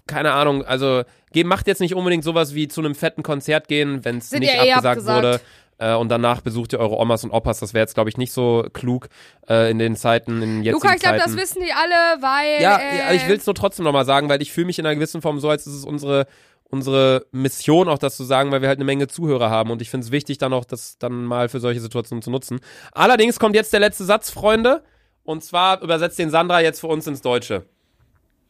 keine 0.08 0.34
Ahnung, 0.34 0.64
also 0.64 1.04
macht 1.44 1.68
jetzt 1.68 1.82
nicht 1.82 1.96
unbedingt 1.96 2.24
sowas 2.24 2.56
wie 2.56 2.68
zu 2.68 2.82
einem 2.82 2.96
fetten 2.96 3.24
Konzert 3.24 3.68
gehen, 3.68 4.06
wenn 4.06 4.20
es 4.20 4.32
nicht 4.32 4.54
ja 4.54 4.64
eh 4.64 4.72
abgesagt, 4.72 4.86
abgesagt. 5.00 5.24
wurde. 5.24 5.42
Äh, 5.78 5.96
und 5.96 6.10
danach 6.10 6.42
besucht 6.42 6.72
ihr 6.74 6.80
eure 6.80 6.96
Omas 6.96 7.24
und 7.24 7.32
Opas. 7.32 7.60
Das 7.60 7.74
wäre 7.74 7.84
jetzt, 7.84 7.96
glaube 7.96 8.10
ich, 8.10 8.18
nicht 8.18 8.32
so 8.32 8.66
klug 8.72 9.10
äh, 9.50 9.70
in 9.70 9.78
den 9.78 9.96
Zeiten, 9.96 10.42
in 10.42 10.64
jetzigen 10.64 10.74
Luca, 10.74 10.96
ich 10.96 11.02
glaube, 11.02 11.18
das 11.18 11.36
wissen 11.36 11.62
die 11.62 11.74
alle, 11.74 12.22
weil. 12.22 12.62
Ja, 12.62 12.78
äh, 12.78 13.16
ich 13.16 13.28
will 13.28 13.36
es 13.36 13.46
nur 13.46 13.56
trotzdem 13.56 13.84
nochmal 13.84 14.06
sagen, 14.06 14.30
weil 14.30 14.42
ich 14.42 14.54
fühle 14.54 14.68
mich 14.68 14.80
in 14.80 14.86
einer 14.86 14.96
gewissen 14.96 15.22
Form 15.22 15.40
so, 15.40 15.50
als 15.50 15.68
ist 15.68 15.74
es 15.74 15.84
unsere, 15.84 16.28
unsere 16.70 17.26
Mission, 17.32 17.90
auch 17.90 17.98
das 17.98 18.16
zu 18.16 18.24
sagen, 18.24 18.52
weil 18.52 18.62
wir 18.62 18.70
halt 18.70 18.78
eine 18.78 18.86
Menge 18.86 19.08
Zuhörer 19.08 19.50
haben 19.50 19.70
und 19.70 19.82
ich 19.82 19.90
finde 19.90 20.06
es 20.06 20.12
wichtig, 20.12 20.38
dann 20.38 20.54
auch 20.54 20.66
das 20.66 20.98
dann 20.98 21.26
mal 21.26 21.50
für 21.50 21.60
solche 21.60 21.82
Situationen 21.82 22.22
zu 22.22 22.32
nutzen. 22.32 22.62
Allerdings 22.94 23.38
kommt 23.38 23.56
jetzt 23.56 23.74
der 23.74 23.82
letzte 23.82 24.06
Satz, 24.06 24.30
Freunde, 24.30 24.82
und 25.24 25.44
zwar 25.44 25.82
übersetzt 25.82 26.18
den 26.20 26.30
Sandra 26.30 26.62
jetzt 26.62 26.80
für 26.80 26.88
uns 26.88 27.06
ins 27.06 27.22
Deutsche. 27.22 27.66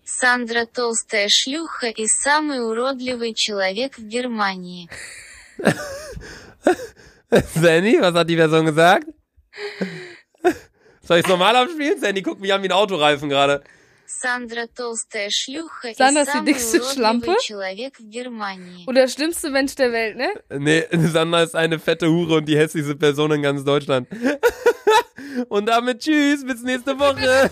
Сандра 0.05 0.67
толстая 0.67 1.29
шлюха 1.29 1.89
и 1.89 2.07
самый 2.07 2.65
уродливый 2.65 3.33
человек 3.35 3.97
в 3.97 4.03
Германии. 4.03 4.89
Sandy, 7.55 8.01
was 8.01 8.15
hat 8.15 8.29
die 8.29 8.37
Person 8.37 8.67
gesagt? 8.67 9.07
Soll 11.03 11.19
ich 11.19 11.25
es 11.25 11.29
normal 11.29 11.57
abspielen? 11.57 11.99
Sandy 12.01 12.23
guckt 12.23 12.41
mich 12.41 12.53
an 12.53 12.63
wie 12.63 12.69
ein 12.69 12.73
Autoreifen 12.73 13.29
gerade. 13.29 13.63
Сандра 14.07 14.67
толстая 14.67 15.31
шлюха 15.31 15.89
и 15.91 15.95
Sandra 15.95 16.23
ist 16.23 16.29
die 16.29 16.33
самый 16.33 16.47
dickste 16.47 16.83
Schlampe? 16.83 17.27
уродливый 17.31 17.47
человек 17.47 18.01
в 18.01 18.11
Германии. 18.11 18.85
Und 18.87 18.97
der 18.97 19.07
schlimmste 19.09 19.51
Mensch 19.51 19.77
der 19.77 19.93
Welt, 19.93 20.17
ne? 20.17 20.29
Nee, 20.51 20.85
Sandra 21.09 21.45
ist 21.45 21.55
eine 21.55 21.79
fette 21.79 22.09
Hure 22.11 22.39
und 22.39 22.47
die 22.47 22.59
hässlichste 22.59 22.97
Person 22.97 23.31
in 23.31 23.43
ganz 23.43 23.65
Deutschland. 23.65 24.09
und 25.49 25.67
damit 25.67 26.01
tschüss, 26.01 26.45
bis 26.45 26.63
nächste 26.63 26.99
Woche. 26.99 27.51